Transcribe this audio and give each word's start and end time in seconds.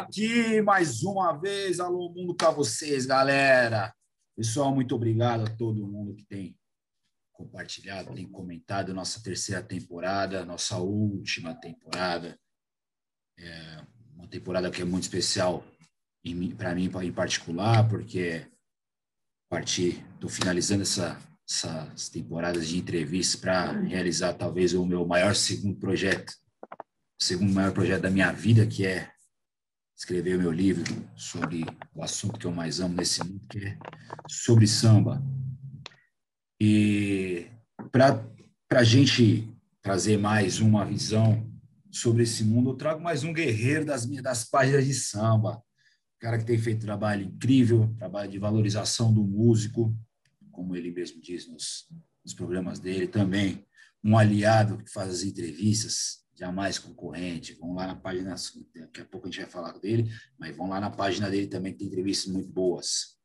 aqui 0.00 0.62
mais 0.62 1.02
uma 1.02 1.32
vez. 1.32 1.78
Alô, 1.78 2.10
mundo 2.10 2.34
para 2.34 2.50
vocês, 2.50 3.06
galera. 3.06 3.94
Pessoal, 4.36 4.74
muito 4.74 4.94
obrigado 4.94 5.42
a 5.42 5.56
todo 5.56 5.86
mundo 5.86 6.14
que 6.14 6.24
tem 6.24 6.56
compartilhado, 7.32 8.14
tem 8.14 8.26
comentado 8.26 8.94
nossa 8.94 9.22
terceira 9.22 9.62
temporada, 9.62 10.44
nossa 10.44 10.78
última 10.78 11.54
temporada. 11.54 12.38
É 13.38 13.84
uma 14.14 14.26
temporada 14.26 14.70
que 14.70 14.82
é 14.82 14.84
muito 14.84 15.04
especial 15.04 15.64
para 16.56 16.74
mim, 16.74 16.90
em 17.02 17.12
particular, 17.12 17.88
porque 17.88 18.46
a 19.50 19.54
partir, 19.54 20.04
finalizando 20.28 20.82
essa, 20.82 21.18
essas 21.48 22.08
temporadas 22.08 22.68
de 22.68 22.78
entrevistas 22.78 23.40
para 23.40 23.72
realizar 23.72 24.34
talvez 24.34 24.74
o 24.74 24.84
meu 24.84 25.06
maior 25.06 25.34
segundo 25.34 25.78
projeto, 25.78 26.30
o 27.20 27.24
segundo 27.24 27.52
maior 27.52 27.72
projeto 27.72 28.02
da 28.02 28.10
minha 28.10 28.30
vida, 28.32 28.66
que 28.66 28.86
é 28.86 29.10
escrever 30.00 30.36
o 30.36 30.40
meu 30.40 30.50
livro 30.50 30.82
sobre 31.14 31.62
o 31.94 32.02
assunto 32.02 32.38
que 32.38 32.46
eu 32.46 32.50
mais 32.50 32.80
amo 32.80 32.94
nesse 32.94 33.22
mundo, 33.22 33.46
que 33.46 33.58
é 33.58 33.78
sobre 34.26 34.66
samba. 34.66 35.22
E 36.58 37.46
para 37.92 38.24
a 38.70 38.82
gente 38.82 39.46
trazer 39.82 40.16
mais 40.16 40.58
uma 40.58 40.86
visão 40.86 41.46
sobre 41.90 42.22
esse 42.22 42.42
mundo, 42.42 42.70
eu 42.70 42.76
trago 42.76 43.02
mais 43.02 43.24
um 43.24 43.32
guerreiro 43.32 43.84
das 43.84 44.06
minhas 44.06 44.22
das 44.22 44.42
páginas 44.42 44.86
de 44.86 44.94
samba, 44.94 45.62
cara 46.18 46.38
que 46.38 46.46
tem 46.46 46.56
feito 46.56 46.86
trabalho 46.86 47.26
incrível, 47.26 47.94
trabalho 47.98 48.30
de 48.30 48.38
valorização 48.38 49.12
do 49.12 49.22
músico, 49.22 49.94
como 50.50 50.74
ele 50.74 50.90
mesmo 50.90 51.20
diz 51.20 51.46
nos, 51.46 51.86
nos 52.24 52.32
programas 52.32 52.78
dele, 52.78 53.06
também 53.06 53.66
um 54.02 54.16
aliado 54.16 54.78
que 54.78 54.90
faz 54.90 55.10
as 55.10 55.22
entrevistas, 55.24 56.24
jamais 56.40 56.78
concorrente. 56.78 57.52
Vão 57.54 57.74
lá 57.74 57.86
na 57.86 57.94
página, 57.94 58.34
daqui 58.74 59.02
a 59.02 59.04
pouco 59.04 59.28
a 59.28 59.30
gente 59.30 59.42
vai 59.42 59.50
falar 59.50 59.78
dele, 59.78 60.10
mas 60.38 60.56
vão 60.56 60.70
lá 60.70 60.80
na 60.80 60.90
página 60.90 61.28
dele 61.28 61.46
também, 61.46 61.74
tem 61.74 61.86
entrevistas 61.86 62.32
muito 62.32 62.48
boas. 62.48 63.18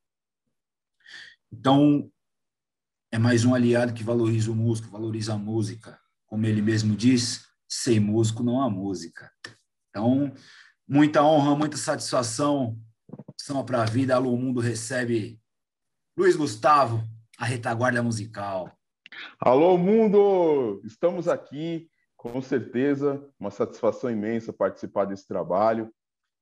Então, 1.49 2.11
é 3.09 3.17
mais 3.17 3.45
um 3.45 3.55
aliado 3.55 3.93
que 3.93 4.03
valoriza 4.03 4.51
o 4.51 4.55
músico, 4.55 4.89
valoriza 4.89 5.33
a 5.33 5.37
música. 5.37 5.97
Como 6.27 6.45
ele 6.45 6.61
mesmo 6.61 6.93
diz, 6.93 7.47
sem 7.69 8.01
músico 8.01 8.43
não 8.43 8.61
há 8.61 8.69
música. 8.69 9.31
Então, 9.89 10.33
muita 10.85 11.23
honra, 11.23 11.55
muita 11.55 11.77
satisfação. 11.77 12.77
São 13.39 13.63
para 13.63 13.83
a 13.83 13.85
vida. 13.85 14.15
Alô 14.15 14.35
Mundo 14.35 14.59
recebe 14.59 15.39
Luiz 16.17 16.35
Gustavo, 16.35 17.01
a 17.37 17.45
retaguarda 17.45 18.03
musical. 18.03 18.77
Alô 19.39 19.77
Mundo, 19.77 20.81
estamos 20.83 21.29
aqui 21.29 21.89
com 22.31 22.41
certeza, 22.41 23.23
uma 23.39 23.51
satisfação 23.51 24.09
imensa 24.09 24.51
participar 24.51 25.05
desse 25.05 25.27
trabalho, 25.27 25.93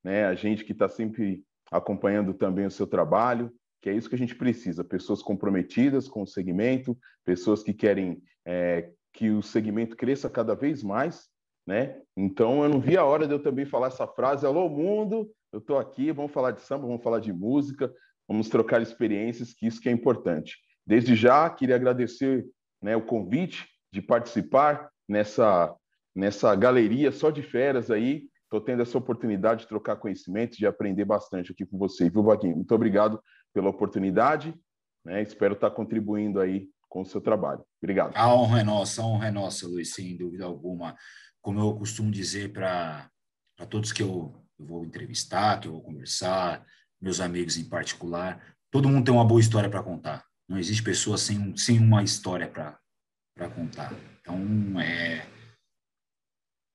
né? 0.01 0.25
A 0.25 0.33
gente 0.33 0.63
que 0.63 0.71
está 0.71 0.87
sempre 0.87 1.43
acompanhando 1.69 2.33
também 2.33 2.65
o 2.65 2.71
seu 2.71 2.87
trabalho, 2.87 3.51
que 3.81 3.89
é 3.89 3.93
isso 3.93 4.07
que 4.07 4.15
a 4.15 4.17
gente 4.17 4.33
precisa: 4.33 4.81
pessoas 4.81 5.21
comprometidas 5.21 6.07
com 6.07 6.21
o 6.21 6.27
segmento, 6.27 6.97
pessoas 7.25 7.61
que 7.61 7.73
querem 7.73 8.23
é, 8.45 8.91
que 9.11 9.29
o 9.29 9.41
segmento 9.41 9.97
cresça 9.97 10.29
cada 10.29 10.55
vez 10.55 10.81
mais, 10.81 11.27
né? 11.67 12.01
Então, 12.15 12.63
eu 12.63 12.69
não 12.69 12.79
vi 12.79 12.95
a 12.95 13.03
hora 13.03 13.27
de 13.27 13.33
eu 13.33 13.43
também 13.43 13.65
falar 13.65 13.87
essa 13.87 14.07
frase: 14.07 14.45
Alô, 14.45 14.69
mundo, 14.69 15.29
eu 15.51 15.59
estou 15.59 15.77
aqui, 15.77 16.13
vamos 16.13 16.31
falar 16.31 16.51
de 16.51 16.61
samba, 16.61 16.87
vamos 16.87 17.03
falar 17.03 17.19
de 17.19 17.33
música, 17.33 17.93
vamos 18.25 18.47
trocar 18.47 18.81
experiências, 18.81 19.53
que 19.53 19.67
isso 19.67 19.81
que 19.81 19.89
é 19.89 19.91
importante. 19.91 20.55
Desde 20.87 21.13
já, 21.13 21.49
queria 21.49 21.75
agradecer 21.75 22.45
né, 22.81 22.95
o 22.95 23.05
convite 23.05 23.67
de 23.91 24.01
participar 24.01 24.92
nessa, 25.07 25.75
nessa 26.15 26.55
galeria 26.55 27.11
só 27.11 27.29
de 27.29 27.41
feras 27.41 27.91
aí. 27.91 28.27
Estou 28.43 28.61
tendo 28.61 28.81
essa 28.83 28.97
oportunidade 28.97 29.61
de 29.61 29.67
trocar 29.67 29.95
conhecimentos, 29.95 30.57
de 30.57 30.67
aprender 30.67 31.05
bastante 31.05 31.51
aqui 31.51 31.65
com 31.65 31.77
você, 31.77 32.09
viu, 32.09 32.21
Baguinho? 32.21 32.55
Muito 32.55 32.73
obrigado 32.73 33.21
pela 33.53 33.69
oportunidade. 33.69 34.53
Né? 35.03 35.21
Espero 35.21 35.53
estar 35.55 35.71
contribuindo 35.71 36.39
aí 36.39 36.69
com 36.87 37.01
o 37.01 37.05
seu 37.05 37.19
trabalho. 37.19 37.65
Obrigado. 37.81 38.15
A 38.15 38.33
honra 38.33 38.61
é 38.61 38.63
nossa, 38.63 39.01
a 39.01 39.05
honra 39.05 39.27
é 39.27 39.31
nossa, 39.31 39.67
Luiz, 39.67 39.93
sem 39.93 40.15
dúvida 40.15 40.45
alguma. 40.45 40.95
Como 41.41 41.59
eu 41.59 41.73
costumo 41.75 42.11
dizer 42.11 42.53
para 42.53 43.09
todos 43.69 43.91
que 43.91 44.03
eu, 44.03 44.33
eu 44.59 44.65
vou 44.65 44.85
entrevistar, 44.85 45.59
que 45.59 45.67
eu 45.67 45.71
vou 45.71 45.81
conversar, 45.81 46.63
meus 47.01 47.19
amigos 47.19 47.57
em 47.57 47.67
particular, 47.67 48.55
todo 48.71 48.87
mundo 48.87 49.05
tem 49.05 49.13
uma 49.13 49.25
boa 49.25 49.41
história 49.41 49.69
para 49.69 49.83
contar. 49.83 50.23
Não 50.47 50.57
existe 50.57 50.83
pessoa 50.83 51.17
sem, 51.17 51.57
sem 51.57 51.79
uma 51.79 52.03
história 52.03 52.47
para 52.47 52.79
contar. 53.49 53.93
Então, 54.21 54.79
é... 54.79 55.27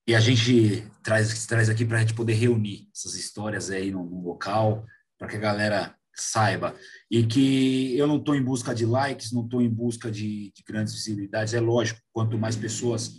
E 0.07 0.15
a 0.15 0.19
gente 0.19 0.83
traz, 1.03 1.45
traz 1.45 1.69
aqui 1.69 1.85
para 1.85 1.97
a 1.97 2.01
gente 2.01 2.15
poder 2.15 2.33
reunir 2.33 2.89
essas 2.95 3.15
histórias 3.15 3.69
aí 3.69 3.91
no, 3.91 4.03
no 4.03 4.23
local, 4.23 4.85
para 5.17 5.27
que 5.27 5.35
a 5.35 5.39
galera 5.39 5.95
saiba. 6.15 6.75
E 7.09 7.25
que 7.25 7.95
eu 7.97 8.07
não 8.07 8.17
estou 8.17 8.35
em 8.35 8.43
busca 8.43 8.73
de 8.73 8.85
likes, 8.85 9.31
não 9.31 9.43
estou 9.43 9.61
em 9.61 9.69
busca 9.69 10.11
de, 10.11 10.51
de, 10.51 10.63
grandes 10.63 10.93
visibilidades. 10.93 11.53
É 11.53 11.59
lógico, 11.59 12.01
quanto 12.11 12.37
mais 12.37 12.55
pessoas 12.55 13.11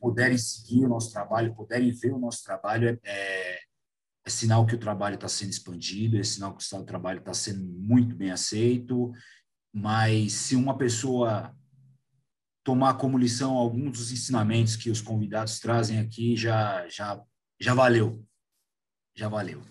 puderem 0.00 0.38
seguir 0.38 0.84
o 0.84 0.88
nosso 0.88 1.12
trabalho, 1.12 1.54
puderem 1.54 1.90
ver 1.90 2.12
o 2.12 2.18
nosso 2.18 2.42
trabalho, 2.44 2.88
é, 2.88 2.98
é, 3.04 3.58
é 4.24 4.30
sinal 4.30 4.64
que 4.64 4.74
o 4.74 4.78
trabalho 4.78 5.16
está 5.16 5.28
sendo 5.28 5.50
expandido, 5.50 6.16
é 6.16 6.22
sinal 6.22 6.56
que 6.56 6.64
o 6.74 6.84
trabalho 6.84 7.18
está 7.18 7.34
sendo 7.34 7.64
muito 7.64 8.14
bem 8.14 8.30
aceito. 8.30 9.12
Mas 9.72 10.32
se 10.32 10.56
uma 10.56 10.78
pessoa 10.78 11.54
tomar 12.68 12.98
como 12.98 13.16
lição 13.16 13.56
alguns 13.56 13.96
dos 13.96 14.12
ensinamentos 14.12 14.76
que 14.76 14.90
os 14.90 15.00
convidados 15.00 15.58
trazem 15.58 16.00
aqui, 16.00 16.36
já, 16.36 16.86
já, 16.86 17.18
já 17.58 17.72
valeu. 17.72 18.22
Já 19.16 19.26
valeu. 19.26 19.62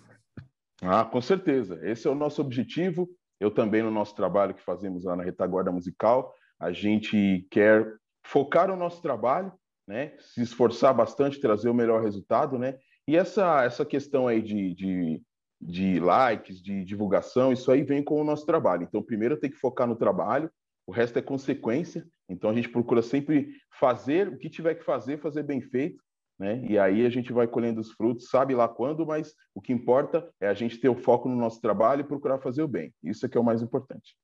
Ah, 0.81 1.05
com 1.05 1.21
certeza. 1.21 1.79
Esse 1.83 2.07
é 2.07 2.09
o 2.09 2.15
nosso 2.15 2.41
objetivo. 2.41 3.07
Eu 3.39 3.51
também, 3.51 3.83
no 3.83 3.91
nosso 3.91 4.15
trabalho 4.15 4.55
que 4.55 4.63
fazemos 4.63 5.03
lá 5.03 5.15
na 5.15 5.23
Retaguarda 5.23 5.71
Musical, 5.71 6.33
a 6.59 6.71
gente 6.71 7.47
quer 7.51 7.87
focar 8.25 8.71
o 8.71 8.75
nosso 8.75 8.99
trabalho, 8.99 9.53
né? 9.87 10.15
se 10.17 10.41
esforçar 10.41 10.91
bastante, 10.91 11.39
trazer 11.39 11.69
o 11.69 11.75
melhor 11.75 12.01
resultado. 12.01 12.57
Né? 12.57 12.79
E 13.07 13.15
essa, 13.15 13.63
essa 13.63 13.85
questão 13.85 14.27
aí 14.27 14.41
de, 14.41 14.73
de, 14.73 15.21
de 15.61 15.99
likes, 15.99 16.63
de 16.63 16.83
divulgação, 16.83 17.53
isso 17.53 17.71
aí 17.71 17.83
vem 17.83 18.03
com 18.03 18.19
o 18.19 18.23
nosso 18.23 18.43
trabalho. 18.43 18.81
Então, 18.81 19.03
primeiro 19.03 19.37
tem 19.37 19.51
que 19.51 19.57
focar 19.57 19.87
no 19.87 19.95
trabalho, 19.95 20.49
o 20.87 20.91
resto 20.91 21.19
é 21.19 21.21
consequência. 21.21 22.07
Então 22.29 22.49
a 22.49 22.53
gente 22.53 22.69
procura 22.69 23.01
sempre 23.01 23.53
fazer 23.77 24.29
o 24.29 24.37
que 24.37 24.49
tiver 24.49 24.75
que 24.75 24.85
fazer, 24.85 25.19
fazer 25.19 25.43
bem 25.43 25.61
feito, 25.61 26.01
né? 26.39 26.65
E 26.65 26.79
aí 26.79 27.05
a 27.05 27.09
gente 27.09 27.33
vai 27.33 27.47
colhendo 27.47 27.81
os 27.81 27.91
frutos, 27.91 28.29
sabe 28.29 28.55
lá 28.55 28.67
quando, 28.67 29.05
mas 29.05 29.33
o 29.53 29.61
que 29.61 29.73
importa 29.73 30.33
é 30.39 30.47
a 30.47 30.53
gente 30.53 30.77
ter 30.77 30.89
o 30.89 30.95
foco 30.95 31.27
no 31.27 31.35
nosso 31.35 31.59
trabalho 31.59 32.01
e 32.01 32.07
procurar 32.07 32.39
fazer 32.39 32.63
o 32.63 32.67
bem. 32.67 32.93
Isso 33.03 33.25
é 33.25 33.29
que 33.29 33.37
é 33.37 33.41
o 33.41 33.43
mais 33.43 33.61
importante. 33.61 34.15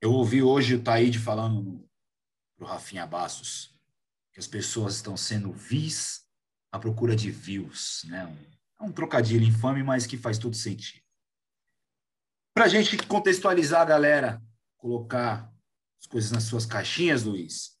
Eu 0.00 0.12
ouvi 0.12 0.42
hoje 0.42 0.76
o 0.76 0.82
Taíde 0.82 1.18
falando 1.18 1.86
para 2.56 2.64
o 2.64 2.68
Rafinha 2.68 3.06
Bastos 3.06 3.78
que 4.32 4.40
as 4.40 4.46
pessoas 4.46 4.94
estão 4.94 5.16
sendo 5.16 5.52
vis 5.52 6.24
à 6.72 6.78
procura 6.78 7.14
de 7.14 7.30
views, 7.30 8.04
né? 8.08 8.34
É 8.80 8.84
um 8.84 8.92
trocadilho 8.92 9.44
infame, 9.44 9.82
mas 9.82 10.06
que 10.06 10.16
faz 10.16 10.38
todo 10.38 10.56
sentido. 10.56 11.02
Para 12.54 12.64
a 12.64 12.68
gente 12.68 12.96
contextualizar 13.06 13.86
galera, 13.86 14.40
colocar 14.78 15.52
as 16.00 16.06
coisas 16.06 16.32
nas 16.32 16.44
suas 16.44 16.64
caixinhas, 16.64 17.24
Luiz. 17.24 17.78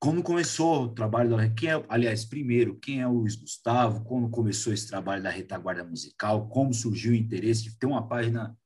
Como 0.00 0.22
começou 0.22 0.84
o 0.84 0.94
trabalho 0.94 1.30
da 1.30 1.48
quem 1.48 1.70
é, 1.70 1.84
aliás, 1.88 2.24
primeiro, 2.24 2.76
quem 2.76 3.00
é 3.00 3.06
o 3.06 3.12
Luiz 3.12 3.36
Gustavo? 3.36 4.02
Como 4.02 4.30
começou 4.30 4.72
esse 4.72 4.88
trabalho 4.88 5.22
da 5.22 5.30
retaguarda 5.30 5.84
musical? 5.84 6.48
Como 6.48 6.74
surgiu 6.74 7.12
o 7.12 7.14
interesse 7.14 7.62
de 7.62 7.78
ter 7.78 7.86
uma 7.86 8.08
página 8.08 8.56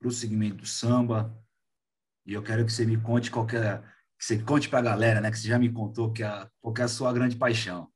para 0.00 0.08
o 0.08 0.10
segmento 0.10 0.56
do 0.56 0.66
samba? 0.66 1.38
E 2.26 2.32
eu 2.32 2.42
quero 2.42 2.64
que 2.64 2.72
você 2.72 2.84
me 2.84 3.00
conte 3.00 3.30
qualquer, 3.30 3.82
que 4.18 4.24
você 4.24 4.42
conte 4.42 4.68
para 4.68 4.80
a 4.80 4.82
galera, 4.82 5.20
né? 5.20 5.30
Que 5.30 5.38
você 5.38 5.46
já 5.46 5.58
me 5.58 5.70
contou 5.70 6.10
que 6.10 6.24
é, 6.24 6.48
qual 6.60 6.74
que 6.74 6.80
é 6.80 6.84
a 6.84 6.88
sua 6.88 7.12
grande 7.12 7.36
paixão. 7.36 7.88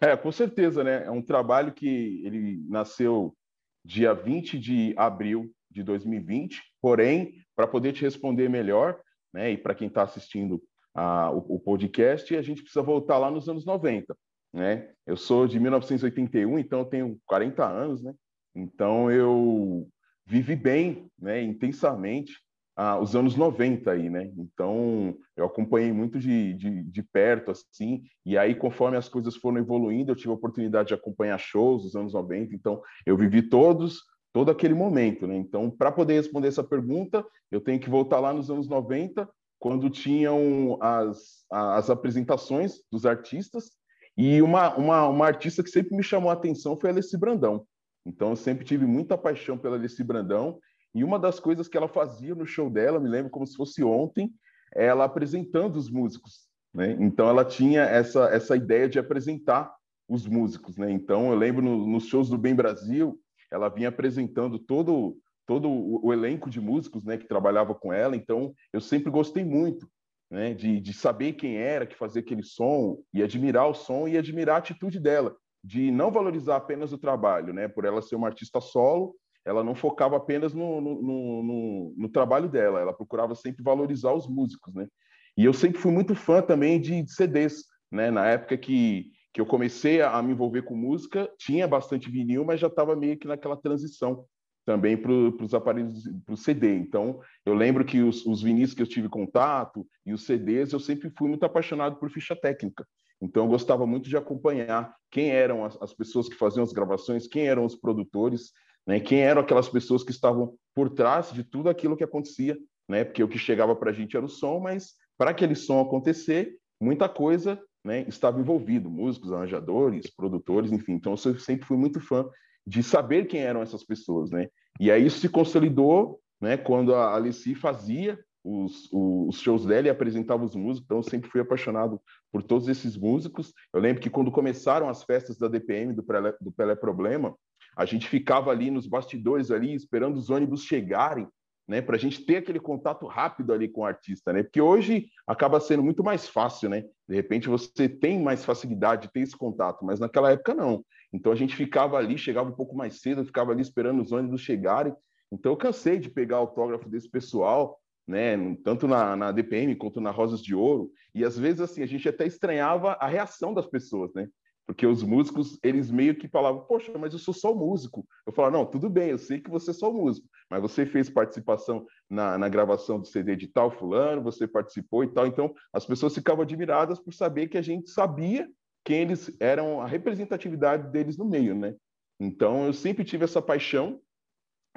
É, 0.00 0.16
com 0.16 0.32
certeza, 0.32 0.82
né? 0.82 1.04
É 1.04 1.10
um 1.10 1.22
trabalho 1.22 1.72
que 1.72 2.24
ele 2.24 2.64
nasceu 2.68 3.36
dia 3.84 4.12
20 4.12 4.58
de 4.58 4.94
abril 4.96 5.54
de 5.70 5.84
2020, 5.84 6.60
porém 6.80 7.45
para 7.56 7.66
poder 7.66 7.92
te 7.92 8.02
responder 8.02 8.48
melhor, 8.48 9.00
né, 9.32 9.50
e 9.52 9.56
para 9.56 9.74
quem 9.74 9.88
está 9.88 10.02
assistindo 10.02 10.62
a, 10.94 11.30
o, 11.30 11.56
o, 11.56 11.60
podcast, 11.60 12.36
a 12.36 12.42
gente 12.42 12.62
precisa 12.62 12.82
voltar 12.82 13.18
lá 13.18 13.30
nos 13.30 13.48
anos 13.48 13.64
90. 13.64 14.16
Né? 14.52 14.90
Eu 15.06 15.16
sou 15.16 15.46
de 15.46 15.58
1981, 15.58 16.58
então 16.58 16.80
eu 16.80 16.84
tenho 16.84 17.18
40 17.26 17.66
anos, 17.66 18.02
né? 18.02 18.14
então 18.54 19.10
eu 19.10 19.88
vivi 20.26 20.56
bem, 20.56 21.10
né, 21.18 21.42
intensamente, 21.42 22.32
ah, 22.76 22.98
os 22.98 23.16
anos 23.16 23.34
90 23.36 23.90
aí, 23.90 24.10
né? 24.10 24.30
Então, 24.36 25.16
eu 25.34 25.46
acompanhei 25.46 25.90
muito 25.92 26.18
de, 26.18 26.52
de, 26.52 26.82
de, 26.82 27.02
perto, 27.02 27.50
assim, 27.50 28.02
e 28.24 28.36
aí, 28.36 28.54
conforme 28.54 28.98
as 28.98 29.08
coisas 29.08 29.34
foram 29.34 29.56
evoluindo, 29.56 30.12
eu 30.12 30.16
tive 30.16 30.28
a 30.28 30.34
oportunidade 30.34 30.88
de 30.88 30.94
acompanhar 30.94 31.38
shows 31.38 31.84
dos 31.84 31.96
anos 31.96 32.12
90, 32.12 32.54
então 32.54 32.82
eu 33.06 33.16
vivi 33.16 33.40
todos 33.40 34.02
todo 34.36 34.50
aquele 34.50 34.74
momento. 34.74 35.26
Né? 35.26 35.34
Então, 35.34 35.70
para 35.70 35.90
poder 35.90 36.12
responder 36.12 36.48
essa 36.48 36.62
pergunta, 36.62 37.24
eu 37.50 37.58
tenho 37.58 37.80
que 37.80 37.88
voltar 37.88 38.20
lá 38.20 38.34
nos 38.34 38.50
anos 38.50 38.68
90, 38.68 39.26
quando 39.58 39.88
tinham 39.88 40.76
as, 40.78 41.46
as 41.50 41.88
apresentações 41.88 42.82
dos 42.92 43.06
artistas, 43.06 43.70
E 44.14 44.42
uma, 44.42 44.76
uma, 44.76 45.08
uma 45.08 45.26
artista 45.26 45.62
que 45.62 45.70
sempre 45.70 45.96
me 45.96 46.02
chamou 46.02 46.28
a 46.28 46.34
atenção 46.34 46.78
foi 46.78 46.90
a 46.90 46.92
Alessi 46.92 47.16
Brandão. 47.16 47.66
Então, 48.04 48.28
eu 48.30 48.36
sempre 48.36 48.62
tive 48.62 48.84
muita 48.84 49.16
paixão 49.16 49.56
pela 49.56 49.76
Alessi 49.76 50.04
Brandão. 50.04 50.58
E 50.94 51.02
uma 51.02 51.18
das 51.18 51.40
coisas 51.40 51.66
que 51.66 51.76
ela 51.78 51.88
fazia 51.88 52.34
no 52.34 52.46
show 52.46 52.68
dela, 52.68 53.00
me 53.00 53.08
lembro 53.08 53.30
como 53.30 53.46
se 53.46 53.56
fosse 53.56 53.82
ontem, 53.82 54.30
ela 54.74 55.04
apresentando 55.04 55.76
os 55.76 55.88
músicos. 55.88 56.46
Né? 56.74 56.94
Então, 57.00 57.26
ela 57.26 57.42
tinha 57.42 57.84
essa, 57.84 58.26
essa 58.26 58.54
ideia 58.54 58.86
de 58.86 58.98
apresentar 58.98 59.74
os 60.06 60.26
músicos. 60.26 60.76
Né? 60.76 60.90
Então, 60.90 61.30
eu 61.30 61.38
lembro 61.38 61.62
no, 61.62 61.86
nos 61.86 62.04
shows 62.04 62.28
do 62.28 62.36
Bem 62.36 62.54
Brasil, 62.54 63.18
ela 63.50 63.68
vinha 63.68 63.88
apresentando 63.88 64.58
todo, 64.58 65.16
todo 65.46 65.68
o, 65.70 66.12
elenco 66.12 66.50
de 66.50 66.60
músicos 66.60 67.04
né, 67.04 67.16
que 67.16 67.28
trabalhava 67.28 67.74
com 67.74 67.92
ela. 67.92 68.16
Então, 68.16 68.54
eu 68.72 68.80
sempre 68.80 69.10
gostei 69.10 69.44
muito 69.44 69.88
né, 70.30 70.54
de, 70.54 70.80
de 70.80 70.92
saber 70.92 71.34
quem 71.34 71.56
era 71.56 71.86
que 71.86 71.96
fazia 71.96 72.20
aquele 72.20 72.42
som 72.42 72.98
e 73.12 73.22
admirar 73.22 73.68
o 73.68 73.74
som 73.74 74.08
e 74.08 74.18
admirar 74.18 74.56
a 74.56 74.58
atitude 74.58 74.98
dela, 74.98 75.36
de 75.62 75.90
não 75.90 76.10
valorizar 76.10 76.56
apenas 76.56 76.92
o 76.92 76.98
trabalho, 76.98 77.52
né, 77.52 77.68
por 77.68 77.84
ela 77.84 78.02
ser 78.02 78.16
uma 78.16 78.28
artista 78.28 78.60
solo, 78.60 79.14
ela 79.46 79.62
não 79.62 79.76
focava 79.76 80.16
apenas 80.16 80.52
no, 80.52 80.80
no, 80.80 81.02
no, 81.02 81.94
no 81.96 82.08
trabalho 82.08 82.48
dela, 82.48 82.80
ela 82.80 82.92
procurava 82.92 83.34
sempre 83.36 83.62
valorizar 83.62 84.12
os 84.12 84.26
músicos, 84.26 84.74
né? 84.74 84.88
E 85.36 85.44
eu 85.44 85.52
sempre 85.52 85.78
fui 85.80 85.92
muito 85.92 86.16
fã 86.16 86.42
também 86.42 86.80
de, 86.80 87.02
de 87.02 87.12
CDs, 87.12 87.62
né? 87.90 88.10
Na 88.10 88.26
época 88.26 88.56
que, 88.56 89.12
que 89.36 89.40
eu 89.42 89.44
comecei 89.44 90.00
a, 90.00 90.22
me 90.22 90.32
envolver 90.32 90.62
com 90.62 90.74
música, 90.74 91.30
tinha 91.36 91.68
bastante 91.68 92.10
vinil, 92.10 92.42
mas 92.42 92.58
já 92.58 92.68
estava 92.68 92.96
meio 92.96 93.18
que 93.18 93.28
naquela 93.28 93.54
transição 93.54 94.24
também 94.64 94.96
para 94.96 95.12
os 95.12 95.52
aparelhos, 95.52 96.04
para 96.24 96.32
o 96.32 96.38
CD. 96.38 96.74
Então, 96.74 97.20
eu 97.44 97.52
lembro 97.52 97.84
que 97.84 98.00
os, 98.00 98.24
os 98.24 98.40
vinis 98.40 98.72
que 98.72 98.80
eu 98.80 98.86
tive 98.86 99.10
contato 99.10 99.86
e 100.06 100.14
os 100.14 100.24
CDs, 100.24 100.72
eu 100.72 100.80
sempre 100.80 101.12
fui 101.18 101.28
muito 101.28 101.44
apaixonado 101.44 101.96
por 101.96 102.10
ficha 102.10 102.34
técnica. 102.34 102.86
Então, 103.20 103.44
eu 103.44 103.50
gostava 103.50 103.86
muito 103.86 104.08
de 104.08 104.16
acompanhar 104.16 104.96
quem 105.10 105.28
eram 105.28 105.66
as, 105.66 105.76
as 105.82 105.92
pessoas 105.92 106.30
que 106.30 106.34
faziam 106.34 106.62
as 106.62 106.72
gravações, 106.72 107.28
quem 107.28 107.46
eram 107.46 107.66
os 107.66 107.76
produtores, 107.76 108.52
né? 108.86 109.00
quem 109.00 109.20
eram 109.20 109.42
aquelas 109.42 109.68
pessoas 109.68 110.02
que 110.02 110.12
estavam 110.12 110.54
por 110.74 110.88
trás 110.88 111.30
de 111.30 111.44
tudo 111.44 111.68
aquilo 111.68 111.94
que 111.94 112.04
acontecia, 112.04 112.56
né? 112.88 113.04
porque 113.04 113.22
o 113.22 113.28
que 113.28 113.38
chegava 113.38 113.76
para 113.76 113.90
a 113.90 113.94
gente 113.94 114.16
era 114.16 114.24
o 114.24 114.30
som, 114.30 114.60
mas 114.60 114.94
para 115.18 115.32
aquele 115.32 115.54
som 115.54 115.78
acontecer, 115.82 116.56
muita 116.80 117.06
coisa 117.06 117.60
né, 117.86 118.04
estava 118.08 118.40
envolvido, 118.40 118.90
músicos, 118.90 119.32
arranjadores, 119.32 120.10
produtores, 120.10 120.72
enfim. 120.72 120.94
Então, 120.94 121.12
eu 121.12 121.38
sempre 121.38 121.64
fui 121.64 121.76
muito 121.76 122.00
fã 122.00 122.28
de 122.66 122.82
saber 122.82 123.26
quem 123.26 123.40
eram 123.40 123.62
essas 123.62 123.84
pessoas, 123.84 124.30
né? 124.30 124.48
E 124.80 124.90
aí 124.90 125.06
isso 125.06 125.20
se 125.20 125.28
consolidou, 125.28 126.20
né? 126.40 126.56
Quando 126.56 126.94
a 126.94 127.14
Alice 127.14 127.54
fazia 127.54 128.18
os, 128.44 128.88
os 128.92 129.38
shows 129.40 129.64
dela 129.64 129.86
e 129.86 129.90
apresentava 129.90 130.44
os 130.44 130.56
músicos, 130.56 130.84
então 130.84 130.96
eu 130.98 131.02
sempre 131.02 131.30
fui 131.30 131.40
apaixonado 131.40 132.00
por 132.32 132.42
todos 132.42 132.66
esses 132.66 132.96
músicos. 132.96 133.52
Eu 133.72 133.80
lembro 133.80 134.02
que 134.02 134.10
quando 134.10 134.32
começaram 134.32 134.88
as 134.88 135.04
festas 135.04 135.38
da 135.38 135.46
DPM 135.46 135.92
do 135.92 136.02
Pelé, 136.02 136.34
do 136.40 136.50
Pelé 136.50 136.74
Problema, 136.74 137.36
a 137.76 137.84
gente 137.84 138.08
ficava 138.08 138.50
ali 138.50 138.68
nos 138.68 138.86
bastidores 138.86 139.52
ali 139.52 139.74
esperando 139.74 140.16
os 140.16 140.28
ônibus 140.28 140.64
chegarem 140.64 141.28
né, 141.68 141.82
para 141.82 141.96
a 141.96 141.98
gente 141.98 142.24
ter 142.24 142.36
aquele 142.36 142.60
contato 142.60 143.06
rápido 143.06 143.52
ali 143.52 143.68
com 143.68 143.80
o 143.80 143.84
artista, 143.84 144.32
né? 144.32 144.42
Porque 144.42 144.60
hoje 144.60 145.08
acaba 145.26 145.58
sendo 145.58 145.82
muito 145.82 146.04
mais 146.04 146.28
fácil, 146.28 146.68
né? 146.68 146.84
De 147.08 147.14
repente 147.14 147.48
você 147.48 147.88
tem 147.88 148.22
mais 148.22 148.44
facilidade 148.44 149.02
de 149.02 149.12
ter 149.12 149.20
esse 149.20 149.36
contato, 149.36 149.84
mas 149.84 149.98
naquela 149.98 150.30
época 150.30 150.54
não. 150.54 150.84
Então 151.12 151.32
a 151.32 151.36
gente 151.36 151.56
ficava 151.56 151.96
ali, 151.96 152.16
chegava 152.16 152.50
um 152.50 152.54
pouco 152.54 152.76
mais 152.76 153.00
cedo, 153.00 153.24
ficava 153.24 153.50
ali 153.50 153.62
esperando 153.62 154.00
os 154.00 154.12
ônibus 154.12 154.40
chegarem. 154.40 154.94
Então 155.32 155.52
eu 155.52 155.56
cansei 155.56 155.98
de 155.98 156.08
pegar 156.08 156.36
autógrafo 156.36 156.88
desse 156.88 157.10
pessoal, 157.10 157.80
né? 158.06 158.36
Tanto 158.62 158.86
na, 158.86 159.16
na 159.16 159.32
DPM 159.32 159.74
quanto 159.74 160.00
na 160.00 160.12
Rosas 160.12 160.40
de 160.40 160.54
Ouro. 160.54 160.92
E 161.12 161.24
às 161.24 161.36
vezes 161.36 161.60
assim 161.60 161.82
a 161.82 161.86
gente 161.86 162.08
até 162.08 162.26
estranhava 162.26 162.92
a 162.92 163.08
reação 163.08 163.52
das 163.52 163.66
pessoas, 163.66 164.14
né? 164.14 164.28
Porque 164.66 164.84
os 164.84 165.02
músicos, 165.02 165.58
eles 165.62 165.90
meio 165.92 166.16
que 166.16 166.26
falavam, 166.26 166.64
poxa, 166.64 166.92
mas 166.98 167.12
eu 167.12 167.20
sou 167.20 167.32
só 167.32 167.54
músico. 167.54 168.04
Eu 168.26 168.32
falava, 168.32 168.58
não, 168.58 168.66
tudo 168.66 168.90
bem, 168.90 169.10
eu 169.10 169.18
sei 169.18 169.40
que 169.40 169.48
você 169.48 169.70
é 169.70 169.74
só 169.74 169.92
músico, 169.92 170.28
mas 170.50 170.60
você 170.60 170.86
fez 170.86 171.10
participação 171.10 171.86
na, 172.08 172.38
na 172.38 172.48
gravação 172.48 173.00
do 173.00 173.06
CD 173.06 173.36
de 173.36 173.48
tal 173.48 173.70
fulano, 173.70 174.22
você 174.22 174.46
participou 174.46 175.04
e 175.04 175.08
tal. 175.08 175.26
Então, 175.26 175.54
as 175.72 175.84
pessoas 175.84 176.14
ficavam 176.14 176.42
admiradas 176.42 176.98
por 176.98 177.12
saber 177.12 177.48
que 177.48 177.58
a 177.58 177.62
gente 177.62 177.90
sabia 177.90 178.48
quem 178.84 179.02
eles 179.02 179.34
eram, 179.40 179.80
a 179.80 179.86
representatividade 179.86 180.90
deles 180.92 181.16
no 181.16 181.24
meio, 181.24 181.54
né? 181.54 181.74
Então, 182.20 182.66
eu 182.66 182.72
sempre 182.72 183.04
tive 183.04 183.24
essa 183.24 183.42
paixão 183.42 184.00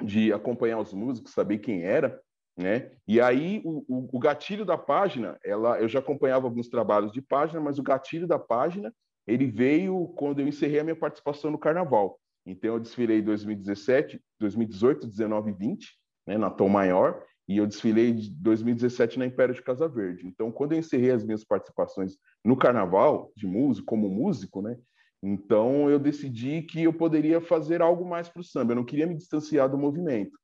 de 0.02 0.32
acompanhar 0.32 0.78
os 0.78 0.92
músicos, 0.92 1.32
saber 1.32 1.58
quem 1.58 1.84
era, 1.84 2.20
né? 2.56 2.90
E 3.06 3.20
aí, 3.20 3.62
o, 3.64 3.84
o, 3.88 4.08
o 4.16 4.18
gatilho 4.18 4.64
da 4.64 4.76
página, 4.76 5.38
ela, 5.44 5.80
eu 5.80 5.88
já 5.88 6.00
acompanhava 6.00 6.46
alguns 6.46 6.68
trabalhos 6.68 7.12
de 7.12 7.22
página, 7.22 7.60
mas 7.60 7.78
o 7.78 7.82
gatilho 7.82 8.26
da 8.26 8.38
página 8.38 8.92
ele 9.26 9.46
veio 9.46 10.08
quando 10.16 10.40
eu 10.40 10.48
encerrei 10.48 10.80
a 10.80 10.84
minha 10.84 10.96
participação 10.96 11.50
no 11.50 11.58
Carnaval. 11.58 12.18
Então, 12.46 12.74
eu 12.74 12.80
desfilei 12.80 13.22
2017, 13.22 14.20
2018, 14.38 15.06
19 15.06 15.50
e 15.50 15.54
20, 15.54 15.88
né, 16.26 16.38
na 16.38 16.50
Tom 16.50 16.68
Maior, 16.68 17.24
e 17.48 17.56
eu 17.56 17.66
desfilei 17.66 18.12
de 18.12 18.30
2017 18.30 19.18
na 19.18 19.26
Império 19.26 19.54
de 19.54 19.62
Casa 19.62 19.88
Verde. 19.88 20.26
Então, 20.26 20.50
quando 20.52 20.72
eu 20.72 20.78
encerrei 20.78 21.10
as 21.10 21.24
minhas 21.24 21.44
participações 21.44 22.16
no 22.44 22.56
Carnaval, 22.56 23.32
de 23.36 23.46
músico, 23.46 23.86
como 23.86 24.08
músico, 24.08 24.62
né, 24.62 24.76
então 25.22 25.90
eu 25.90 25.98
decidi 25.98 26.62
que 26.62 26.82
eu 26.82 26.92
poderia 26.92 27.40
fazer 27.40 27.82
algo 27.82 28.08
mais 28.08 28.28
para 28.28 28.40
o 28.40 28.44
samba. 28.44 28.72
Eu 28.72 28.76
não 28.76 28.84
queria 28.84 29.06
me 29.06 29.16
distanciar 29.16 29.68
do 29.68 29.76
movimento. 29.76 30.38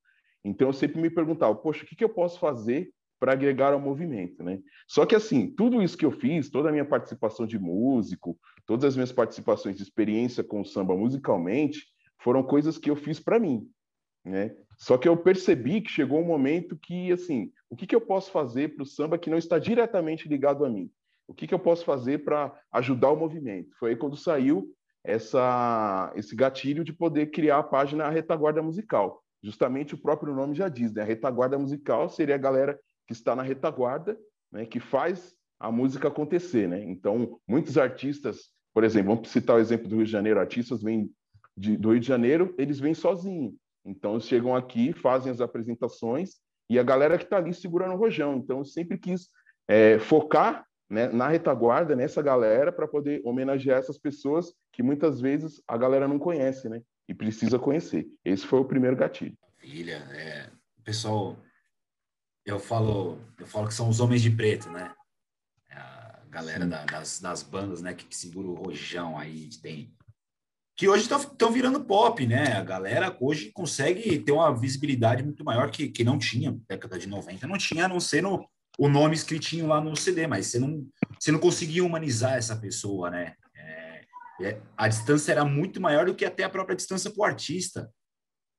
Então, 0.45 0.69
eu 0.69 0.73
sempre 0.73 1.01
me 1.01 1.11
perguntava, 1.11 1.55
poxa, 1.55 1.85
o 1.85 1.87
que, 1.87 1.97
que 1.97 2.05
eu 2.05 2.09
posso 2.09 2.39
fazer 2.39 2.91
para 3.19 3.33
agregar 3.33 3.73
ao 3.73 3.81
movimento, 3.81 4.43
né? 4.43 4.61
Só 4.87 5.07
que 5.07 5.15
assim, 5.15 5.49
tudo 5.49 5.83
isso 5.83 5.97
que 5.97 6.05
eu 6.05 6.13
fiz, 6.13 6.51
toda 6.51 6.69
a 6.69 6.73
minha 6.73 6.85
participação 6.85 7.47
de 7.47 7.59
músico, 7.59 8.39
todas 8.67 8.85
as 8.85 8.97
minhas 8.97 9.13
participações 9.13 9.77
de 9.77 9.83
experiência 9.83 10.45
com 10.45 10.61
o 10.61 10.65
samba 10.65 10.97
musicalmente, 10.97 11.87
foram 12.23 12.43
coisas 12.43 12.79
que 12.79 12.91
eu 12.91 12.97
fiz 12.97 13.21
para 13.21 13.39
mim, 13.39 13.69
né? 14.25 14.55
Só 14.79 14.99
que 14.99 15.09
eu 15.09 15.17
percebi 15.17 15.81
que 15.81 15.91
chegou 15.91 16.21
um 16.21 16.27
momento 16.27 16.77
que, 16.77 17.11
assim, 17.11 17.51
o 17.71 17.77
que, 17.77 17.87
que 17.87 17.97
eu 17.97 18.01
posso 18.01 18.31
fazer 18.31 18.75
para 18.75 18.83
o 18.83 18.87
samba 18.87 19.19
que 19.19 19.31
não 19.31 19.39
está 19.39 19.59
diretamente 19.59 20.29
ligado 20.29 20.65
a 20.65 20.69
mim? 20.69 20.91
O 21.27 21.35
que, 21.35 21.47
que 21.47 21.55
eu 21.55 21.59
posso 21.59 21.85
fazer 21.85 22.25
para 22.25 22.53
ajudar 22.73 23.11
o 23.11 23.17
movimento? 23.17 23.75
Foi 23.79 23.91
aí 23.91 23.97
quando 23.97 24.17
saiu 24.17 24.71
essa, 25.03 26.13
esse 26.15 26.37
gatilho 26.37 26.85
de 26.85 26.93
poder 26.93 27.31
criar 27.31 27.59
a 27.59 27.63
página 27.63 28.11
Retaguarda 28.11 28.63
Musical. 28.63 29.23
Justamente 29.43 29.95
o 29.95 29.99
próprio 29.99 30.35
nome 30.35 30.55
já 30.55 30.69
diz, 30.69 30.93
né? 30.93 31.03
A 31.03 31.05
retaguarda 31.05 31.59
musical 31.59 32.09
seria 32.09 32.35
a 32.35 32.39
galera 32.39 32.79
que 33.07 33.13
está 33.13 33.37
na 33.37 33.43
retaguarda, 33.43 34.19
né, 34.51 34.67
que 34.67 34.81
faz 34.81 35.35
a 35.59 35.71
música 35.71 36.09
acontecer, 36.09 36.69
né? 36.69 36.83
Então, 36.85 37.41
muitos 37.49 37.79
artistas, 37.79 38.51
por 38.75 38.85
exemplo, 38.85 39.15
vamos 39.15 39.31
citar 39.31 39.57
o 39.57 39.59
exemplo 39.61 39.89
do 39.89 39.97
Rio 39.97 40.05
de 40.05 40.13
Janeiro, 40.13 40.41
artistas 40.41 40.83
vêm 40.83 41.11
de, 41.57 41.77
do 41.77 41.93
Rio 41.93 42.01
de 42.01 42.07
Janeiro, 42.07 42.55
eles 42.59 42.79
vêm 42.79 42.95
sozinhos. 42.95 43.55
Então, 43.85 44.21
chegam 44.21 44.55
aqui, 44.55 44.93
fazem 44.93 45.33
as 45.33 45.41
apresentações 45.41 46.37
e 46.69 46.79
a 46.79 46.83
galera 46.83 47.17
que 47.17 47.25
está 47.25 47.39
ali 47.39 47.55
segurando 47.55 47.95
o 47.95 47.99
rojão. 47.99 48.37
Então, 48.37 48.59
eu 48.59 48.65
sempre 48.65 48.99
quis 48.99 49.29
é, 49.69 49.99
focar 49.99 50.67
né, 50.91 51.09
na 51.09 51.29
retaguarda, 51.29 51.97
nessa 51.97 52.21
galera, 52.21 52.71
para 52.71 52.87
poder 52.87 53.23
homenagear 53.25 53.79
essas 53.79 53.99
pessoas 53.99 54.53
que 54.73 54.83
muitas 54.83 55.21
vezes 55.21 55.63
a 55.67 55.77
galera 55.77 56.07
não 56.07 56.19
conhece, 56.19 56.69
né? 56.69 56.83
E 57.09 57.15
precisa 57.15 57.59
conhecer. 57.59 58.07
Esse 58.25 58.47
foi 58.47 58.59
o 58.59 58.65
primeiro 58.65 58.97
gatilho. 58.97 59.37
Filha, 59.59 60.05
é, 60.13 60.51
pessoal 60.85 61.37
eu 62.47 62.61
falo, 62.61 63.19
eu 63.39 63.47
falo 63.47 63.67
que 63.67 63.75
são 63.75 63.89
os 63.89 64.01
homens 64.01 64.23
de 64.23 64.31
preto, 64.31 64.71
né? 64.71 64.95
A 65.71 66.23
galera 66.31 66.65
da, 66.65 66.85
das, 66.85 67.21
das 67.21 67.43
bandas, 67.43 67.83
né, 67.83 67.93
que, 67.93 68.05
que 68.07 68.17
segura 68.17 68.47
o 68.47 68.55
rojão 68.55 69.19
aí, 69.19 69.51
tem 69.61 69.93
que 70.77 70.87
hoje 70.87 71.11
estão 71.11 71.51
virando 71.51 71.83
pop, 71.83 72.27
né? 72.27 72.53
A 72.53 72.63
galera 72.63 73.17
hoje 73.19 73.51
consegue 73.51 74.19
ter 74.19 74.33
uma 74.33 74.55
visibilidade 74.55 75.23
muito 75.23 75.43
maior 75.43 75.71
que, 75.71 75.89
que 75.89 76.05
não 76.05 76.19
tinha 76.19 76.51
na 76.51 76.59
década 76.69 76.99
de 76.99 77.09
90, 77.09 77.47
não 77.47 77.57
tinha, 77.57 77.87
a 77.87 77.89
não 77.89 77.99
ser 77.99 78.23
no, 78.23 78.47
o 78.79 78.87
nome 78.87 79.15
escritinho 79.15 79.67
lá 79.67 79.81
no 79.81 79.97
CD, 79.97 80.27
mas 80.27 80.49
você 80.49 80.59
não, 80.59 80.87
você 81.19 81.33
não 81.33 81.39
conseguia 81.39 81.83
humanizar 81.83 82.35
essa 82.35 82.55
pessoa, 82.55 83.11
né? 83.11 83.35
É, 83.57 84.05
é, 84.43 84.61
a 84.77 84.87
distância 84.87 85.33
era 85.33 85.47
muito 85.47 85.81
maior 85.81 86.05
do 86.05 86.15
que 86.15 86.27
até 86.27 86.45
a 86.45 86.51
própria 86.51 86.77
distância 86.77 87.11
para 87.11 87.23
o 87.23 87.25
artista 87.25 87.91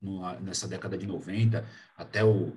no, 0.02 0.40
nessa 0.40 0.66
década 0.66 0.98
de 0.98 1.06
90, 1.06 1.64
até 1.96 2.24
o, 2.24 2.52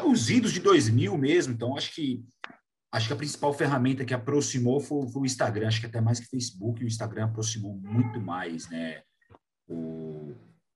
os 0.00 0.30
idos 0.30 0.52
de 0.52 0.60
2000 0.60 1.16
mesmo, 1.18 1.52
então 1.52 1.76
acho 1.76 1.94
que 1.94 2.24
acho 2.92 3.06
que 3.06 3.12
a 3.14 3.16
principal 3.16 3.54
ferramenta 3.54 4.04
que 4.04 4.12
aproximou 4.12 4.78
foi, 4.78 5.08
foi, 5.08 5.22
o 5.22 5.26
Instagram, 5.26 5.68
acho 5.68 5.80
que 5.80 5.86
até 5.86 6.00
mais 6.00 6.20
que 6.20 6.26
Facebook, 6.26 6.84
o 6.84 6.86
Instagram 6.86 7.24
aproximou 7.24 7.74
muito 7.74 8.20
mais, 8.20 8.68
né, 8.68 9.02
o, 9.66 10.34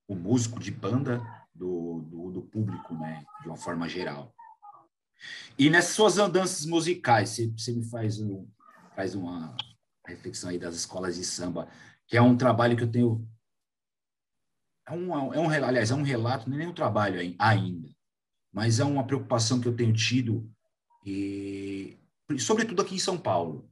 o 0.08 0.14
músico 0.14 0.58
de 0.58 0.70
banda 0.70 1.22
do, 1.54 2.00
do, 2.00 2.30
do, 2.32 2.42
público, 2.42 2.94
né, 2.94 3.22
de 3.42 3.48
uma 3.48 3.56
forma 3.56 3.86
geral. 3.86 4.34
E 5.58 5.68
nessas 5.68 5.94
suas 5.94 6.16
andanças 6.16 6.64
musicais, 6.64 7.30
você, 7.30 7.48
você 7.48 7.72
me 7.72 7.84
faz, 7.84 8.18
um, 8.18 8.48
faz 8.94 9.14
uma 9.14 9.54
reflexão 10.06 10.48
aí 10.48 10.58
das 10.58 10.74
escolas 10.74 11.16
de 11.16 11.24
samba, 11.24 11.68
que 12.06 12.16
é 12.16 12.22
um 12.22 12.36
trabalho 12.36 12.76
que 12.76 12.82
eu 12.82 12.90
tenho 12.90 13.28
é 14.88 14.92
um, 14.92 15.34
é 15.34 15.40
um 15.40 15.50
aliás, 15.50 15.90
é 15.90 15.94
um 15.94 16.02
relato, 16.02 16.48
nem 16.48 16.68
um 16.68 16.72
trabalho 16.72 17.18
ainda, 17.38 17.90
mas 18.56 18.80
é 18.80 18.84
uma 18.84 19.06
preocupação 19.06 19.60
que 19.60 19.68
eu 19.68 19.76
tenho 19.76 19.92
tido, 19.92 20.50
e, 21.04 21.98
sobretudo 22.38 22.80
aqui 22.80 22.94
em 22.94 22.98
São 22.98 23.18
Paulo. 23.18 23.70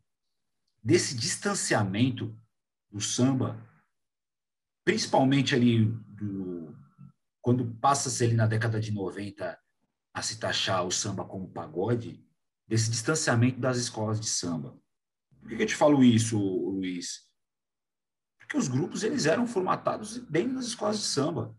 desse 0.83 1.17
distanciamento 1.17 2.39
do 2.91 3.01
samba, 3.01 3.59
principalmente 4.85 5.55
ali 5.55 5.87
do, 5.87 6.77
quando 7.41 7.75
passa-se 7.77 8.23
ali 8.23 8.35
na 8.35 8.47
década 8.47 8.79
de 8.79 8.93
90 8.93 9.59
a 10.13 10.23
se 10.23 10.39
taxar 10.39 10.87
o 10.87 10.91
samba 10.91 11.25
como 11.25 11.51
pagode, 11.51 12.23
desse 12.69 12.91
distanciamento 12.91 13.59
das 13.59 13.79
escolas 13.79 14.21
de 14.21 14.29
samba. 14.29 14.79
Por 15.41 15.49
que 15.49 15.63
eu 15.63 15.67
te 15.67 15.75
falo 15.75 16.05
isso, 16.05 16.39
Luiz? 16.39 17.27
Porque 18.39 18.59
os 18.59 18.69
grupos 18.69 19.03
eles 19.03 19.25
eram 19.25 19.47
formatados 19.47 20.19
bem 20.19 20.47
nas 20.47 20.67
escolas 20.67 20.99
de 20.99 21.07
samba. 21.07 21.57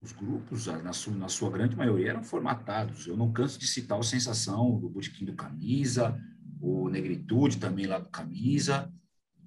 Os 0.00 0.12
grupos, 0.12 0.66
na 0.66 0.92
sua, 0.92 1.14
na 1.14 1.28
sua 1.28 1.50
grande 1.50 1.76
maioria, 1.76 2.10
eram 2.10 2.22
formatados. 2.22 3.06
Eu 3.06 3.16
não 3.16 3.32
canso 3.32 3.58
de 3.58 3.66
citar 3.66 3.98
o 3.98 4.02
Sensação, 4.02 4.78
do 4.78 4.88
Botequim 4.88 5.24
do 5.24 5.34
Camisa, 5.34 6.16
o 6.60 6.88
Negritude 6.88 7.58
também 7.58 7.86
lá 7.86 7.98
do 7.98 8.08
Camisa, 8.08 8.92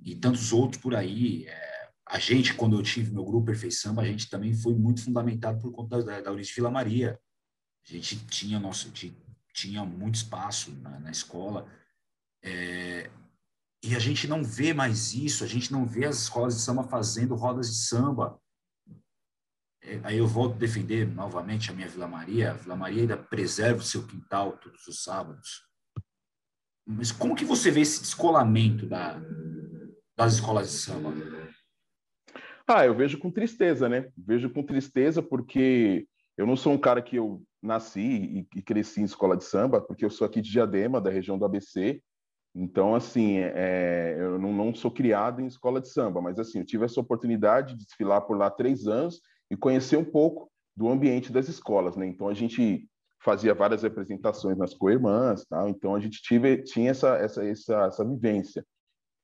e 0.03 0.15
tantos 0.15 0.51
outros 0.51 0.81
por 0.81 0.95
aí. 0.95 1.45
É, 1.47 1.89
a 2.07 2.19
gente, 2.19 2.53
quando 2.53 2.77
eu 2.77 2.83
tive 2.83 3.13
meu 3.13 3.23
grupo 3.23 3.45
Perfeição, 3.45 3.97
a 3.99 4.05
gente 4.05 4.29
também 4.29 4.53
foi 4.53 4.73
muito 4.75 5.03
fundamentado 5.03 5.59
por 5.59 5.71
conta 5.71 6.03
da, 6.03 6.21
da 6.21 6.31
Ulisses 6.31 6.53
Vila 6.53 6.69
Maria. 6.69 7.19
A 7.87 7.91
gente 7.91 8.17
tinha, 8.25 8.59
nosso, 8.59 8.91
tinha 9.53 9.85
muito 9.85 10.15
espaço 10.15 10.71
na, 10.81 10.99
na 10.99 11.11
escola. 11.11 11.65
É, 12.43 13.09
e 13.83 13.95
a 13.95 13.99
gente 13.99 14.27
não 14.27 14.43
vê 14.43 14.73
mais 14.73 15.13
isso, 15.13 15.43
a 15.43 15.47
gente 15.47 15.71
não 15.71 15.85
vê 15.85 16.05
as 16.05 16.23
escolas 16.23 16.55
de 16.55 16.61
samba 16.61 16.83
fazendo 16.83 17.35
rodas 17.35 17.67
de 17.67 17.77
samba. 17.77 18.39
É, 19.83 19.99
aí 20.03 20.17
eu 20.17 20.27
volto 20.27 20.55
a 20.55 20.59
defender 20.59 21.07
novamente 21.07 21.71
a 21.71 21.73
minha 21.73 21.87
Vila 21.87 22.07
Maria. 22.07 22.51
A 22.51 22.53
Vila 22.53 22.75
Maria 22.75 23.01
ainda 23.01 23.17
preserva 23.17 23.79
o 23.79 23.83
seu 23.83 24.05
quintal 24.05 24.57
todos 24.57 24.87
os 24.87 25.03
sábados. 25.03 25.65
Mas 26.85 27.11
como 27.11 27.35
que 27.35 27.45
você 27.45 27.71
vê 27.71 27.81
esse 27.81 28.01
descolamento 28.01 28.85
da, 28.85 29.19
das 30.15 30.33
escolas 30.33 30.69
de 30.69 30.77
samba? 30.77 31.13
Ah, 32.67 32.85
eu 32.85 32.95
vejo 32.95 33.17
com 33.17 33.31
tristeza, 33.31 33.89
né? 33.89 34.09
Vejo 34.17 34.49
com 34.49 34.63
tristeza 34.63 35.21
porque 35.21 36.07
eu 36.37 36.45
não 36.45 36.55
sou 36.55 36.73
um 36.73 36.77
cara 36.77 37.01
que 37.01 37.15
eu 37.15 37.43
nasci 37.61 38.47
e, 38.55 38.61
cresci 38.61 39.01
em 39.01 39.05
escola 39.05 39.37
de 39.37 39.43
samba, 39.43 39.81
porque 39.81 40.03
eu 40.03 40.09
sou 40.09 40.25
aqui 40.25 40.41
de 40.41 40.51
Diadema, 40.51 41.01
da 41.01 41.09
região 41.09 41.37
do 41.37 41.45
ABC. 41.45 42.01
Então, 42.53 42.95
assim, 42.95 43.37
é, 43.37 44.15
eu 44.19 44.39
não, 44.39 44.51
não, 44.51 44.75
sou 44.75 44.91
criado 44.91 45.41
em 45.41 45.47
escola 45.47 45.79
de 45.79 45.89
samba, 45.89 46.21
mas 46.21 46.39
assim, 46.39 46.59
eu 46.59 46.65
tive 46.65 46.85
essa 46.85 46.99
oportunidade 46.99 47.75
de 47.75 47.85
desfilar 47.85 48.21
por 48.21 48.37
lá 48.37 48.49
três 48.49 48.87
anos 48.87 49.21
e 49.51 49.57
conhecer 49.57 49.97
um 49.97 50.05
pouco 50.05 50.49
do 50.75 50.87
ambiente 50.87 51.31
das 51.31 51.49
escolas, 51.49 51.97
né? 51.97 52.07
Então, 52.07 52.29
a 52.29 52.33
gente 52.33 52.87
fazia 53.19 53.53
várias 53.53 53.83
apresentações 53.83 54.57
nas 54.57 54.73
co-irmãs, 54.73 55.45
tal. 55.45 55.67
Então, 55.67 55.93
a 55.93 55.99
gente 55.99 56.21
tive, 56.21 56.63
tinha 56.63 56.89
essa, 56.89 57.17
essa, 57.17 57.45
essa, 57.45 57.85
essa 57.85 58.05
vivência. 58.05 58.65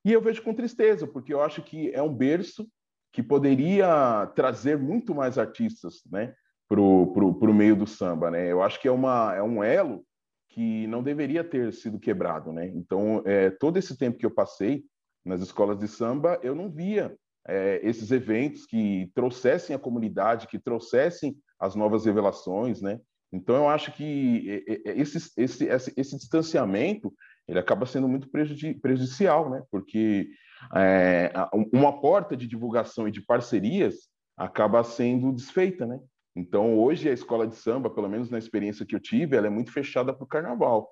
E 0.03 0.12
eu 0.12 0.22
vejo 0.22 0.43
com 0.43 0.53
tristeza, 0.53 1.07
porque 1.07 1.34
eu 1.34 1.41
acho 1.41 1.63
que 1.63 1.91
é 1.91 2.01
um 2.01 2.13
berço 2.13 2.67
que 3.13 3.24
poderia 3.24 4.27
trazer 4.36 4.77
muito 4.77 5.15
mais 5.15 5.38
artistas, 5.38 6.01
né? 6.12 6.36
Para 6.67 6.81
o 6.81 7.53
meio 7.53 7.77
do 7.77 7.88
samba, 7.88 8.29
né? 8.29 8.51
Eu 8.51 8.62
acho 8.62 8.81
que 8.81 8.88
é, 8.89 8.91
uma, 8.91 9.34
é 9.34 9.41
um 9.41 9.63
elo 9.63 10.05
que 10.50 10.86
não 10.88 11.01
deveria 11.01 11.43
ter 11.43 11.72
sido 11.72 11.98
quebrado, 11.98 12.51
né? 12.51 12.67
Então, 12.67 13.24
é, 13.25 13.50
todo 13.50 13.77
esse 13.77 13.98
tempo 13.98 14.17
que 14.17 14.25
eu 14.25 14.31
passei 14.31 14.84
nas 15.25 15.41
escolas 15.41 15.79
de 15.79 15.88
samba, 15.88 16.38
eu 16.43 16.53
não 16.53 16.69
via 16.69 17.17
é, 17.48 17.80
esses 17.84 18.12
eventos 18.12 18.66
que 18.66 19.10
trouxessem 19.16 19.75
a 19.75 19.80
comunidade, 19.80 20.48
que 20.48 20.60
trouxessem 20.60 21.36
as 21.60 21.75
novas 21.75 22.06
revelações, 22.06 22.82
né? 22.82 23.00
Então, 23.32 23.56
eu 23.56 23.70
acho 23.70 23.92
que 23.92 24.63
esse, 24.86 25.18
esse, 25.38 25.66
esse, 25.66 25.94
esse 25.98 26.18
distanciamento 26.18 27.13
ele 27.48 27.60
acaba 27.60 27.86
sendo 27.86 28.08
muito 28.08 28.30
prejudicial, 28.30 29.50
né? 29.50 29.63
Porque 29.72 30.30
é, 30.75 31.32
uma 31.74 32.00
porta 32.00 32.36
de 32.36 32.48
divulgação 32.48 33.08
e 33.08 33.12
de 33.12 33.22
parcerias 33.22 33.96
acaba 34.36 34.84
sendo 34.84 35.32
desfeita, 35.32 35.86
né? 35.86 36.00
Então, 36.36 36.77
hoje 36.77 37.10
a 37.10 37.13
escola 37.13 37.48
de 37.48 37.56
samba, 37.56 37.89
pelo 37.89 38.10
menos 38.10 38.30
na 38.30 38.38
experiência 38.38 38.86
que 38.86 38.96
eu 38.96 39.00
tive, 39.00 39.36
ela 39.36 39.48
é 39.48 39.50
muito 39.50 39.72
fechada 39.72 40.13
para 40.13 40.24
o 40.24 40.27
carnaval. 40.27 40.89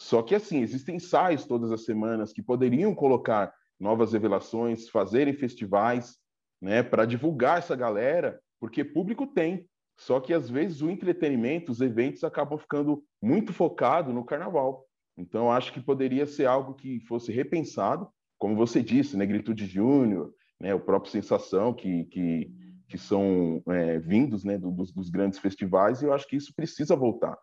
Só 0.00 0.22
que, 0.22 0.34
assim, 0.34 0.60
existem 0.60 0.96
ensaios 0.96 1.44
todas 1.44 1.70
as 1.70 1.84
semanas 1.84 2.32
que 2.32 2.42
poderiam 2.42 2.94
colocar 2.94 3.52
novas 3.78 4.12
revelações, 4.12 4.88
fazerem 4.88 5.34
festivais, 5.34 6.16
né, 6.60 6.82
para 6.82 7.04
divulgar 7.04 7.58
essa 7.58 7.76
galera, 7.76 8.40
porque 8.60 8.84
público 8.84 9.26
tem. 9.26 9.66
Só 9.96 10.20
que, 10.20 10.32
às 10.32 10.48
vezes, 10.48 10.80
o 10.80 10.90
entretenimento, 10.90 11.72
os 11.72 11.80
eventos 11.80 12.24
acabam 12.24 12.58
ficando 12.58 13.02
muito 13.20 13.52
focado 13.52 14.12
no 14.12 14.24
carnaval. 14.24 14.84
Então, 15.16 15.50
acho 15.50 15.72
que 15.72 15.80
poderia 15.80 16.26
ser 16.26 16.46
algo 16.46 16.74
que 16.74 17.00
fosse 17.00 17.32
repensado, 17.32 18.08
como 18.38 18.54
você 18.54 18.82
disse, 18.82 19.16
Negritude 19.16 19.66
Júnior, 19.66 20.32
né, 20.60 20.74
o 20.74 20.80
próprio 20.80 21.10
Sensação, 21.10 21.74
que, 21.74 22.04
que 22.04 22.52
que 22.88 22.96
são 22.96 23.62
é, 23.68 23.98
vindos 23.98 24.44
né, 24.44 24.56
dos, 24.56 24.92
dos, 24.92 25.10
grandes 25.10 25.38
festivais, 25.38 26.00
e 26.00 26.06
eu 26.06 26.12
acho 26.12 26.26
que 26.26 26.36
isso 26.36 26.54
precisa 26.54 26.96
voltar, 26.96 27.36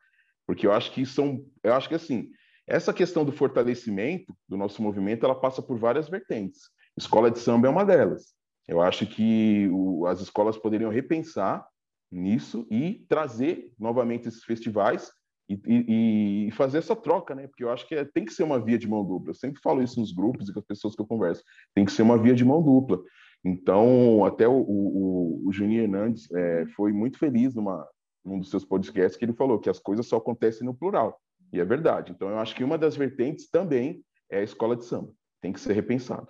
porque 0.45 0.65
eu 0.65 0.73
acho 0.73 0.91
que 0.91 1.05
são, 1.05 1.45
eu 1.63 1.73
acho 1.73 1.87
que 1.87 1.95
assim, 1.95 2.29
essa 2.67 2.93
questão 2.93 3.23
do 3.23 3.31
fortalecimento 3.31 4.35
do 4.47 4.57
nosso 4.57 4.81
movimento, 4.81 5.25
ela 5.25 5.39
passa 5.39 5.61
por 5.61 5.77
várias 5.77 6.09
vertentes. 6.09 6.61
Escola 6.97 7.29
de 7.29 7.39
samba 7.39 7.67
é 7.67 7.69
uma 7.69 7.85
delas. 7.85 8.33
Eu 8.67 8.81
acho 8.81 9.05
que 9.05 9.69
o, 9.71 10.05
as 10.07 10.21
escolas 10.21 10.57
poderiam 10.57 10.89
repensar 10.89 11.67
nisso 12.11 12.65
e 12.71 13.05
trazer 13.07 13.71
novamente 13.77 14.27
esses 14.27 14.43
festivais 14.43 15.11
e, 15.47 15.59
e, 15.67 16.47
e, 16.47 16.51
fazer 16.51 16.79
essa 16.79 16.95
troca, 16.95 17.35
né? 17.35 17.47
Porque 17.47 17.63
eu 17.63 17.69
acho 17.69 17.87
que 17.87 17.93
é, 17.93 18.03
tem 18.03 18.25
que 18.25 18.33
ser 18.33 18.43
uma 18.43 18.59
via 18.59 18.79
de 18.79 18.87
mão 18.87 19.05
dupla. 19.05 19.29
Eu 19.29 19.35
sempre 19.35 19.61
falo 19.61 19.83
isso 19.83 19.99
nos 19.99 20.11
grupos 20.11 20.49
e 20.49 20.53
com 20.53 20.59
as 20.59 20.65
pessoas 20.65 20.95
que 20.95 21.01
eu 21.01 21.05
converso. 21.05 21.43
Tem 21.75 21.85
que 21.85 21.91
ser 21.91 22.01
uma 22.01 22.17
via 22.17 22.33
de 22.33 22.43
mão 22.43 22.63
dupla. 22.63 22.99
Então, 23.43 24.25
até 24.25 24.47
o, 24.47 24.55
o, 24.57 25.47
o 25.47 25.51
Juninho 25.51 25.83
Hernandes 25.83 26.31
é, 26.31 26.65
foi 26.75 26.91
muito 26.91 27.19
feliz 27.19 27.53
numa, 27.53 27.87
num 28.23 28.39
dos 28.39 28.49
seus 28.49 28.65
podcasts 28.65 29.15
que 29.15 29.23
ele 29.23 29.33
falou 29.33 29.59
que 29.59 29.69
as 29.69 29.77
coisas 29.77 30.07
só 30.07 30.17
acontecem 30.17 30.65
no 30.65 30.73
plural. 30.73 31.21
E 31.55 31.59
é 31.59 31.65
verdade. 31.65 32.11
Então, 32.11 32.29
eu 32.29 32.37
acho 32.39 32.53
que 32.53 32.63
uma 32.63 32.77
das 32.77 32.97
vertentes 32.97 33.49
também 33.49 34.03
é 34.29 34.39
a 34.39 34.43
escola 34.43 34.75
de 34.75 34.85
samba. 34.85 35.13
Tem 35.41 35.53
que 35.53 35.59
ser 35.59 35.73
repensado. 35.73 36.27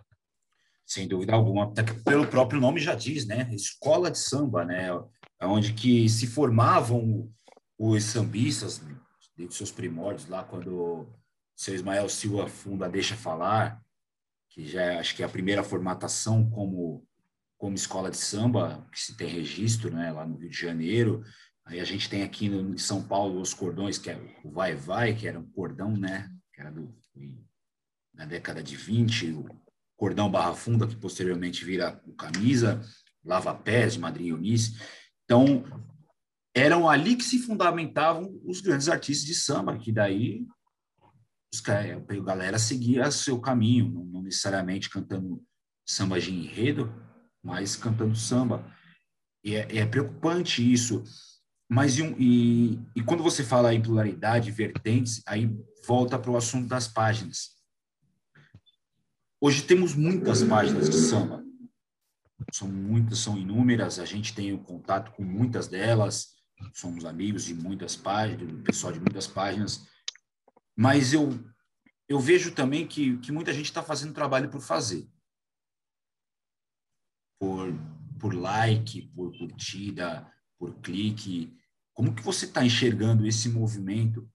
Sem 0.86 1.08
dúvida 1.08 1.34
alguma. 1.34 1.66
Até 1.66 1.82
pelo 1.84 2.28
próprio 2.28 2.62
nome 2.62 2.80
já 2.80 2.94
diz, 2.94 3.26
né? 3.26 3.50
Escola 3.52 4.12
de 4.12 4.20
samba, 4.20 4.64
né? 4.64 4.90
Onde 5.42 5.74
que 5.74 6.08
se 6.08 6.28
formavam 6.28 7.28
os 7.78 8.04
sambistas, 8.04 8.82
desde 9.36 9.56
seus 9.56 9.72
primórdios, 9.72 10.30
lá 10.30 10.44
quando 10.44 11.08
seu 11.56 11.74
Ismael 11.74 12.08
Silva 12.08 12.48
funda 12.48 12.88
Deixa 12.88 13.16
Falar, 13.16 13.82
que 14.50 14.66
já 14.66 14.82
é, 14.82 15.00
acho 15.00 15.16
que 15.16 15.24
é 15.24 15.26
a 15.26 15.30
primeira 15.30 15.64
formatação 15.64 16.50
como 16.50 17.06
como 17.58 17.74
escola 17.74 18.12
de 18.12 18.18
samba 18.18 18.86
que 18.92 19.00
se 19.00 19.16
tem 19.16 19.28
registro, 19.28 19.90
né, 19.90 20.12
lá 20.12 20.26
no 20.26 20.38
Rio 20.38 20.50
de 20.50 20.58
Janeiro. 20.58 21.24
Aí 21.66 21.80
a 21.80 21.84
gente 21.84 22.10
tem 22.10 22.24
aqui 22.24 22.48
no, 22.48 22.74
em 22.74 22.78
São 22.78 23.02
Paulo 23.02 23.42
os 23.42 23.54
cordões, 23.54 23.98
que 23.98 24.10
é 24.10 24.18
o 24.44 24.52
Vai 24.52 24.76
Vai, 24.76 25.16
que 25.16 25.28
era 25.28 25.40
um 25.40 25.50
cordão, 25.50 25.92
né, 25.96 26.32
que 26.54 26.62
era 26.62 26.72
do 26.72 26.94
na 28.14 28.26
década 28.26 28.64
de 28.64 28.78
20, 28.78 29.32
o 29.34 29.62
cordão 29.98 30.32
Barra 30.32 30.54
Funda, 30.54 30.88
que 30.88 30.96
posteriormente 30.96 31.66
vira 31.66 32.02
o 32.06 32.14
camisa, 32.14 32.82
Lava 33.24 33.54
Pés 33.54 33.94
de 33.94 34.00
Madrinha 34.00 34.32
Eunice. 34.32 34.80
Então, 35.26 35.66
eram 36.54 36.90
ali 36.90 37.16
que 37.16 37.24
se 37.24 37.40
fundamentavam 37.40 38.40
os 38.46 38.62
grandes 38.62 38.88
artistas 38.88 39.26
de 39.26 39.36
samba, 39.36 39.78
que 39.78 39.92
daí 39.92 40.48
a 41.68 42.22
galera 42.22 42.60
seguia 42.60 43.12
seu 43.12 43.40
caminho, 43.40 43.90
não, 43.90 44.06
não 44.06 44.22
necessariamente 44.22 44.90
cantando 44.90 45.44
samba 45.86 46.20
de 46.20 46.34
enredo, 46.34 46.92
mas 47.44 47.76
cantando 47.76 48.16
samba. 48.16 48.66
E 49.44 49.56
é, 49.56 49.78
é 49.78 49.86
preocupante 49.86 50.62
isso. 50.72 51.04
Mas 51.68 51.98
e, 51.98 52.04
e, 52.20 52.80
e, 52.96 53.04
quando 53.04 53.24
você 53.24 53.44
fala 53.44 53.74
em 53.74 53.82
pluralidade, 53.82 54.52
vertentes, 54.52 55.22
aí 55.26 55.50
volta 55.88 56.18
para 56.18 56.32
o 56.32 56.38
assunto 56.38 56.68
das 56.68 56.88
páginas. 56.88 57.56
Hoje 59.42 59.64
temos 59.64 59.96
muitas 59.96 60.44
páginas 60.44 60.90
de 60.90 60.98
samba. 60.98 61.44
São 62.52 62.68
muitas, 62.68 63.20
são 63.20 63.38
inúmeras, 63.38 64.00
a 64.00 64.06
gente 64.06 64.34
tem 64.36 64.54
o 64.54 64.60
contato 64.60 65.12
com 65.12 65.24
muitas 65.24 65.68
delas, 65.68 66.36
somos 66.74 67.04
amigos 67.04 67.46
de 67.46 67.54
muitas 67.54 67.96
páginas, 67.96 68.62
pessoal 68.64 68.94
de 68.94 69.00
muitas 69.00 69.26
páginas. 69.26 69.88
Mas 70.76 71.14
eu, 71.14 71.30
eu 72.08 72.20
vejo 72.20 72.54
também 72.54 72.88
que, 72.88 73.18
que 73.18 73.32
muita 73.32 73.54
gente 73.54 73.66
está 73.66 73.82
fazendo 73.82 74.14
trabalho 74.14 74.50
por 74.50 74.62
fazer. 74.62 75.10
Por, 77.40 77.74
por 78.20 78.34
like, 78.34 79.08
por 79.16 79.36
curtida, 79.38 80.32
por 80.58 80.74
clique. 80.76 81.56
Como 81.94 82.14
que 82.14 82.22
você 82.22 82.46
está 82.46 82.66
enxergando 82.66 83.26
esse 83.26 83.50
movimento 83.50 84.30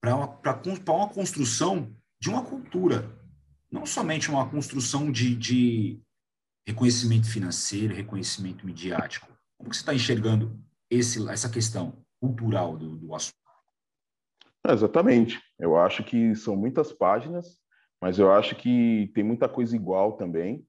para 0.00 0.14
uma, 0.16 0.40
uma 0.88 1.08
construção 1.08 1.94
de 2.20 2.28
uma 2.28 2.44
cultura? 2.44 3.18
Não 3.70 3.84
somente 3.84 4.30
uma 4.30 4.48
construção 4.48 5.10
de, 5.10 5.34
de 5.34 6.00
reconhecimento 6.66 7.28
financeiro, 7.28 7.94
reconhecimento 7.94 8.64
midiático. 8.64 9.28
Como 9.58 9.70
que 9.70 9.76
você 9.76 9.82
está 9.82 9.94
enxergando 9.94 10.58
esse, 10.90 11.28
essa 11.28 11.48
questão 11.48 12.04
cultural 12.20 12.76
do, 12.76 12.96
do 12.96 13.14
assunto? 13.14 13.34
Exatamente. 14.66 15.40
Eu 15.58 15.76
acho 15.76 16.02
que 16.02 16.34
são 16.34 16.56
muitas 16.56 16.92
páginas, 16.92 17.58
mas 18.00 18.18
eu 18.18 18.32
acho 18.32 18.56
que 18.56 19.10
tem 19.14 19.22
muita 19.22 19.48
coisa 19.48 19.76
igual 19.76 20.16
também, 20.16 20.66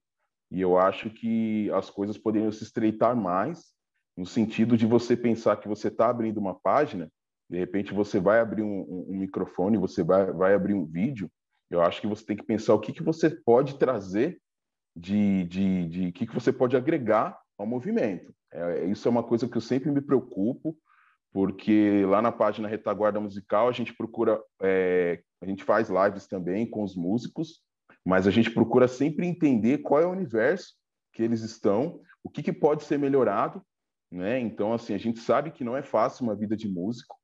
e 0.50 0.60
eu 0.60 0.78
acho 0.78 1.10
que 1.10 1.70
as 1.72 1.90
coisas 1.90 2.16
poderiam 2.18 2.52
se 2.52 2.62
estreitar 2.62 3.16
mais, 3.16 3.74
no 4.16 4.24
sentido 4.24 4.76
de 4.76 4.86
você 4.86 5.16
pensar 5.16 5.56
que 5.56 5.68
você 5.68 5.88
está 5.88 6.08
abrindo 6.08 6.38
uma 6.38 6.54
página, 6.54 7.10
de 7.48 7.58
repente 7.58 7.92
você 7.92 8.18
vai 8.18 8.40
abrir 8.40 8.62
um, 8.62 8.80
um, 8.80 9.06
um, 9.10 9.18
microfone, 9.18 9.76
você 9.76 10.02
vai, 10.02 10.32
vai 10.32 10.54
abrir 10.54 10.74
um 10.74 10.86
vídeo, 10.86 11.30
eu 11.70 11.82
acho 11.82 12.00
que 12.00 12.06
você 12.06 12.24
tem 12.24 12.36
que 12.36 12.44
pensar 12.44 12.74
o 12.74 12.80
que, 12.80 12.92
que 12.92 13.02
você 13.02 13.30
pode 13.30 13.78
trazer 13.78 14.40
de, 14.96 15.44
de, 15.44 15.88
de, 15.88 16.12
que, 16.12 16.26
que 16.26 16.34
você 16.34 16.52
pode 16.52 16.76
agregar 16.76 17.38
ao 17.58 17.66
movimento. 17.66 18.34
É, 18.52 18.86
isso 18.86 19.06
é 19.06 19.10
uma 19.10 19.22
coisa 19.22 19.48
que 19.48 19.56
eu 19.56 19.60
sempre 19.60 19.90
me 19.90 20.00
preocupo, 20.00 20.76
porque 21.32 22.04
lá 22.06 22.22
na 22.22 22.32
página 22.32 22.68
Retaguarda 22.68 23.20
Musical 23.20 23.68
a 23.68 23.72
gente 23.72 23.94
procura, 23.94 24.40
é, 24.62 25.20
a 25.42 25.46
gente 25.46 25.62
faz 25.64 25.90
lives 25.90 26.26
também 26.26 26.68
com 26.68 26.82
os 26.82 26.96
músicos, 26.96 27.60
mas 28.04 28.26
a 28.26 28.30
gente 28.30 28.50
procura 28.50 28.88
sempre 28.88 29.26
entender 29.26 29.78
qual 29.78 30.00
é 30.00 30.06
o 30.06 30.12
universo 30.12 30.74
que 31.12 31.22
eles 31.22 31.42
estão, 31.42 32.00
o 32.22 32.30
que, 32.30 32.42
que 32.42 32.52
pode 32.52 32.84
ser 32.84 32.98
melhorado, 32.98 33.62
né? 34.16 34.40
Então, 34.40 34.72
assim, 34.72 34.94
a 34.94 34.98
gente 34.98 35.20
sabe 35.20 35.50
que 35.50 35.62
não 35.62 35.76
é 35.76 35.82
fácil 35.82 36.24
uma 36.24 36.34
vida 36.34 36.56
de 36.56 36.66
músico, 36.68 37.14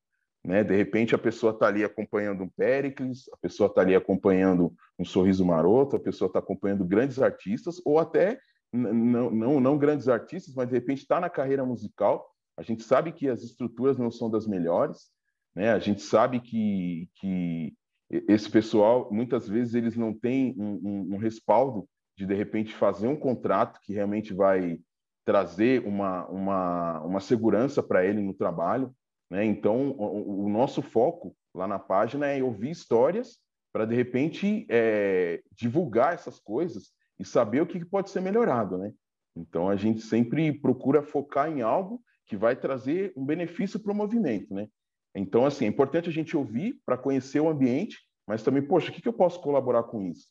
né? 0.44 0.62
De 0.62 0.76
repente 0.76 1.14
a 1.14 1.18
pessoa 1.18 1.52
está 1.52 1.66
ali 1.66 1.82
acompanhando 1.82 2.44
um 2.44 2.49
Pericles, 2.49 3.25
a 3.32 3.37
pessoa 3.38 3.68
está 3.68 3.80
ali 3.80 3.94
acompanhando 3.94 4.75
um 4.99 5.04
Sorriso 5.04 5.44
Maroto, 5.44 5.96
a 5.96 6.00
pessoa 6.00 6.26
está 6.26 6.38
acompanhando 6.38 6.84
grandes 6.84 7.20
artistas, 7.20 7.80
ou 7.84 7.99
até 7.99 8.38
não, 8.72 9.30
não, 9.30 9.61
não 9.61 9.78
grandes 9.78 10.08
artistas, 10.08 10.54
mas 10.54 10.68
de 10.68 10.75
repente 10.75 10.99
está 10.99 11.18
na 11.18 11.30
carreira 11.30 11.64
musical. 11.64 12.30
A 12.56 12.62
gente 12.62 12.82
sabe 12.82 13.12
que 13.12 13.28
as 13.28 13.42
estruturas 13.42 13.99
não 13.99 14.11
são 14.11 14.30
das 14.30 14.46
melhores, 14.46 15.11
né? 15.54 15.72
A 15.72 15.78
gente 15.78 16.02
sabe 16.02 16.40
que, 16.40 17.08
que 17.14 17.75
esse 18.11 18.50
pessoal, 18.50 19.08
muitas 19.11 19.49
vezes, 19.49 19.75
eles 19.75 19.96
não 19.96 20.12
têm 20.12 20.54
um, 20.58 20.75
um, 20.84 21.14
um 21.14 21.18
respaldo 21.18 21.88
de, 22.18 22.26
de 22.26 22.34
repente, 22.34 22.75
fazer 22.75 23.06
um 23.06 23.16
contrato 23.16 23.80
que 23.80 23.94
realmente 23.94 24.34
vai 24.34 24.78
trazer 25.24 25.86
uma, 25.86 26.26
uma, 26.26 27.00
uma 27.00 27.20
segurança 27.20 27.82
para 27.82 28.04
ele 28.04 28.20
no 28.20 28.34
trabalho. 28.34 28.94
Né? 29.30 29.44
Então, 29.44 29.90
o, 29.90 30.44
o, 30.44 30.48
nosso 30.48 30.82
foco 30.82 31.34
lá 31.54 31.66
na 31.66 31.78
página 31.78 32.26
é 32.26 32.42
ouvir 32.42 32.70
histórias 32.70 33.38
para, 33.72 33.84
de 33.84 33.94
repente, 33.94 34.66
é, 34.68 35.42
divulgar 35.52 36.12
essas 36.14 36.38
coisas 36.38 36.92
e 37.18 37.24
saber 37.24 37.62
o 37.62 37.66
que 37.66 37.84
pode 37.84 38.10
ser 38.10 38.20
melhorado. 38.20 38.76
Né? 38.76 38.92
Então, 39.36 39.68
a 39.68 39.76
gente 39.76 40.00
sempre 40.00 40.52
procura 40.52 41.02
focar 41.02 41.50
em 41.50 41.62
algo 41.62 42.02
que 42.26 42.36
vai 42.36 42.56
trazer 42.56 43.12
um 43.16 43.24
benefício 43.24 43.80
para 43.80 43.92
o 43.92 43.96
movimento. 43.96 44.52
Né? 44.52 44.68
Então, 45.14 45.46
assim, 45.46 45.64
é 45.64 45.68
importante 45.68 46.08
a 46.08 46.12
gente 46.12 46.36
ouvir 46.36 46.80
para 46.84 46.98
conhecer 46.98 47.40
o 47.40 47.48
ambiente, 47.48 47.98
mas 48.26 48.42
também, 48.42 48.62
poxa, 48.62 48.90
o 48.90 48.92
que, 48.92 49.02
que 49.02 49.08
eu 49.08 49.12
posso 49.12 49.40
colaborar 49.40 49.84
com 49.84 50.02
isso? 50.02 50.28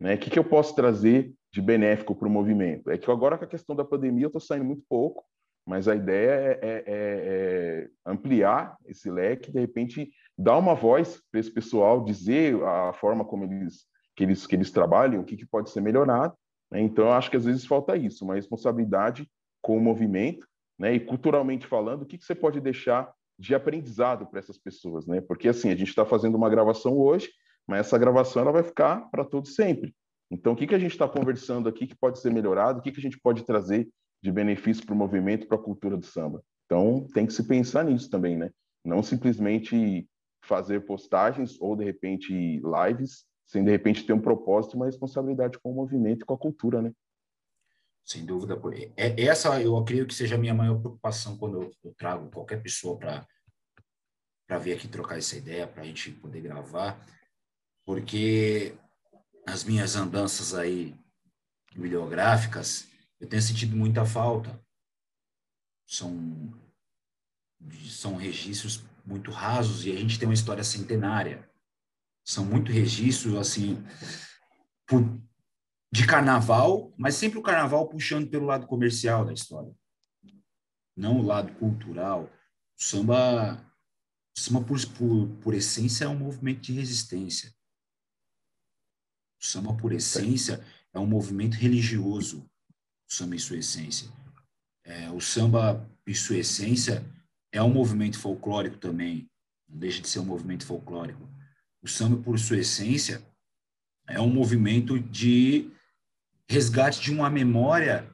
Né? 0.00 0.14
O 0.14 0.18
que, 0.18 0.30
que 0.30 0.38
eu 0.38 0.44
posso 0.44 0.74
trazer 0.74 1.32
de 1.52 1.60
benéfico 1.60 2.14
para 2.14 2.28
o 2.28 2.30
movimento? 2.30 2.90
É 2.90 2.98
que 2.98 3.10
agora 3.10 3.38
com 3.38 3.44
a 3.44 3.48
questão 3.48 3.74
da 3.74 3.84
pandemia 3.84 4.24
eu 4.24 4.28
estou 4.28 4.40
saindo 4.40 4.64
muito 4.64 4.82
pouco, 4.88 5.24
mas 5.66 5.88
a 5.88 5.96
ideia 5.96 6.30
é, 6.30 6.58
é, 6.62 6.70
é, 6.70 6.84
é 6.86 7.88
ampliar 8.04 8.76
esse 8.86 9.10
leque, 9.10 9.50
de 9.50 9.58
repente 9.58 10.10
dar 10.38 10.58
uma 10.58 10.74
voz 10.74 11.20
para 11.30 11.40
esse 11.40 11.50
pessoal, 11.50 12.04
dizer 12.04 12.62
a 12.62 12.92
forma 12.92 13.24
como 13.24 13.44
eles 13.44 13.84
que 14.14 14.24
eles 14.24 14.46
que 14.46 14.56
eles 14.56 14.70
trabalham, 14.70 15.20
o 15.20 15.24
que, 15.24 15.36
que 15.36 15.46
pode 15.46 15.70
ser 15.70 15.82
melhorado. 15.82 16.34
Né? 16.70 16.80
Então, 16.80 17.12
acho 17.12 17.30
que 17.30 17.36
às 17.36 17.44
vezes 17.44 17.66
falta 17.66 17.96
isso, 17.96 18.24
uma 18.24 18.34
responsabilidade 18.34 19.28
com 19.60 19.76
o 19.76 19.80
movimento, 19.80 20.46
né? 20.78 20.94
E 20.94 21.00
culturalmente 21.00 21.66
falando, 21.66 22.02
o 22.02 22.06
que, 22.06 22.16
que 22.18 22.24
você 22.24 22.34
pode 22.34 22.60
deixar 22.60 23.12
de 23.38 23.54
aprendizado 23.54 24.26
para 24.26 24.38
essas 24.38 24.56
pessoas, 24.56 25.06
né? 25.06 25.20
Porque 25.20 25.48
assim, 25.48 25.70
a 25.70 25.76
gente 25.76 25.88
está 25.88 26.04
fazendo 26.04 26.36
uma 26.36 26.48
gravação 26.48 26.96
hoje, 26.96 27.30
mas 27.66 27.80
essa 27.80 27.98
gravação 27.98 28.42
ela 28.42 28.52
vai 28.52 28.62
ficar 28.62 29.10
para 29.10 29.24
todo 29.24 29.48
sempre. 29.48 29.94
Então, 30.30 30.52
o 30.52 30.56
que, 30.56 30.66
que 30.66 30.74
a 30.74 30.78
gente 30.78 30.92
está 30.92 31.08
conversando 31.08 31.68
aqui 31.68 31.86
que 31.86 31.96
pode 31.96 32.20
ser 32.20 32.32
melhorado? 32.32 32.78
O 32.78 32.82
que, 32.82 32.92
que 32.92 32.98
a 32.98 33.02
gente 33.02 33.18
pode 33.18 33.44
trazer 33.44 33.88
de 34.22 34.32
benefício 34.32 34.84
para 34.84 34.94
o 34.94 34.98
movimento, 34.98 35.46
para 35.46 35.56
a 35.56 35.62
cultura 35.62 35.96
do 35.96 36.04
samba? 36.04 36.42
Então, 36.64 37.06
tem 37.14 37.26
que 37.26 37.32
se 37.32 37.46
pensar 37.46 37.84
nisso 37.84 38.10
também, 38.10 38.36
né? 38.36 38.50
Não 38.84 39.02
simplesmente 39.02 40.08
fazer 40.42 40.84
postagens 40.84 41.60
ou, 41.60 41.76
de 41.76 41.84
repente, 41.84 42.32
lives, 42.32 43.24
sem, 43.46 43.64
de 43.64 43.70
repente, 43.70 44.04
ter 44.04 44.12
um 44.12 44.20
propósito 44.20 44.74
e 44.74 44.76
uma 44.76 44.86
responsabilidade 44.86 45.58
com 45.60 45.70
o 45.70 45.74
movimento 45.74 46.22
e 46.22 46.24
com 46.24 46.34
a 46.34 46.38
cultura, 46.38 46.82
né? 46.82 46.92
Sem 48.04 48.24
dúvida. 48.24 48.60
É, 48.96 49.20
essa 49.24 49.60
eu 49.60 49.82
creio 49.84 50.06
que 50.06 50.14
seja 50.14 50.36
a 50.36 50.38
minha 50.38 50.54
maior 50.54 50.78
preocupação 50.78 51.36
quando 51.36 51.62
eu, 51.62 51.70
eu 51.84 51.94
trago 51.96 52.30
qualquer 52.30 52.62
pessoa 52.62 52.96
para 52.96 53.26
para 54.46 54.58
vir 54.58 54.74
aqui 54.74 54.86
trocar 54.86 55.18
essa 55.18 55.36
ideia, 55.36 55.66
para 55.66 55.82
a 55.82 55.84
gente 55.84 56.12
poder 56.12 56.40
gravar, 56.40 57.04
porque 57.86 58.76
as 59.46 59.62
minhas 59.62 59.94
andanças 59.94 60.52
aí 60.52 60.94
bibliográficas, 61.72 62.88
eu 63.20 63.28
tenho 63.28 63.40
sentido 63.40 63.76
muita 63.76 64.04
falta. 64.04 64.60
São, 65.86 66.52
são 67.88 68.16
registros 68.16 68.84
muito 69.04 69.30
rasos 69.30 69.86
e 69.86 69.92
a 69.92 69.96
gente 69.96 70.18
tem 70.18 70.28
uma 70.28 70.34
história 70.34 70.64
centenária. 70.64 71.48
São 72.24 72.44
muito 72.44 72.72
registros, 72.72 73.36
assim, 73.36 73.82
por 74.84 75.00
de 75.92 76.04
carnaval, 76.06 76.92
mas 76.98 77.14
sempre 77.14 77.38
o 77.38 77.42
carnaval 77.42 77.88
puxando 77.88 78.28
pelo 78.28 78.44
lado 78.44 78.66
comercial 78.66 79.24
da 79.24 79.32
história, 79.32 79.72
não 80.96 81.20
o 81.20 81.22
lado 81.22 81.54
cultural. 81.54 82.30
O 82.78 82.82
samba, 82.82 83.64
o 84.36 84.40
samba 84.40 84.60
por, 84.62 84.78
por, 84.88 85.28
por 85.40 85.54
essência, 85.54 86.04
é 86.04 86.08
um 86.08 86.18
movimento 86.18 86.60
de 86.62 86.72
resistência. 86.72 87.54
O 89.40 89.44
samba, 89.44 89.74
por 89.74 89.92
essência, 89.92 90.64
é 90.92 90.98
um 90.98 91.06
movimento 91.06 91.54
religioso, 91.54 92.48
o 93.08 93.12
samba 93.12 93.36
em 93.36 93.38
sua 93.38 93.58
essência. 93.58 94.08
É, 94.84 95.10
o 95.10 95.20
samba, 95.20 95.88
em 96.06 96.14
sua 96.14 96.38
essência, 96.38 97.04
é 97.52 97.62
um 97.62 97.72
movimento 97.72 98.18
folclórico 98.18 98.78
também, 98.78 99.30
não 99.68 99.78
deixa 99.78 100.00
de 100.00 100.08
ser 100.08 100.20
um 100.20 100.24
movimento 100.24 100.64
folclórico. 100.64 101.28
O 101.82 101.88
samba, 101.88 102.22
por 102.22 102.38
sua 102.38 102.58
essência, 102.58 103.22
é 104.08 104.20
um 104.20 104.28
movimento 104.28 104.98
de 104.98 105.70
resgate 106.48 107.00
de 107.00 107.10
uma 107.10 107.28
memória 107.28 108.10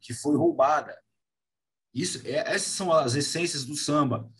que 0.00 0.14
foi 0.14 0.36
roubada. 0.36 0.96
Isso, 1.94 2.20
é, 2.26 2.54
essas 2.54 2.72
são 2.72 2.92
as 2.92 3.14
essências 3.14 3.64
do 3.64 3.76
samba. 3.76 4.30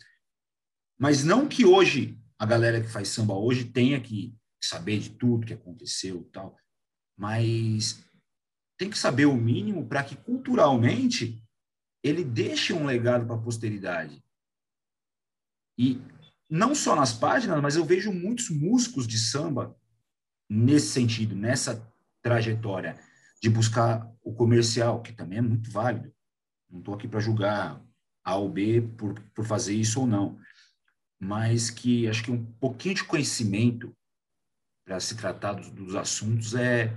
Mas 0.97 1.23
não 1.23 1.47
que 1.47 1.65
hoje 1.65 2.19
a 2.39 2.45
galera 2.45 2.81
que 2.81 2.87
faz 2.87 3.09
samba 3.09 3.33
hoje 3.33 3.65
tenha 3.65 3.99
que 3.99 4.35
saber 4.67 4.99
de 4.99 5.09
tudo 5.11 5.45
que 5.45 5.53
aconteceu 5.53 6.21
e 6.21 6.31
tal, 6.31 6.57
mas 7.17 8.03
tem 8.77 8.89
que 8.89 8.97
saber 8.97 9.25
o 9.25 9.35
mínimo 9.35 9.87
para 9.87 10.03
que 10.03 10.15
culturalmente 10.15 11.43
ele 12.03 12.23
deixe 12.23 12.73
um 12.73 12.85
legado 12.85 13.25
para 13.25 13.35
a 13.35 13.41
posteridade. 13.41 14.23
E 15.77 15.99
não 16.49 16.73
só 16.73 16.95
nas 16.95 17.13
páginas, 17.13 17.61
mas 17.61 17.75
eu 17.75 17.85
vejo 17.85 18.13
muitos 18.13 18.49
músicos 18.49 19.07
de 19.07 19.17
samba 19.17 19.75
nesse 20.49 20.87
sentido, 20.87 21.35
nessa 21.35 21.85
trajetória 22.21 22.99
de 23.41 23.49
buscar 23.49 24.09
o 24.23 24.33
comercial, 24.33 25.01
que 25.01 25.11
também 25.11 25.39
é 25.39 25.41
muito 25.41 25.69
válido. 25.71 26.13
Não 26.69 26.79
estou 26.79 26.93
aqui 26.93 27.07
para 27.07 27.19
julgar 27.19 27.81
A 28.23 28.35
ou 28.35 28.49
B 28.49 28.81
por, 28.81 29.19
por 29.33 29.45
fazer 29.45 29.75
isso 29.75 30.01
ou 30.01 30.07
não, 30.07 30.39
mas 31.19 31.69
que 31.69 32.07
acho 32.07 32.23
que 32.23 32.31
um 32.31 32.45
pouquinho 32.53 32.95
de 32.95 33.03
conhecimento 33.03 33.95
para 34.87 34.99
se 34.99 35.17
tratar 35.17 35.53
dos, 35.53 35.69
dos, 35.69 35.95
assuntos 35.95 36.55
é, 36.55 36.91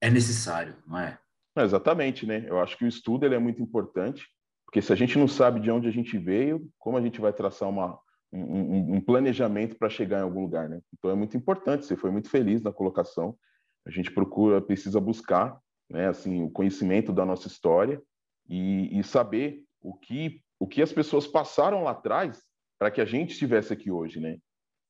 é 0.00 0.10
necessário, 0.10 0.76
não 0.86 0.98
é? 0.98 1.18
Exatamente, 1.56 2.26
né? 2.26 2.44
Eu 2.46 2.60
acho 2.60 2.76
que 2.76 2.84
o 2.84 2.88
estudo 2.88 3.24
ele 3.24 3.34
é 3.34 3.38
muito 3.38 3.62
importante, 3.62 4.28
porque 4.66 4.82
se 4.82 4.92
a 4.92 4.96
gente 4.96 5.18
não 5.18 5.26
sabe 5.26 5.58
de 5.58 5.70
onde 5.70 5.88
a 5.88 5.90
gente 5.90 6.18
veio, 6.18 6.68
como 6.78 6.98
a 6.98 7.00
gente 7.00 7.18
vai 7.18 7.32
traçar 7.32 7.68
uma, 7.68 7.98
um, 8.30 8.96
um 8.96 9.00
planejamento 9.00 9.76
para 9.78 9.88
chegar 9.88 10.18
em 10.18 10.24
algum 10.24 10.42
lugar, 10.42 10.68
né? 10.68 10.80
Então 10.92 11.10
é 11.10 11.14
muito 11.14 11.36
importante. 11.36 11.86
Você 11.86 11.96
foi 11.96 12.10
muito 12.10 12.28
feliz 12.28 12.62
na 12.62 12.70
colocação 12.70 13.36
a 13.86 13.90
gente 13.90 14.10
procura, 14.10 14.60
precisa 14.60 15.00
buscar, 15.00 15.58
né, 15.88 16.08
assim, 16.08 16.42
o 16.42 16.50
conhecimento 16.50 17.12
da 17.12 17.24
nossa 17.24 17.46
história 17.46 18.02
e, 18.48 18.98
e 18.98 19.04
saber 19.04 19.62
o 19.80 19.94
que, 19.94 20.42
o 20.58 20.66
que 20.66 20.82
as 20.82 20.92
pessoas 20.92 21.26
passaram 21.26 21.84
lá 21.84 21.92
atrás 21.92 22.42
para 22.78 22.90
que 22.90 23.00
a 23.00 23.04
gente 23.04 23.30
estivesse 23.30 23.72
aqui 23.72 23.90
hoje, 23.90 24.18
né? 24.18 24.38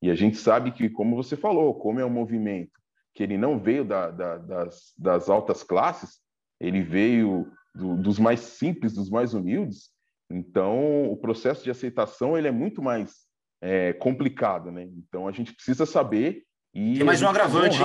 E 0.02 0.10
a 0.10 0.14
gente 0.14 0.36
sabe 0.36 0.72
que, 0.72 0.88
como 0.88 1.16
você 1.16 1.36
falou, 1.36 1.74
como 1.74 2.00
é 2.00 2.04
um 2.04 2.10
movimento 2.10 2.76
que 3.14 3.22
ele 3.22 3.38
não 3.38 3.58
veio 3.58 3.82
da, 3.82 4.10
da, 4.10 4.36
das, 4.36 4.92
das, 4.98 5.30
altas 5.30 5.62
classes, 5.62 6.20
ele 6.60 6.82
veio 6.82 7.50
do, 7.74 7.96
dos 7.96 8.18
mais 8.18 8.40
simples, 8.40 8.92
dos 8.92 9.08
mais 9.08 9.32
humildes. 9.32 9.90
Então, 10.30 11.10
o 11.10 11.16
processo 11.16 11.64
de 11.64 11.70
aceitação 11.70 12.36
ele 12.36 12.46
é 12.46 12.52
muito 12.52 12.82
mais 12.82 13.26
é, 13.62 13.94
complicado, 13.94 14.70
né? 14.70 14.82
Então, 14.82 15.26
a 15.26 15.32
gente 15.32 15.54
precisa 15.54 15.86
saber 15.86 16.44
e 16.74 16.96
tem 16.98 17.04
mais 17.04 17.22
um 17.22 17.28
agravante. 17.28 17.78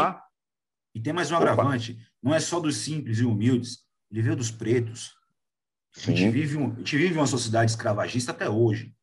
E 0.93 1.00
tem 1.00 1.13
mais 1.13 1.32
um 1.32 1.36
Opa. 1.36 1.43
agravante: 1.50 1.97
não 2.21 2.36
é 2.36 2.39
só 2.41 2.60
dos 2.60 2.78
simples 2.78 3.19
e 3.19 3.24
humildes, 3.24 3.86
ele 4.12 4.21
veio 4.21 4.36
dos 4.36 4.52
pretos. 4.52 5.13
A 5.95 6.00
gente, 6.02 6.30
vive 6.30 6.58
um, 6.58 6.74
a 6.74 6.76
gente 6.76 6.97
vive 6.97 7.17
uma 7.17 7.28
sociedade 7.28 7.71
escravagista 7.71 8.32
até 8.32 8.50
hoje. 8.50 8.93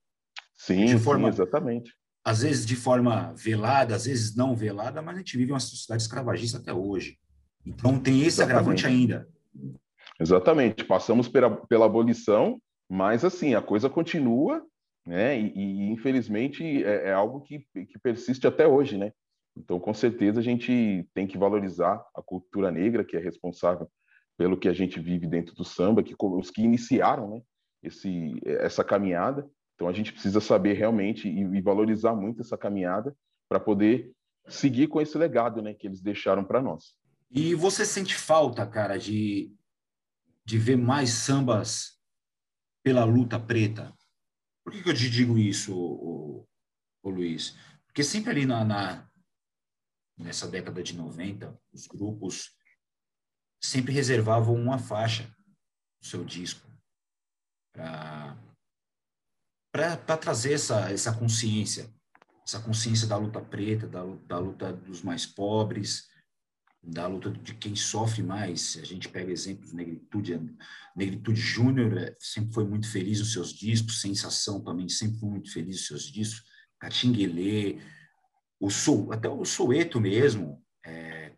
Sim, 0.54 0.98
forma, 0.98 1.28
sim 1.28 1.34
exatamente. 1.34 1.94
Às 2.28 2.42
vezes 2.42 2.66
de 2.66 2.76
forma 2.76 3.32
velada, 3.34 3.94
às 3.94 4.04
vezes 4.04 4.36
não 4.36 4.54
velada, 4.54 5.00
mas 5.00 5.16
a 5.16 5.18
gente 5.18 5.36
vive 5.38 5.50
uma 5.50 5.60
sociedade 5.60 6.02
escravagista 6.02 6.58
até 6.58 6.72
hoje. 6.74 7.18
Então 7.64 7.98
tem 7.98 8.18
esse 8.18 8.42
Exatamente. 8.42 8.50
agravante 8.52 8.86
ainda. 8.86 9.28
Exatamente. 10.20 10.84
Passamos 10.84 11.26
pela, 11.26 11.50
pela 11.66 11.86
abolição, 11.86 12.60
mas 12.86 13.24
assim, 13.24 13.54
a 13.54 13.62
coisa 13.62 13.88
continua, 13.88 14.62
né? 15.06 15.40
E, 15.40 15.52
e 15.56 15.90
infelizmente 15.90 16.84
é, 16.84 17.08
é, 17.08 17.12
algo 17.14 17.40
que, 17.40 17.60
que 17.72 17.98
persiste 17.98 18.46
até 18.46 18.66
hoje, 18.66 18.98
né? 18.98 19.10
Então, 19.56 19.80
com 19.80 19.94
certeza, 19.94 20.38
a 20.38 20.42
gente 20.42 21.08
tem 21.14 21.26
que 21.26 21.38
valorizar 21.38 22.04
a 22.14 22.22
cultura 22.22 22.70
negra, 22.70 23.04
que 23.04 23.16
é 23.16 23.20
responsável 23.20 23.90
pelo 24.36 24.58
que 24.58 24.68
a 24.68 24.74
gente 24.74 25.00
vive 25.00 25.26
dentro 25.26 25.54
do 25.54 25.64
samba, 25.64 26.02
que 26.02 26.14
os 26.16 26.50
que 26.50 26.62
iniciaram 26.62 27.28
né, 27.28 27.42
esse, 27.82 28.34
essa 28.44 28.84
caminhada. 28.84 29.48
Então, 29.78 29.86
a 29.86 29.92
gente 29.92 30.12
precisa 30.12 30.40
saber 30.40 30.72
realmente 30.72 31.28
e, 31.28 31.38
e 31.38 31.60
valorizar 31.60 32.12
muito 32.12 32.40
essa 32.40 32.58
caminhada 32.58 33.16
para 33.48 33.60
poder 33.60 34.12
seguir 34.48 34.88
com 34.88 35.00
esse 35.00 35.16
legado 35.16 35.62
né, 35.62 35.72
que 35.72 35.86
eles 35.86 36.00
deixaram 36.00 36.44
para 36.44 36.60
nós. 36.60 36.96
E 37.30 37.54
você 37.54 37.86
sente 37.86 38.16
falta, 38.16 38.66
cara, 38.66 38.98
de, 38.98 39.54
de 40.44 40.58
ver 40.58 40.76
mais 40.76 41.10
sambas 41.10 41.96
pela 42.82 43.04
luta 43.04 43.38
preta? 43.38 43.94
Por 44.64 44.72
que, 44.72 44.82
que 44.82 44.90
eu 44.90 44.94
te 44.94 45.08
digo 45.08 45.38
isso, 45.38 45.72
o, 45.72 46.44
Luiz? 47.04 47.56
Porque 47.86 48.02
sempre 48.02 48.32
ali 48.32 48.46
na, 48.46 48.64
na, 48.64 49.08
nessa 50.18 50.48
década 50.48 50.82
de 50.82 50.96
90, 50.96 51.56
os 51.72 51.86
grupos 51.86 52.50
sempre 53.62 53.92
reservavam 53.92 54.56
uma 54.56 54.76
faixa 54.76 55.32
do 56.00 56.06
seu 56.06 56.24
disco 56.24 56.68
para 57.72 58.36
trazer 60.16 60.54
essa, 60.54 60.90
essa 60.90 61.12
consciência, 61.12 61.92
essa 62.46 62.60
consciência 62.60 63.06
da 63.06 63.16
luta 63.16 63.40
preta, 63.40 63.86
da, 63.86 64.04
da 64.26 64.38
luta 64.38 64.72
dos 64.72 65.02
mais 65.02 65.26
pobres, 65.26 66.08
da 66.82 67.06
luta 67.06 67.30
de 67.30 67.54
quem 67.54 67.76
sofre 67.76 68.22
mais. 68.22 68.78
A 68.80 68.84
gente 68.84 69.08
pega 69.08 69.30
exemplos, 69.30 69.72
Negritude, 69.72 70.40
Negritude 70.96 71.40
Júnior 71.40 71.98
é, 71.98 72.16
sempre 72.18 72.54
foi 72.54 72.64
muito 72.64 72.90
feliz 72.90 73.20
nos 73.20 73.32
seus 73.32 73.52
discos, 73.52 74.00
Sensação 74.00 74.62
também 74.62 74.88
sempre 74.88 75.18
foi 75.18 75.28
muito 75.28 75.52
feliz 75.52 75.76
nos 75.76 75.86
seus 75.86 76.02
discos, 76.04 76.42
Catinguelê, 76.78 77.78
o 78.60 78.70
Sou, 78.70 79.12
até 79.12 79.28
o 79.28 79.44
Soeto 79.44 80.00
mesmo, 80.00 80.62
é, 80.84 81.32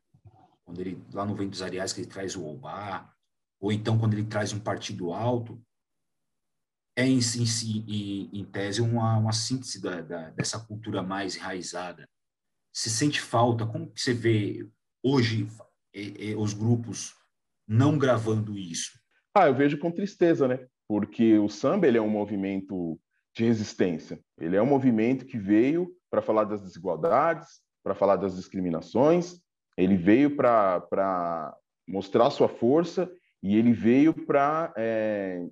quando 0.64 0.80
ele 0.80 1.02
lá 1.12 1.24
no 1.24 1.34
Vento 1.34 1.50
dos 1.50 1.62
Areais 1.62 1.92
que 1.92 2.00
ele 2.00 2.08
traz 2.08 2.36
o 2.36 2.46
Obá, 2.46 3.12
ou 3.60 3.72
então 3.72 3.98
quando 3.98 4.14
ele 4.14 4.24
traz 4.24 4.52
um 4.52 4.60
partido 4.60 5.12
alto, 5.12 5.60
é 6.96 7.06
em, 7.06 7.18
em, 7.18 8.30
em, 8.32 8.44
tese 8.44 8.80
uma, 8.80 9.16
uma 9.16 9.32
síntese 9.32 9.80
da, 9.80 10.00
da, 10.00 10.30
dessa 10.30 10.58
cultura 10.58 11.02
mais 11.02 11.36
enraizada. 11.36 12.08
Se 12.72 12.90
sente 12.90 13.20
falta? 13.20 13.66
Como 13.66 13.90
que 13.90 14.00
você 14.00 14.12
vê 14.12 14.68
hoje 15.02 15.48
os 16.36 16.52
grupos 16.52 17.14
não 17.66 17.98
gravando 17.98 18.56
isso? 18.56 18.98
Ah, 19.34 19.46
eu 19.46 19.54
vejo 19.54 19.78
com 19.78 19.90
tristeza, 19.90 20.46
né? 20.46 20.66
Porque 20.88 21.38
o 21.38 21.48
samba 21.48 21.86
ele 21.86 21.98
é 21.98 22.02
um 22.02 22.10
movimento 22.10 23.00
de 23.34 23.44
resistência. 23.44 24.20
Ele 24.38 24.56
é 24.56 24.62
um 24.62 24.66
movimento 24.66 25.24
que 25.24 25.38
veio 25.38 25.94
para 26.10 26.20
falar 26.20 26.44
das 26.44 26.60
desigualdades, 26.60 27.60
para 27.82 27.94
falar 27.94 28.16
das 28.16 28.36
discriminações, 28.36 29.40
ele 29.76 29.96
veio 29.96 30.36
para 30.36 31.56
mostrar 31.88 32.30
sua 32.30 32.48
força 32.48 33.10
e 33.42 33.56
ele 33.56 33.72
veio 33.72 34.12
para 34.12 34.72
é, 34.76 35.46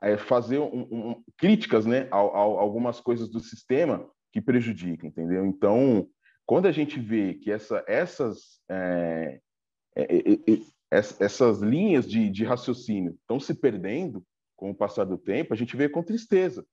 é, 0.00 0.16
fazer 0.16 0.58
um, 0.58 0.88
um, 0.90 1.24
críticas 1.36 1.86
né, 1.86 2.08
a, 2.10 2.16
a, 2.16 2.20
algumas 2.20 3.00
coisas 3.00 3.28
do 3.28 3.40
sistema 3.40 4.08
que 4.32 4.40
prejudicam, 4.40 5.08
entendeu? 5.08 5.46
Então, 5.46 6.08
quando 6.44 6.66
a 6.66 6.72
gente 6.72 7.00
vê 7.00 7.34
que 7.34 7.50
essa, 7.50 7.84
essas, 7.86 8.60
é, 8.68 9.40
é, 9.96 10.02
é, 10.02 10.32
é 10.52 10.76
essas 10.90 11.60
linhas 11.60 12.08
de, 12.08 12.30
de 12.30 12.44
raciocínio 12.44 13.16
estão 13.20 13.40
se 13.40 13.54
perdendo 13.54 14.22
com 14.54 14.70
o 14.70 14.74
passar 14.74 15.04
do 15.04 15.18
tempo, 15.18 15.52
a 15.52 15.56
gente 15.56 15.76
vê 15.76 15.88
com 15.88 16.02
tristeza, 16.02 16.64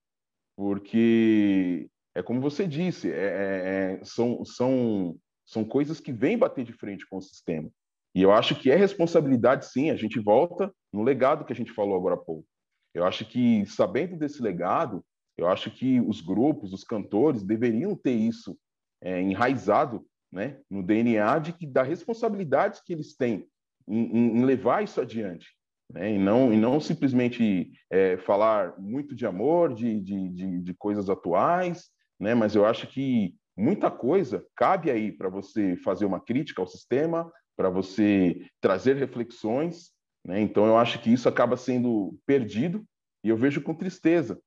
porque 0.55 1.89
é 2.15 2.21
como 2.21 2.39
você 2.39 2.67
disse, 2.67 3.11
é, 3.11 3.15
é, 3.15 3.99
é, 4.01 4.05
são, 4.05 4.45
são, 4.45 5.17
são 5.45 5.65
coisas 5.65 5.99
que 5.99 6.11
vêm 6.11 6.37
bater 6.37 6.63
de 6.63 6.73
frente 6.73 7.07
com 7.07 7.17
o 7.17 7.21
sistema. 7.21 7.69
E 8.15 8.21
eu 8.21 8.31
acho 8.31 8.55
que 8.55 8.69
é 8.69 8.75
responsabilidade, 8.75 9.65
sim, 9.65 9.89
a 9.89 9.95
gente 9.95 10.19
volta 10.19 10.71
no 10.91 11.01
legado 11.01 11.43
que 11.43 11.51
a 11.53 11.55
gente 11.55 11.73
falou 11.73 11.97
agora 11.97 12.13
há 12.13 12.17
pouco. 12.17 12.45
Eu 12.93 13.05
acho 13.05 13.25
que, 13.25 13.65
sabendo 13.65 14.17
desse 14.17 14.41
legado, 14.41 15.03
eu 15.37 15.47
acho 15.47 15.71
que 15.71 15.99
os 16.01 16.21
grupos, 16.21 16.73
os 16.73 16.83
cantores, 16.83 17.43
deveriam 17.43 17.95
ter 17.95 18.13
isso 18.13 18.57
é, 19.01 19.21
enraizado 19.21 20.05
né, 20.31 20.59
no 20.69 20.83
DNA 20.83 21.39
de 21.39 21.53
que, 21.53 21.65
da 21.65 21.83
responsabilidade 21.83 22.81
que 22.85 22.93
eles 22.93 23.15
têm 23.15 23.47
em, 23.87 24.37
em 24.39 24.45
levar 24.45 24.83
isso 24.83 25.01
adiante 25.01 25.47
né? 25.93 26.13
e, 26.13 26.19
não, 26.19 26.51
e 26.51 26.57
não 26.57 26.79
simplesmente 26.79 27.71
é, 27.89 28.17
falar 28.17 28.77
muito 28.79 29.15
de 29.15 29.25
amor, 29.25 29.73
de, 29.73 30.01
de, 30.01 30.29
de, 30.29 30.61
de, 30.61 30.73
coisas 30.73 31.09
atuais, 31.09 31.89
né? 32.19 32.33
mas 32.33 32.55
eu 32.55 32.65
acho 32.65 32.87
que 32.87 33.35
muita 33.55 33.91
coisa 33.91 34.45
cabe 34.55 34.89
aí 34.89 35.11
para 35.11 35.29
você 35.29 35.77
fazer 35.77 36.05
uma 36.05 36.19
crítica 36.19 36.61
ao 36.61 36.67
sistema, 36.67 37.31
para 37.55 37.69
você 37.69 38.47
trazer 38.59 38.95
reflexões. 38.95 39.91
Né? 40.25 40.41
Então, 40.41 40.65
eu 40.65 40.77
acho 40.77 40.99
que 40.99 41.11
isso 41.11 41.27
acaba 41.27 41.57
sendo 41.57 42.17
perdido 42.25 42.83
e 43.23 43.29
eu 43.29 43.37
vejo 43.37 43.61
com 43.61 43.73
tristeza. 43.73 44.39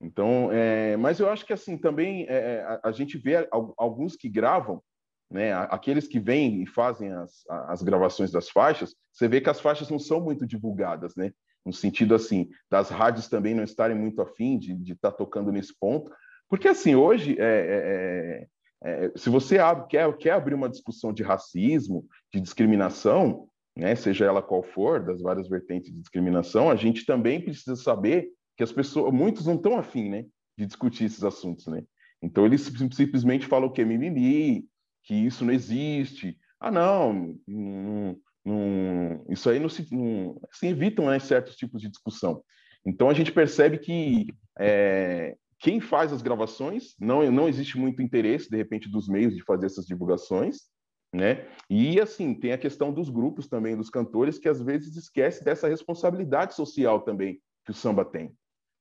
Então, 0.00 0.50
é, 0.52 0.96
mas 0.96 1.20
eu 1.20 1.30
acho 1.30 1.46
que 1.46 1.52
assim 1.52 1.78
também 1.78 2.26
é, 2.28 2.60
a, 2.62 2.88
a, 2.88 2.92
gente 2.92 3.16
vê 3.16 3.48
alguns 3.78 4.16
que 4.16 4.28
gravam 4.28 4.82
né, 5.30 5.52
aqueles 5.70 6.06
que 6.06 6.20
vêm 6.20 6.62
e 6.62 6.66
fazem 6.66 7.10
as, 7.12 7.44
as 7.68 7.82
gravações 7.82 8.30
das 8.30 8.50
faixas, 8.50 8.94
você 9.12 9.26
vê 9.26 9.40
que 9.40 9.48
as 9.48 9.60
faixas 9.60 9.88
não 9.88 9.98
são 9.98 10.20
muito 10.20 10.46
divulgadas, 10.46 11.16
né? 11.16 11.32
No 11.64 11.72
sentido 11.72 12.14
assim, 12.14 12.50
das 12.68 12.90
rádios 12.90 13.28
também 13.28 13.54
não 13.54 13.62
estarem 13.62 13.96
muito 13.96 14.20
afim 14.20 14.58
de 14.58 14.92
estar 14.92 15.12
tá 15.12 15.16
tocando 15.16 15.50
nesse 15.50 15.72
ponto, 15.78 16.12
porque 16.48 16.68
assim 16.68 16.94
hoje 16.94 17.36
é, 17.38 17.44
é, 17.44 18.48
é, 18.84 19.04
é, 19.06 19.12
se 19.16 19.30
você 19.30 19.58
abre, 19.58 19.86
quer, 19.86 20.16
quer 20.18 20.32
abrir 20.32 20.54
uma 20.54 20.68
discussão 20.68 21.12
de 21.12 21.22
racismo, 21.22 22.04
de 22.32 22.40
discriminação, 22.40 23.48
né, 23.76 23.94
seja 23.94 24.24
ela 24.26 24.42
qual 24.42 24.62
for, 24.62 25.04
das 25.04 25.20
várias 25.22 25.48
vertentes 25.48 25.90
de 25.90 25.98
discriminação, 25.98 26.70
a 26.70 26.76
gente 26.76 27.06
também 27.06 27.40
precisa 27.40 27.76
saber 27.76 28.28
que 28.56 28.62
as 28.62 28.72
pessoas, 28.72 29.12
muitos 29.12 29.46
não 29.46 29.54
estão 29.54 29.78
afim, 29.78 30.08
né, 30.08 30.26
de 30.56 30.66
discutir 30.66 31.04
esses 31.04 31.24
assuntos, 31.24 31.66
né? 31.66 31.82
Então 32.22 32.46
eles 32.46 32.70
simplesmente 32.92 33.46
falam 33.46 33.70
que 33.70 33.82
é 33.82 33.84
mimimi, 33.84 34.64
que 35.02 35.14
isso 35.14 35.44
não 35.44 35.52
existe. 35.52 36.38
Ah, 36.60 36.70
não, 36.70 37.36
não, 37.46 38.16
não 38.44 39.24
isso 39.28 39.50
aí 39.50 39.58
não 39.58 39.68
se, 39.68 39.86
não, 39.92 40.40
evitam 40.62 41.06
né, 41.06 41.18
certos 41.18 41.56
tipos 41.56 41.80
de 41.80 41.88
discussão. 41.88 42.42
Então 42.86 43.10
a 43.10 43.14
gente 43.14 43.32
percebe 43.32 43.78
que 43.78 44.26
é, 44.58 45.36
quem 45.58 45.80
faz 45.80 46.12
as 46.12 46.22
gravações 46.22 46.94
não 47.00 47.28
não 47.32 47.48
existe 47.48 47.76
muito 47.76 48.02
interesse 48.02 48.48
de 48.48 48.56
repente 48.56 48.88
dos 48.88 49.08
meios 49.08 49.34
de 49.34 49.42
fazer 49.42 49.66
essas 49.66 49.86
divulgações, 49.86 50.68
né? 51.12 51.46
E 51.68 52.00
assim 52.00 52.34
tem 52.34 52.52
a 52.52 52.58
questão 52.58 52.92
dos 52.92 53.10
grupos 53.10 53.46
também 53.46 53.76
dos 53.76 53.90
cantores 53.90 54.38
que 54.38 54.48
às 54.48 54.62
vezes 54.62 54.96
esquece 54.96 55.44
dessa 55.44 55.68
responsabilidade 55.68 56.54
social 56.54 57.02
também 57.02 57.40
que 57.64 57.70
o 57.70 57.74
samba 57.74 58.04
tem, 58.04 58.34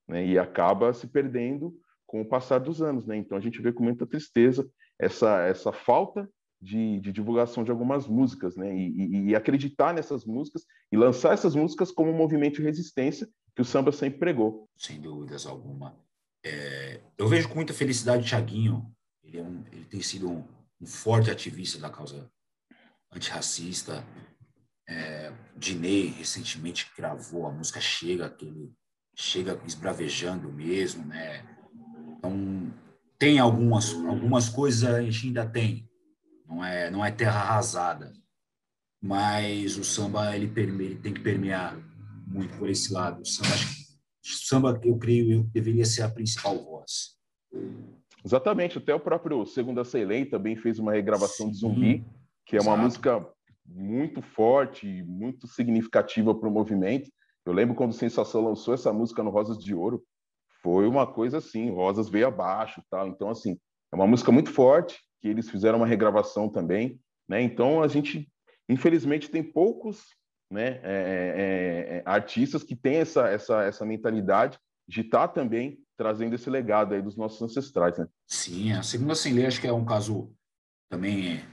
né? 0.07 0.25
E 0.25 0.39
acaba 0.39 0.93
se 0.93 1.07
perdendo 1.07 1.75
com 2.07 2.21
o 2.21 2.25
passar 2.25 2.59
dos 2.59 2.81
anos, 2.81 3.05
né? 3.05 3.17
Então 3.17 3.37
a 3.37 3.41
gente 3.41 3.61
vê 3.61 3.71
com 3.71 3.83
muita 3.83 4.05
tristeza 4.05 4.69
essa, 4.99 5.41
essa 5.41 5.71
falta 5.71 6.29
de, 6.61 6.99
de 6.99 7.11
divulgação 7.11 7.63
de 7.63 7.71
algumas 7.71 8.07
músicas, 8.07 8.55
né? 8.55 8.75
E, 8.75 8.89
e, 8.89 9.29
e, 9.29 9.35
acreditar 9.35 9.93
nessas 9.93 10.25
músicas 10.25 10.63
e 10.91 10.97
lançar 10.97 11.33
essas 11.33 11.55
músicas 11.55 11.91
como 11.91 12.11
um 12.11 12.17
movimento 12.17 12.57
de 12.57 12.63
resistência 12.63 13.27
que 13.55 13.61
o 13.61 13.65
samba 13.65 13.91
sempre 13.91 14.19
pregou. 14.19 14.69
Sem 14.77 15.01
dúvidas 15.01 15.45
alguma. 15.45 15.97
É, 16.43 17.01
eu 17.17 17.27
vejo 17.27 17.49
com 17.49 17.55
muita 17.55 17.73
felicidade 17.73 18.23
o 18.23 18.29
Thiaguinho. 18.29 18.91
Ele, 19.23 19.39
é 19.39 19.43
um, 19.43 19.63
ele 19.71 19.85
tem 19.85 20.01
sido 20.01 20.29
um, 20.29 20.43
um, 20.81 20.85
forte 20.85 21.29
ativista 21.29 21.79
da 21.79 21.89
causa 21.89 22.29
antirracista. 23.11 24.05
É, 24.87 25.31
Dinei 25.55 26.07
recentemente 26.07 26.91
gravou 26.97 27.45
a 27.45 27.51
música 27.51 27.79
Chega, 27.79 28.29
que 28.29 28.45
ele 28.45 28.73
chega 29.15 29.59
esbravejando 29.65 30.51
mesmo, 30.51 31.05
né? 31.05 31.45
Então, 32.17 32.73
tem 33.17 33.39
algumas, 33.39 33.93
algumas 33.93 34.49
coisas 34.49 34.83
a 34.83 35.01
gente 35.01 35.27
ainda 35.27 35.45
tem, 35.45 35.87
não 36.47 36.65
é, 36.65 36.89
não 36.89 37.05
é 37.05 37.11
terra 37.11 37.39
arrasada, 37.39 38.11
mas 39.01 39.77
o 39.77 39.83
samba 39.83 40.35
ele, 40.35 40.51
ele 40.59 40.95
tem 40.95 41.13
que 41.13 41.21
permear 41.21 41.75
muito 42.27 42.57
por 42.57 42.69
esse 42.69 42.91
lado. 42.93 43.21
O 43.21 43.25
samba, 43.25 43.55
samba 44.21 44.81
eu 44.83 44.97
creio, 44.97 45.31
eu 45.31 45.43
deveria 45.43 45.85
ser 45.85 46.03
a 46.03 46.09
principal 46.09 46.57
voz. 46.63 47.17
Exatamente, 48.23 48.77
até 48.77 48.93
o 48.93 48.99
próprio 48.99 49.45
Segunda 49.45 49.83
Ceilei 49.83 50.25
também 50.25 50.55
fez 50.55 50.77
uma 50.79 50.91
regravação 50.91 51.47
Sim, 51.47 51.51
de 51.51 51.57
Zumbi, 51.57 52.05
que 52.45 52.55
é 52.55 52.59
exato. 52.59 52.75
uma 52.75 52.83
música 52.83 53.27
muito 53.65 54.21
forte, 54.21 55.03
muito 55.03 55.47
significativa 55.47 56.33
para 56.35 56.47
o 56.47 56.51
movimento. 56.51 57.09
Eu 57.45 57.53
lembro 57.53 57.75
quando 57.75 57.91
o 57.91 57.95
Sensação 57.95 58.43
lançou 58.43 58.73
essa 58.73 58.93
música 58.93 59.23
no 59.23 59.31
Rosas 59.31 59.57
de 59.57 59.73
Ouro, 59.73 60.03
foi 60.61 60.87
uma 60.87 61.07
coisa 61.07 61.39
assim, 61.39 61.71
Rosas 61.71 62.09
veio 62.09 62.27
abaixo, 62.27 62.83
tal. 62.89 63.07
Então 63.07 63.29
assim, 63.29 63.57
É 63.91 63.95
uma 63.95 64.07
música 64.07 64.31
muito 64.31 64.51
forte, 64.51 65.01
que 65.21 65.27
eles 65.27 65.49
fizeram 65.49 65.79
uma 65.79 65.87
regravação 65.87 66.47
também, 66.47 66.99
né? 67.27 67.41
Então 67.41 67.81
a 67.81 67.87
gente, 67.87 68.31
infelizmente, 68.69 69.29
tem 69.29 69.43
poucos 69.43 70.15
né, 70.49 70.79
é, 70.83 70.83
é, 70.83 71.97
é 71.97 72.03
artistas 72.05 72.63
que 72.63 72.75
têm 72.75 72.97
essa, 72.97 73.27
essa, 73.27 73.63
essa 73.63 73.85
mentalidade 73.85 74.59
de 74.87 75.01
estar 75.01 75.27
tá 75.27 75.33
também 75.33 75.79
trazendo 76.01 76.33
esse 76.33 76.49
legado 76.49 76.95
aí 76.95 77.01
dos 77.01 77.15
nossos 77.15 77.39
ancestrais, 77.43 77.95
né? 77.95 78.07
Sim, 78.25 78.71
a 78.71 78.81
Segunda 78.81 79.13
Sem 79.13 79.33
Lei 79.33 79.45
acho 79.45 79.61
que 79.61 79.67
é 79.67 79.73
um 79.73 79.85
caso 79.85 80.33
também 80.89 81.45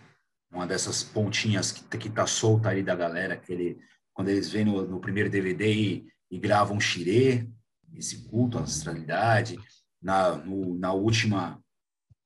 uma 0.51 0.67
dessas 0.67 1.03
pontinhas 1.03 1.71
que, 1.71 1.99
que 1.99 2.09
tá 2.09 2.27
solta 2.27 2.71
ali 2.71 2.83
da 2.83 2.97
galera, 2.97 3.37
que 3.37 3.53
ele, 3.53 3.79
quando 4.15 4.31
eles 4.31 4.49
vêm 4.49 4.65
no, 4.65 4.87
no 4.87 5.01
primeiro 5.01 5.29
DVD 5.29 5.71
e, 5.71 6.07
e 6.31 6.39
gravam 6.39 6.81
xirê, 6.81 7.47
esse 7.93 8.27
culto 8.27 8.57
à 8.57 8.63
ancestralidade, 8.63 9.59
na, 10.01 10.37
no, 10.37 10.79
na 10.79 10.95
última, 10.95 11.63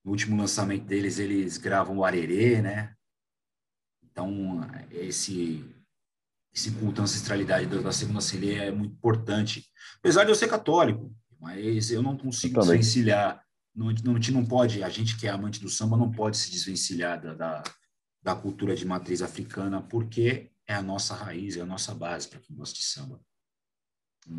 no 0.04 0.12
último 0.12 0.37
lançamento 0.37 0.85
deles, 0.85 1.18
eles 1.18 1.58
gravam 1.58 1.98
o 1.98 2.04
arerê, 2.04 2.62
né? 2.62 2.94
Então, 4.04 4.61
esse, 4.92 5.68
esse 6.54 6.70
culto 6.70 7.00
à 7.00 7.04
ancestralidade 7.04 7.66
da, 7.66 7.80
da 7.80 7.92
Segunda 7.92 8.20
Celeia 8.20 8.62
é 8.62 8.70
muito 8.70 8.94
importante. 8.94 9.66
Apesar 9.98 10.22
de 10.22 10.30
eu 10.30 10.37
ser 10.37 10.46
católico, 10.46 11.12
mas 11.42 11.90
eu 11.90 12.00
não 12.00 12.16
consigo 12.16 12.57
eu 12.57 12.61
desvencilhar. 12.61 13.42
Não, 13.74 13.92
não, 14.05 14.12
a 14.12 14.14
gente 14.14 14.31
não 14.31 14.46
pode, 14.46 14.85
a 14.85 14.88
gente 14.88 15.18
que 15.18 15.26
é 15.26 15.31
amante 15.31 15.61
do 15.61 15.68
samba, 15.68 15.96
não 15.96 16.09
pode 16.09 16.37
se 16.37 16.52
desvencilhar 16.52 17.20
da, 17.20 17.35
da, 17.35 17.62
da 18.22 18.35
cultura 18.37 18.76
de 18.76 18.87
matriz 18.87 19.20
africana, 19.22 19.83
porque 19.83 20.52
é 20.68 20.74
a 20.74 20.83
nossa 20.83 21.14
raiz, 21.14 21.57
é 21.57 21.62
a 21.62 21.66
nossa 21.66 21.92
base 21.92 22.28
para 22.28 22.38
quem 22.38 22.55
gosta 22.55 22.76
de 22.76 22.85
samba. 22.85 23.20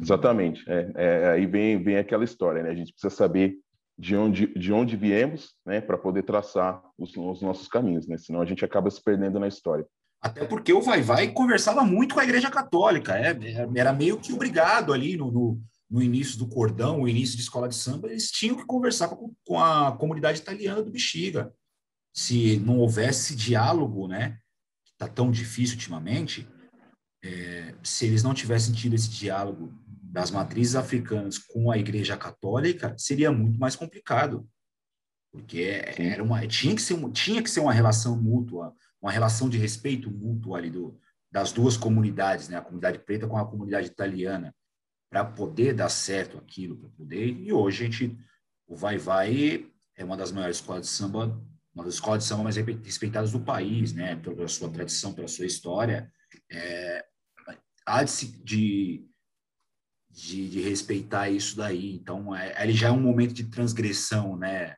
Exatamente. 0.02 0.64
É, 0.66 0.92
é, 0.96 1.30
aí 1.32 1.46
vem, 1.46 1.84
vem 1.84 1.98
aquela 1.98 2.24
história, 2.24 2.64
né? 2.64 2.70
A 2.70 2.76
gente 2.76 2.94
precisa 2.94 3.14
saber 3.14 3.58
de 4.00 4.16
onde, 4.16 4.48
de 4.58 4.72
onde 4.72 4.96
viemos, 4.96 5.56
né, 5.66 5.82
para 5.82 5.98
poder 5.98 6.24
traçar 6.24 6.82
os, 6.98 7.16
os, 7.18 7.42
nossos 7.42 7.68
caminhos, 7.68 8.08
né? 8.08 8.18
Senão 8.18 8.42
a 8.42 8.46
gente 8.46 8.64
acaba 8.64 8.90
se 8.90 9.04
perdendo 9.04 9.42
na 9.42 9.48
história. 9.50 9.86
Até 10.22 10.46
porque 10.46 10.72
o 10.72 10.82
Vai 10.82 11.02
Vai 11.02 11.28
conversava 11.34 11.84
muito 11.84 12.16
com 12.16 12.22
a 12.22 12.24
Igreja 12.24 12.50
Católica, 12.50 13.18
é, 13.18 13.36
era 13.76 13.92
meio 13.92 14.18
que 14.18 14.32
obrigado 14.32 14.94
ali 14.94 15.18
no, 15.18 15.30
no, 15.30 15.62
no 15.90 16.02
início 16.02 16.38
do 16.38 16.48
cordão, 16.48 17.02
o 17.02 17.08
início 17.08 17.36
de 17.36 17.44
escola 17.44 17.70
de 17.70 17.76
samba, 17.76 18.10
eles 18.10 18.32
tinham 18.32 18.58
que 18.58 18.66
conversar 18.66 19.10
com, 19.10 19.34
com 19.46 19.60
a 19.60 19.96
comunidade 19.96 20.40
italiana 20.40 20.82
do 20.82 20.92
Bexiga. 20.92 21.54
Se 22.14 22.58
não 22.58 22.80
houvesse 22.80 23.36
diálogo, 23.36 24.08
né, 24.08 24.40
que 24.84 24.92
está 24.92 25.08
tão 25.08 25.32
difícil 25.32 25.76
ultimamente, 25.76 26.48
é, 27.24 27.76
se 27.84 28.06
eles 28.06 28.24
não 28.24 28.34
tivessem 28.34 28.74
tido 28.74 28.94
esse 28.94 29.10
diálogo 29.10 29.74
das 29.86 30.30
matrizes 30.30 30.76
africanas 30.76 31.38
com 31.38 31.72
a 31.72 31.78
Igreja 31.78 32.18
Católica, 32.18 32.96
seria 32.98 33.32
muito 33.32 33.60
mais 33.60 33.76
complicado, 33.76 34.48
porque 35.32 35.82
era 35.98 36.24
uma 36.24 36.46
tinha 36.48 36.76
que 36.76 36.82
ser 36.82 36.98
tinha 37.12 37.42
que 37.42 37.50
ser 37.50 37.62
uma 37.62 37.74
relação 37.74 38.22
mútua, 38.22 38.76
uma 39.02 39.12
relação 39.12 39.50
de 39.50 39.58
respeito 39.58 40.12
mútuo 40.12 40.54
ali 40.56 40.70
do, 40.70 41.00
das 41.32 41.52
duas 41.52 41.76
comunidades, 41.76 42.48
né, 42.48 42.58
a 42.58 42.62
comunidade 42.62 43.00
preta 43.00 43.28
com 43.28 43.38
a 43.38 43.48
comunidade 43.48 43.88
italiana, 43.88 44.54
para 45.14 45.24
poder 45.24 45.76
dar 45.76 45.90
certo 45.90 46.40
aquilo, 46.40 46.76
para 46.76 46.90
poder. 46.90 47.28
E 47.28 47.54
hoje 47.54 47.84
a 47.84 47.86
gente 47.86 48.18
o 48.68 48.76
Vai 48.76 48.98
Vai 48.98 49.70
é 49.96 50.04
uma 50.04 50.18
das 50.18 50.32
maiores 50.32 50.58
escolas 50.58 50.88
de 50.88 50.88
samba, 50.88 51.40
uma 51.72 51.84
das 51.86 51.94
escolas 51.94 52.24
de 52.24 52.28
samba 52.28 52.46
mais 52.46 52.56
respeitadas 52.56 53.32
do 53.32 53.40
país, 53.40 53.94
né, 53.94 54.16
pela 54.16 54.48
sua 54.48 54.72
tradição, 54.72 55.14
pela 55.14 55.28
sua 55.28 55.46
história. 55.46 56.12
É, 56.52 57.06
há 57.86 58.04
de, 58.04 59.08
de, 60.10 60.50
de, 60.50 60.62
respeitar 60.62 61.30
isso 61.30 61.58
daí. 61.58 61.94
Então, 61.94 62.36
é, 62.36 62.64
ele 62.64 62.74
já 62.74 62.88
é 62.88 62.92
um 62.92 63.00
momento 63.00 63.34
de 63.34 63.44
transgressão, 63.44 64.36
né? 64.36 64.76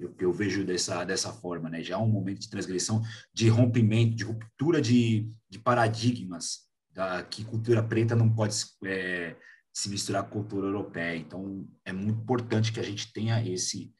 Eu, 0.00 0.12
eu, 0.18 0.32
vejo 0.32 0.64
dessa, 0.64 1.04
dessa 1.04 1.32
forma, 1.32 1.70
né? 1.70 1.80
Já 1.80 1.94
é 1.94 1.98
um 1.98 2.08
momento 2.08 2.40
de 2.40 2.50
transgressão, 2.50 3.02
de 3.32 3.48
rompimento, 3.48 4.16
de 4.16 4.24
ruptura 4.24 4.80
de, 4.80 5.30
de 5.48 5.60
paradigmas, 5.60 6.62
da, 6.90 7.22
que 7.22 7.44
cultura 7.44 7.84
preta 7.84 8.16
não 8.16 8.34
pode 8.34 8.56
é, 8.84 9.36
se 9.72 9.88
misturar 9.88 10.24
com 10.24 10.40
cultura 10.40 10.66
europeia. 10.66 11.16
Então, 11.16 11.66
é 11.84 11.92
muito 11.92 12.20
importante 12.20 12.72
que 12.72 12.80
a 12.80 12.84
gente 12.84 13.12
tenha 13.12 13.44
esse 13.46 13.92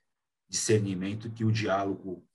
discernimento 0.48 1.30
que 1.30 1.44
o 1.44 1.52
diálogo 1.52 2.26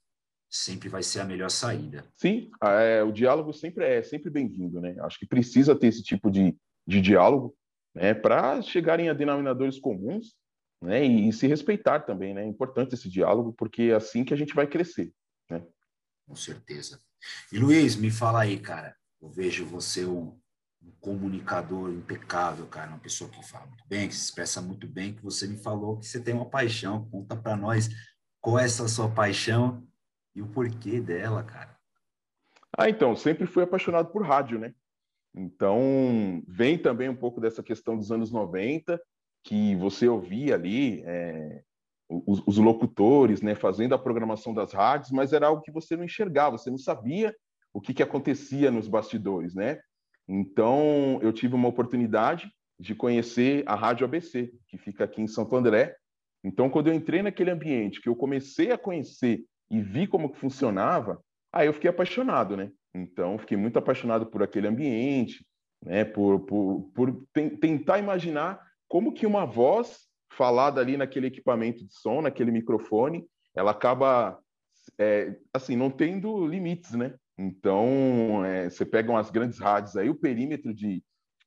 sempre 0.50 0.88
vai 0.88 1.02
ser 1.02 1.20
a 1.20 1.24
melhor 1.24 1.50
saída. 1.50 2.04
Sim, 2.16 2.50
é, 2.62 3.02
o 3.02 3.12
diálogo 3.12 3.52
sempre 3.52 3.84
é 3.84 4.02
sempre 4.02 4.30
bem-vindo, 4.30 4.80
né? 4.80 4.96
Acho 5.00 5.18
que 5.18 5.26
precisa 5.26 5.76
ter 5.76 5.88
esse 5.88 6.02
tipo 6.02 6.30
de, 6.30 6.56
de 6.86 7.00
diálogo, 7.00 7.54
né, 7.94 8.14
para 8.14 8.60
chegarem 8.62 9.08
a 9.08 9.14
denominadores 9.14 9.78
comuns, 9.78 10.34
né, 10.82 11.04
e, 11.04 11.28
e, 11.28 11.32
se 11.32 11.46
respeitar 11.46 12.00
também, 12.00 12.34
né? 12.34 12.42
É 12.42 12.46
importante 12.46 12.94
esse 12.94 13.08
diálogo 13.08 13.52
porque 13.52 13.84
é 13.84 13.94
assim 13.94 14.24
que 14.24 14.32
a 14.32 14.36
gente 14.36 14.54
vai 14.54 14.66
crescer, 14.66 15.12
né? 15.50 15.62
Com 16.26 16.36
certeza. 16.36 17.00
E 17.52 17.58
Luiz, 17.58 17.96
me 17.96 18.10
fala 18.10 18.42
aí, 18.42 18.58
cara. 18.58 18.96
Eu 19.20 19.30
vejo 19.30 19.64
você 19.64 20.04
um, 20.04 20.38
um 20.86 20.92
comunicador 21.00 21.90
impecável, 21.90 22.66
cara, 22.66 22.90
uma 22.90 22.98
pessoa 22.98 23.28
que 23.28 23.44
fala 23.44 23.66
muito 23.66 23.84
bem, 23.88 24.08
que 24.08 24.14
se 24.14 24.26
expressa 24.26 24.62
muito 24.62 24.86
bem, 24.86 25.12
que 25.12 25.22
você 25.22 25.46
me 25.46 25.56
falou 25.56 25.98
que 25.98 26.06
você 26.06 26.20
tem 26.20 26.32
uma 26.32 26.48
paixão. 26.48 27.08
Conta 27.10 27.34
para 27.34 27.56
nós 27.56 27.88
qual 28.40 28.58
é 28.58 28.64
essa 28.64 28.86
sua 28.86 29.10
paixão 29.10 29.84
e 30.34 30.40
o 30.40 30.46
porquê 30.46 31.00
dela, 31.00 31.42
cara? 31.42 31.76
Ah, 32.78 32.88
então, 32.88 33.16
sempre 33.16 33.46
fui 33.46 33.64
apaixonado 33.64 34.12
por 34.12 34.24
rádio, 34.24 34.58
né? 34.58 34.72
Então, 35.34 36.42
vem 36.46 36.78
também 36.78 37.08
um 37.08 37.16
pouco 37.16 37.40
dessa 37.40 37.62
questão 37.62 37.96
dos 37.96 38.12
anos 38.12 38.30
90, 38.30 39.00
que 39.42 39.74
você 39.76 40.08
ouvia 40.08 40.54
ali 40.54 41.02
é, 41.04 41.62
os, 42.08 42.42
os, 42.46 42.58
locutores 42.58 43.42
né, 43.42 43.54
fazendo 43.54 43.94
a 43.94 43.98
programação 43.98 44.54
das 44.54 44.72
rádios, 44.72 45.10
mas 45.10 45.32
era 45.32 45.48
algo 45.48 45.62
que 45.62 45.70
você 45.70 45.96
não 45.96 46.04
enxergava, 46.04 46.56
você 46.56 46.70
não 46.70 46.78
sabia 46.78 47.34
o 47.72 47.80
que, 47.80 47.92
que 47.92 48.02
acontecia 48.02 48.70
nos 48.70 48.88
bastidores, 48.88 49.54
né? 49.54 49.80
Então, 50.28 51.18
eu 51.22 51.32
tive 51.32 51.54
uma 51.54 51.68
oportunidade 51.68 52.50
de 52.78 52.94
conhecer 52.94 53.62
a 53.66 53.74
Rádio 53.74 54.04
ABC, 54.04 54.52
que 54.68 54.76
fica 54.76 55.04
aqui 55.04 55.22
em 55.22 55.26
Santo 55.26 55.56
André. 55.56 55.96
Então, 56.44 56.68
quando 56.68 56.88
eu 56.88 56.94
entrei 56.94 57.22
naquele 57.22 57.50
ambiente, 57.50 58.00
que 58.00 58.08
eu 58.08 58.16
comecei 58.16 58.70
a 58.70 58.78
conhecer 58.78 59.44
e 59.70 59.80
vi 59.80 60.06
como 60.06 60.30
que 60.30 60.38
funcionava, 60.38 61.20
aí 61.52 61.66
eu 61.66 61.72
fiquei 61.72 61.90
apaixonado, 61.90 62.56
né? 62.56 62.70
Então, 62.94 63.38
fiquei 63.38 63.56
muito 63.56 63.78
apaixonado 63.78 64.26
por 64.26 64.42
aquele 64.42 64.68
ambiente, 64.68 65.44
né? 65.82 66.04
Por, 66.04 66.40
por, 66.40 66.90
por 66.94 67.26
tentar 67.60 67.98
imaginar 67.98 68.60
como 68.88 69.12
que 69.12 69.26
uma 69.26 69.44
voz 69.44 70.06
falada 70.30 70.80
ali 70.80 70.96
naquele 70.96 71.28
equipamento 71.28 71.84
de 71.84 71.92
som, 71.94 72.20
naquele 72.20 72.50
microfone, 72.50 73.26
ela 73.54 73.70
acaba, 73.70 74.38
é, 74.98 75.36
assim, 75.52 75.76
não 75.76 75.90
tendo 75.90 76.46
limites, 76.46 76.92
né? 76.92 77.14
Então, 77.38 78.44
é, 78.44 78.70
você 78.70 78.84
pega 78.84 79.10
umas 79.10 79.30
grandes 79.30 79.58
rádios 79.58 79.96
aí, 79.96 80.08
o 80.08 80.14
perímetro 80.14 80.72
de, 80.74 81.02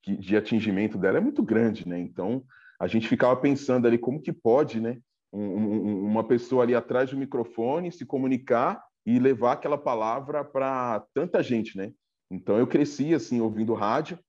de 0.06 0.38
atingimento 0.38 0.98
dela 0.98 1.18
é 1.18 1.22
muito 1.22 1.42
grande, 1.42 1.88
né? 1.88 2.00
Então, 2.00 2.44
a 2.80 2.88
gente 2.88 3.08
ficava 3.08 3.36
pensando 3.36 3.88
ali 3.88 3.98
como 3.98 4.22
que 4.22 4.32
pode, 4.32 4.80
né? 4.80 5.00
um, 5.32 6.06
uma 6.06 6.24
pessoa 6.24 6.64
ali 6.64 6.76
atrás 6.76 7.10
do 7.12 7.18
microfone 7.18 7.92
se 7.92 8.06
comunicar 8.06 8.84
e 9.06 9.20
levar 9.20 9.54
aquela 9.54 9.78
palavra 9.78 10.44
para 10.44 11.06
tanta 11.14 11.42
gente, 11.42 11.78
né? 11.78 11.94
Então 12.32 12.58
eu 12.58 12.68
cresci 12.68 13.14
assim 13.14 13.40
ouvindo 13.40 13.74
rádio, 13.74 14.20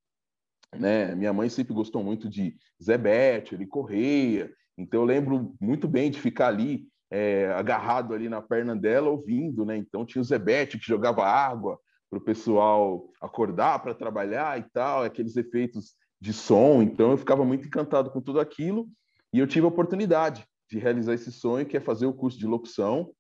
né? 0.75 1.15
Minha 1.15 1.33
mãe 1.33 1.49
sempre 1.49 1.75
gostou 1.75 2.03
muito 2.03 2.29
de 2.29 2.57
Zé 2.83 2.97
Bétio, 2.97 3.67
Correia, 3.69 4.53
então 4.77 5.01
eu 5.01 5.07
lembro 5.07 5.55
muito 5.61 5.89
bem 5.89 6.11
de 6.11 6.21
ficar 6.21 6.49
ali 6.49 6.87
é, 7.11 7.53
agarrado 7.53 8.15
ali 8.15 8.29
na 8.29 8.41
perna 8.41 8.77
dela 8.77 9.11
ouvindo, 9.11 9.65
né? 9.65 9.77
Então 9.77 10.07
tinha 10.07 10.23
o 10.23 10.39
Bétio 10.39 10.79
que 10.79 10.87
jogava 10.87 11.25
água 11.25 11.79
para 12.09 12.19
o 12.19 12.23
pessoal 12.23 13.09
acordar 13.21 13.81
para 13.83 13.95
trabalhar 13.95 14.59
e 14.59 14.65
tal, 14.73 15.03
aqueles 15.03 15.37
efeitos 15.37 15.95
de 16.21 16.33
som. 16.33 16.83
Então 16.83 17.11
eu 17.11 17.17
ficava 17.17 17.45
muito 17.45 17.67
encantado 17.67 18.11
com 18.11 18.21
tudo 18.21 18.41
aquilo 18.41 18.89
e 19.33 19.39
eu 19.39 19.47
tive 19.47 19.65
a 19.65 19.69
oportunidade 19.69 20.45
de 20.69 20.79
realizar 20.79 21.15
esse 21.15 21.33
sonho, 21.33 21.67
que 21.67 21.77
é 21.77 21.81
fazer 21.81 22.07
o 22.07 22.13
curso 22.13 22.39
de 22.39 22.47
locução 22.47 23.11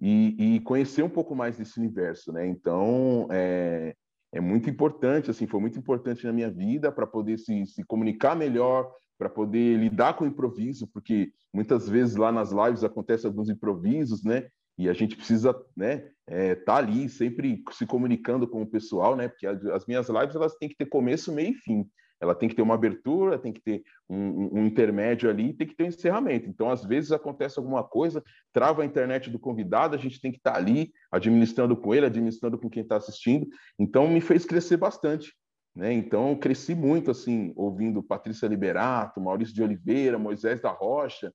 e, 0.00 0.56
e 0.56 0.60
conhecer 0.60 1.02
um 1.02 1.08
pouco 1.08 1.34
mais 1.34 1.56
desse 1.56 1.78
universo, 1.78 2.32
né? 2.32 2.46
Então, 2.46 3.28
é, 3.30 3.94
é 4.32 4.40
muito 4.40 4.68
importante, 4.68 5.30
assim, 5.30 5.46
foi 5.46 5.60
muito 5.60 5.78
importante 5.78 6.26
na 6.26 6.32
minha 6.32 6.50
vida 6.50 6.90
para 6.90 7.06
poder 7.06 7.38
se, 7.38 7.66
se 7.66 7.84
comunicar 7.84 8.34
melhor, 8.34 8.92
para 9.18 9.28
poder 9.28 9.76
lidar 9.78 10.14
com 10.14 10.24
o 10.24 10.28
improviso, 10.28 10.86
porque 10.86 11.32
muitas 11.52 11.88
vezes 11.88 12.16
lá 12.16 12.30
nas 12.30 12.52
lives 12.52 12.84
acontecem 12.84 13.28
alguns 13.28 13.50
improvisos, 13.50 14.22
né? 14.22 14.48
E 14.78 14.88
a 14.88 14.92
gente 14.92 15.16
precisa, 15.16 15.52
né, 15.76 16.08
é, 16.24 16.54
tá 16.54 16.76
ali 16.76 17.08
sempre 17.08 17.64
se 17.72 17.84
comunicando 17.84 18.46
com 18.46 18.62
o 18.62 18.66
pessoal, 18.66 19.16
né? 19.16 19.26
Porque 19.26 19.46
as 19.46 19.84
minhas 19.86 20.08
lives 20.08 20.36
elas 20.36 20.54
têm 20.54 20.68
que 20.68 20.76
ter 20.76 20.86
começo, 20.86 21.32
meio 21.32 21.50
e 21.50 21.54
fim 21.54 21.90
ela 22.20 22.34
tem 22.34 22.48
que 22.48 22.54
ter 22.54 22.62
uma 22.62 22.74
abertura, 22.74 23.38
tem 23.38 23.52
que 23.52 23.60
ter 23.60 23.82
um, 24.08 24.58
um, 24.58 24.66
intermédio 24.66 25.30
ali, 25.30 25.52
tem 25.52 25.66
que 25.66 25.74
ter 25.74 25.84
um 25.84 25.88
encerramento. 25.88 26.48
Então, 26.48 26.70
às 26.70 26.84
vezes 26.84 27.12
acontece 27.12 27.58
alguma 27.58 27.84
coisa, 27.84 28.22
trava 28.52 28.82
a 28.82 28.84
internet 28.84 29.30
do 29.30 29.38
convidado, 29.38 29.94
a 29.94 29.98
gente 29.98 30.20
tem 30.20 30.32
que 30.32 30.38
estar 30.38 30.52
tá 30.52 30.58
ali 30.58 30.92
administrando 31.12 31.76
com 31.76 31.94
ele, 31.94 32.06
administrando 32.06 32.58
com 32.58 32.68
quem 32.68 32.82
está 32.82 32.96
assistindo. 32.96 33.46
Então, 33.78 34.08
me 34.08 34.20
fez 34.20 34.44
crescer 34.44 34.76
bastante. 34.76 35.32
Né? 35.78 35.92
Então, 35.92 36.34
cresci 36.34 36.74
muito 36.74 37.08
assim, 37.08 37.52
ouvindo 37.54 38.02
Patrícia 38.02 38.48
Liberato, 38.48 39.20
Maurício 39.20 39.54
de 39.54 39.62
Oliveira, 39.62 40.18
Moisés 40.18 40.60
da 40.60 40.72
Rocha. 40.72 41.32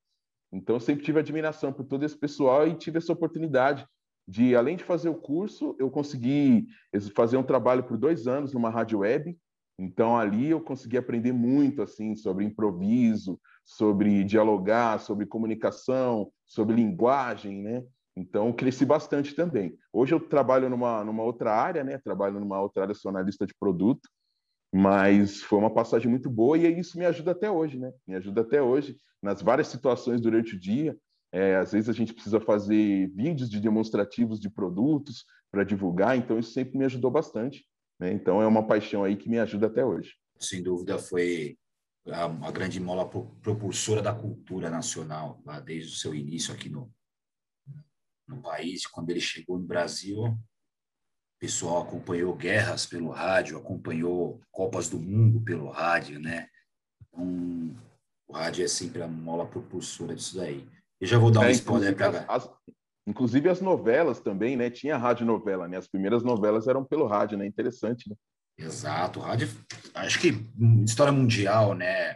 Então, 0.52 0.82
sempre 0.82 1.02
tive 1.02 1.18
admiração 1.18 1.72
por 1.72 1.86
todo 1.86 2.04
esse 2.04 2.18
pessoal 2.18 2.68
e 2.68 2.76
tive 2.76 2.98
essa 2.98 3.14
oportunidade 3.14 3.88
de, 4.28 4.54
além 4.54 4.76
de 4.76 4.84
fazer 4.84 5.08
o 5.08 5.16
curso, 5.16 5.78
eu 5.80 5.90
consegui 5.90 6.68
fazer 7.16 7.38
um 7.38 7.44
trabalho 7.44 7.86
por 7.86 7.98
dois 7.98 8.28
anos 8.28 8.54
numa 8.54 8.70
rádio 8.70 9.00
web. 9.00 9.34
Então, 9.80 10.18
ali 10.18 10.50
eu 10.50 10.60
consegui 10.60 10.98
aprender 10.98 11.32
muito, 11.32 11.82
assim, 11.82 12.14
sobre 12.14 12.44
improviso, 12.44 13.40
sobre 13.64 14.26
dialogar, 14.26 15.00
sobre 15.00 15.26
comunicação, 15.26 16.30
sobre 16.46 16.76
linguagem, 16.76 17.62
né? 17.62 17.82
Então, 18.14 18.52
cresci 18.52 18.86
bastante 18.86 19.34
também. 19.34 19.74
Hoje 19.92 20.14
eu 20.14 20.20
trabalho 20.20 20.70
numa, 20.70 21.02
numa 21.02 21.24
outra 21.24 21.54
área, 21.56 21.82
né? 21.82 21.98
Trabalho 21.98 22.42
numa 22.42 22.60
outra 22.62 22.84
área, 22.84 22.94
sou 22.94 23.10
analista 23.10 23.46
de 23.46 23.54
produto, 23.58 24.10
mas 24.74 25.40
foi 25.44 25.60
uma 25.60 25.72
passagem 25.72 26.10
muito 26.10 26.32
boa 26.32 26.58
e 26.58 26.80
isso 26.80 26.98
me 26.98 27.06
ajuda 27.06 27.32
até 27.32 27.52
hoje, 27.52 27.78
né? 27.78 27.94
Me 28.08 28.16
ajuda 28.16 28.42
até 28.42 28.60
hoje 28.60 28.98
nas 29.22 29.40
várias 29.40 29.68
situações 29.68 30.20
durante 30.20 30.56
o 30.56 30.60
dia. 30.60 30.98
É, 31.32 31.58
às 31.58 31.72
vezes 31.72 31.90
a 31.90 31.94
gente 31.94 32.12
precisa 32.12 32.40
fazer 32.40 33.08
vídeos 33.10 33.50
de 33.50 33.60
demonstrativos 33.60 34.40
de 34.40 34.50
produtos 34.50 35.26
para 35.52 35.64
divulgar, 35.64 36.18
então 36.18 36.40
isso 36.40 36.54
sempre 36.54 36.76
me 36.76 36.86
ajudou 36.86 37.12
bastante. 37.12 37.64
Né? 38.00 38.14
Então 38.14 38.42
é 38.42 38.48
uma 38.48 38.66
paixão 38.66 39.04
aí 39.04 39.16
que 39.16 39.30
me 39.30 39.38
ajuda 39.38 39.68
até 39.68 39.86
hoje. 39.86 40.16
Sem 40.40 40.64
dúvida 40.64 40.98
foi 40.98 41.56
a, 42.08 42.52
grande 42.52 42.80
mola 42.80 43.08
propulsora 43.08 44.02
da 44.02 44.14
cultura 44.14 44.72
nacional, 44.72 45.40
lá 45.46 45.60
desde 45.60 45.94
o 45.94 45.98
seu 45.98 46.16
início 46.16 46.52
aqui 46.52 46.68
no, 46.68 46.92
no 48.28 48.42
país. 48.42 48.88
Quando 48.88 49.12
ele 49.12 49.22
chegou 49.22 49.60
no 49.60 49.66
Brasil, 49.66 50.36
pessoal 51.44 51.82
acompanhou 51.82 52.34
guerras 52.34 52.86
pelo 52.86 53.10
rádio, 53.10 53.58
acompanhou 53.58 54.40
Copas 54.50 54.88
do 54.88 54.98
Mundo 54.98 55.42
pelo 55.42 55.70
rádio, 55.70 56.18
né? 56.18 56.48
Então, 57.02 57.76
o 58.30 58.32
rádio 58.32 58.64
é 58.64 58.68
sempre 58.70 59.02
a 59.02 59.10
mola 59.10 59.46
propulsora 59.46 60.16
disso 60.16 60.38
daí. 60.38 60.66
Eu 61.02 61.06
já 61.06 61.18
vou 61.18 61.30
dar 61.30 61.42
um 61.42 61.44
é, 61.44 61.52
spoiler 61.52 61.94
para 61.98 62.24
as, 62.30 62.50
Inclusive 63.06 63.50
as 63.50 63.60
novelas 63.60 64.22
também, 64.22 64.56
né? 64.56 64.70
Tinha 64.70 64.96
rádio 64.96 65.26
novela, 65.26 65.68
né? 65.68 65.76
As 65.76 65.86
primeiras 65.86 66.24
novelas 66.24 66.66
eram 66.66 66.86
pelo 66.86 67.08
rádio, 67.08 67.38
né? 67.38 67.46
Interessante, 67.46 68.10
né? 68.10 68.16
Exato, 68.58 69.20
rádio, 69.20 69.50
acho 69.96 70.22
que 70.22 70.30
história 70.86 71.12
mundial, 71.12 71.74
né? 71.74 72.16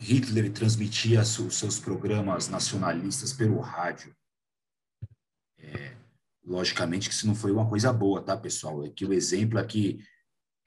Hitler 0.00 0.50
transmitia 0.50 1.20
os 1.20 1.54
seus 1.54 1.78
programas 1.78 2.48
nacionalistas 2.48 3.34
pelo 3.34 3.60
rádio. 3.60 4.16
É, 5.58 6.00
logicamente 6.44 7.08
que 7.08 7.14
isso 7.14 7.26
não 7.26 7.34
foi 7.34 7.52
uma 7.52 7.68
coisa 7.68 7.92
boa, 7.92 8.22
tá, 8.22 8.36
pessoal? 8.36 8.84
É 8.84 8.90
que 8.90 9.04
o 9.04 9.12
exemplo 9.12 9.58
aqui, 9.58 10.02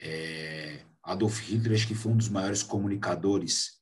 é, 0.00 0.84
Adolf 1.02 1.40
Hitler, 1.40 1.76
acho 1.76 1.86
que 1.86 1.94
foi 1.94 2.12
um 2.12 2.16
dos 2.16 2.28
maiores 2.28 2.62
comunicadores, 2.62 3.80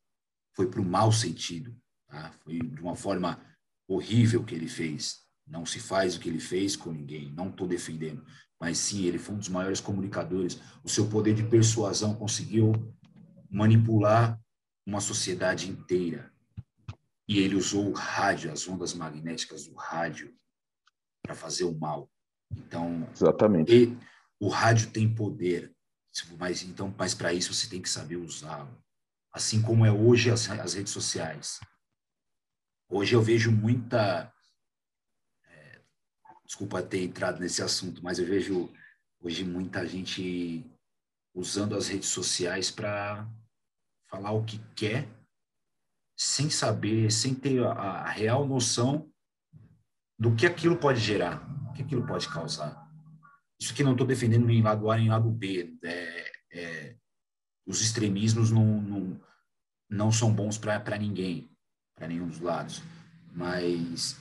foi 0.54 0.68
para 0.68 0.80
o 0.80 0.84
mau 0.84 1.12
sentido, 1.12 1.76
tá? 2.08 2.32
Foi 2.42 2.58
de 2.58 2.80
uma 2.80 2.96
forma 2.96 3.40
horrível 3.86 4.44
que 4.44 4.54
ele 4.54 4.68
fez. 4.68 5.22
Não 5.46 5.66
se 5.66 5.80
faz 5.80 6.16
o 6.16 6.20
que 6.20 6.28
ele 6.28 6.40
fez 6.40 6.76
com 6.76 6.92
ninguém, 6.92 7.32
não 7.32 7.48
estou 7.48 7.66
defendendo. 7.66 8.24
Mas 8.60 8.78
sim, 8.78 9.04
ele 9.04 9.18
foi 9.18 9.34
um 9.34 9.38
dos 9.38 9.48
maiores 9.48 9.80
comunicadores. 9.80 10.60
O 10.84 10.88
seu 10.88 11.08
poder 11.08 11.34
de 11.34 11.42
persuasão 11.42 12.14
conseguiu 12.14 12.72
manipular 13.50 14.40
uma 14.86 15.00
sociedade 15.00 15.68
inteira. 15.68 16.32
E 17.28 17.38
ele 17.38 17.56
usou 17.56 17.88
o 17.88 17.92
rádio, 17.92 18.52
as 18.52 18.66
ondas 18.68 18.94
magnéticas 18.94 19.66
do 19.66 19.74
rádio, 19.74 20.32
para 21.32 21.34
fazer 21.34 21.64
o 21.64 21.74
mal. 21.74 22.10
Então, 22.50 23.08
exatamente. 23.10 23.96
O 24.38 24.48
rádio 24.48 24.90
tem 24.90 25.12
poder, 25.12 25.74
mas 26.38 26.62
então, 26.62 26.94
mas 26.96 27.14
para 27.14 27.32
isso 27.32 27.54
você 27.54 27.68
tem 27.68 27.80
que 27.80 27.88
saber 27.88 28.16
usá-lo. 28.16 28.82
Assim 29.32 29.62
como 29.62 29.86
é 29.86 29.90
hoje 29.90 30.30
as, 30.30 30.48
as 30.50 30.74
redes 30.74 30.92
sociais. 30.92 31.58
Hoje 32.88 33.14
eu 33.14 33.22
vejo 33.22 33.50
muita. 33.50 34.30
É, 35.46 35.80
desculpa 36.44 36.82
ter 36.82 37.02
entrado 37.02 37.40
nesse 37.40 37.62
assunto, 37.62 38.02
mas 38.04 38.18
eu 38.18 38.26
vejo 38.26 38.70
hoje 39.20 39.44
muita 39.44 39.86
gente 39.86 40.64
usando 41.34 41.74
as 41.74 41.88
redes 41.88 42.08
sociais 42.08 42.70
para 42.70 43.26
falar 44.10 44.32
o 44.32 44.44
que 44.44 44.58
quer, 44.74 45.08
sem 46.14 46.50
saber, 46.50 47.10
sem 47.10 47.34
ter 47.34 47.64
a, 47.64 47.70
a, 47.70 48.10
real 48.10 48.46
noção 48.46 49.11
do 50.22 50.36
que 50.36 50.46
aquilo 50.46 50.76
pode 50.76 51.00
gerar, 51.00 51.44
o 51.68 51.72
que 51.72 51.82
aquilo 51.82 52.06
pode 52.06 52.28
causar. 52.28 52.88
Isso 53.60 53.74
que 53.74 53.82
não 53.82 53.90
estou 53.90 54.06
defendendo 54.06 54.48
em 54.48 54.62
lado 54.62 54.88
A 54.88 54.96
nem 54.96 55.06
em 55.06 55.08
lado 55.08 55.28
B. 55.28 55.76
É, 55.82 56.32
é, 56.52 56.96
os 57.66 57.80
extremismos 57.80 58.52
não, 58.52 58.80
não, 58.80 59.20
não 59.90 60.12
são 60.12 60.32
bons 60.32 60.56
para 60.56 60.96
ninguém 60.96 61.50
para 61.96 62.06
nenhum 62.06 62.28
dos 62.28 62.38
lados, 62.38 62.80
mas 63.34 64.16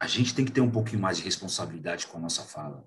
a 0.00 0.06
gente 0.06 0.34
tem 0.34 0.46
que 0.46 0.52
ter 0.52 0.62
um 0.62 0.70
pouquinho 0.70 1.02
mais 1.02 1.18
de 1.18 1.24
responsabilidade 1.24 2.06
com 2.06 2.16
a 2.16 2.20
nossa 2.22 2.44
fala 2.44 2.82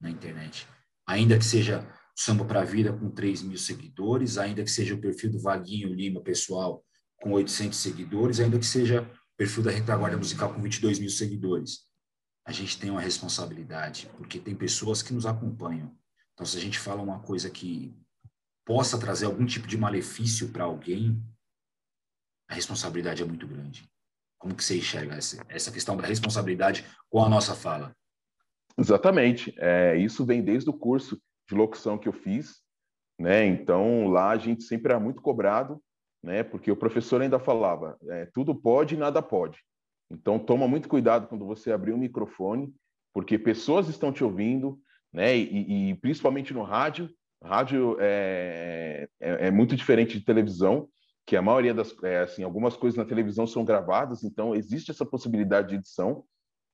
na 0.00 0.08
internet. 0.08 0.66
Ainda 1.06 1.36
que 1.36 1.44
seja 1.44 1.86
Samba 2.16 2.46
para 2.46 2.62
a 2.62 2.64
Vida 2.64 2.90
com 2.90 3.10
3 3.10 3.42
mil 3.42 3.58
seguidores, 3.58 4.38
ainda 4.38 4.64
que 4.64 4.70
seja 4.70 4.94
o 4.94 5.00
perfil 5.00 5.32
do 5.32 5.42
Vaguinho 5.42 5.92
Lima 5.92 6.22
pessoal 6.22 6.82
com 7.20 7.32
800 7.32 7.78
seguidores, 7.78 8.40
ainda 8.40 8.58
que 8.58 8.66
seja 8.66 9.06
perfil 9.40 9.62
da 9.62 9.70
Retaguarda 9.70 10.18
Musical 10.18 10.52
com 10.52 10.60
22 10.60 10.98
mil 10.98 11.08
seguidores. 11.08 11.86
A 12.46 12.52
gente 12.52 12.78
tem 12.78 12.90
uma 12.90 13.00
responsabilidade, 13.00 14.06
porque 14.18 14.38
tem 14.38 14.54
pessoas 14.54 15.00
que 15.02 15.14
nos 15.14 15.24
acompanham. 15.24 15.96
Então, 16.34 16.44
se 16.44 16.58
a 16.58 16.60
gente 16.60 16.78
fala 16.78 17.00
uma 17.00 17.20
coisa 17.20 17.48
que 17.48 17.98
possa 18.66 19.00
trazer 19.00 19.24
algum 19.24 19.46
tipo 19.46 19.66
de 19.66 19.78
malefício 19.78 20.50
para 20.50 20.64
alguém, 20.64 21.24
a 22.50 22.54
responsabilidade 22.54 23.22
é 23.22 23.24
muito 23.24 23.46
grande. 23.46 23.90
Como 24.38 24.54
que 24.54 24.62
você 24.62 24.76
enxerga 24.76 25.16
essa, 25.16 25.72
questão 25.72 25.96
da 25.96 26.06
responsabilidade 26.06 26.84
com 27.08 27.24
a 27.24 27.28
nossa 27.30 27.54
fala? 27.54 27.96
Exatamente. 28.76 29.54
É, 29.56 29.96
isso 29.96 30.26
vem 30.26 30.44
desde 30.44 30.68
o 30.68 30.74
curso 30.74 31.18
de 31.48 31.54
locução 31.54 31.96
que 31.96 32.08
eu 32.08 32.12
fiz, 32.12 32.60
né? 33.18 33.46
Então 33.46 34.08
lá 34.08 34.32
a 34.32 34.38
gente 34.38 34.64
sempre 34.64 34.92
era 34.92 35.00
muito 35.00 35.22
cobrado, 35.22 35.82
né? 36.22 36.42
Porque 36.42 36.70
o 36.70 36.76
professor 36.76 37.20
ainda 37.20 37.38
falava, 37.38 37.96
é, 38.08 38.26
tudo 38.26 38.54
pode 38.54 38.94
e 38.94 38.98
nada 38.98 39.22
pode. 39.22 39.58
Então 40.10 40.38
toma 40.38 40.66
muito 40.66 40.88
cuidado 40.88 41.28
quando 41.28 41.46
você 41.46 41.72
abrir 41.72 41.92
o 41.92 41.98
microfone, 41.98 42.72
porque 43.12 43.38
pessoas 43.38 43.88
estão 43.88 44.12
te 44.12 44.24
ouvindo, 44.24 44.78
né? 45.12 45.36
E, 45.36 45.90
e 45.90 45.94
principalmente 45.96 46.52
no 46.52 46.62
rádio, 46.62 47.10
rádio 47.42 47.96
é, 48.00 49.08
é, 49.20 49.46
é 49.46 49.50
muito 49.50 49.74
diferente 49.74 50.18
de 50.18 50.24
televisão 50.24 50.88
que 51.26 51.36
a 51.36 51.42
maioria 51.42 51.72
das, 51.72 51.94
é, 52.02 52.20
assim, 52.20 52.42
algumas 52.42 52.76
coisas 52.76 52.98
na 52.98 53.04
televisão 53.04 53.46
são 53.46 53.64
gravadas, 53.64 54.24
então 54.24 54.54
existe 54.54 54.90
essa 54.90 55.06
possibilidade 55.06 55.68
de 55.68 55.76
edição, 55.76 56.24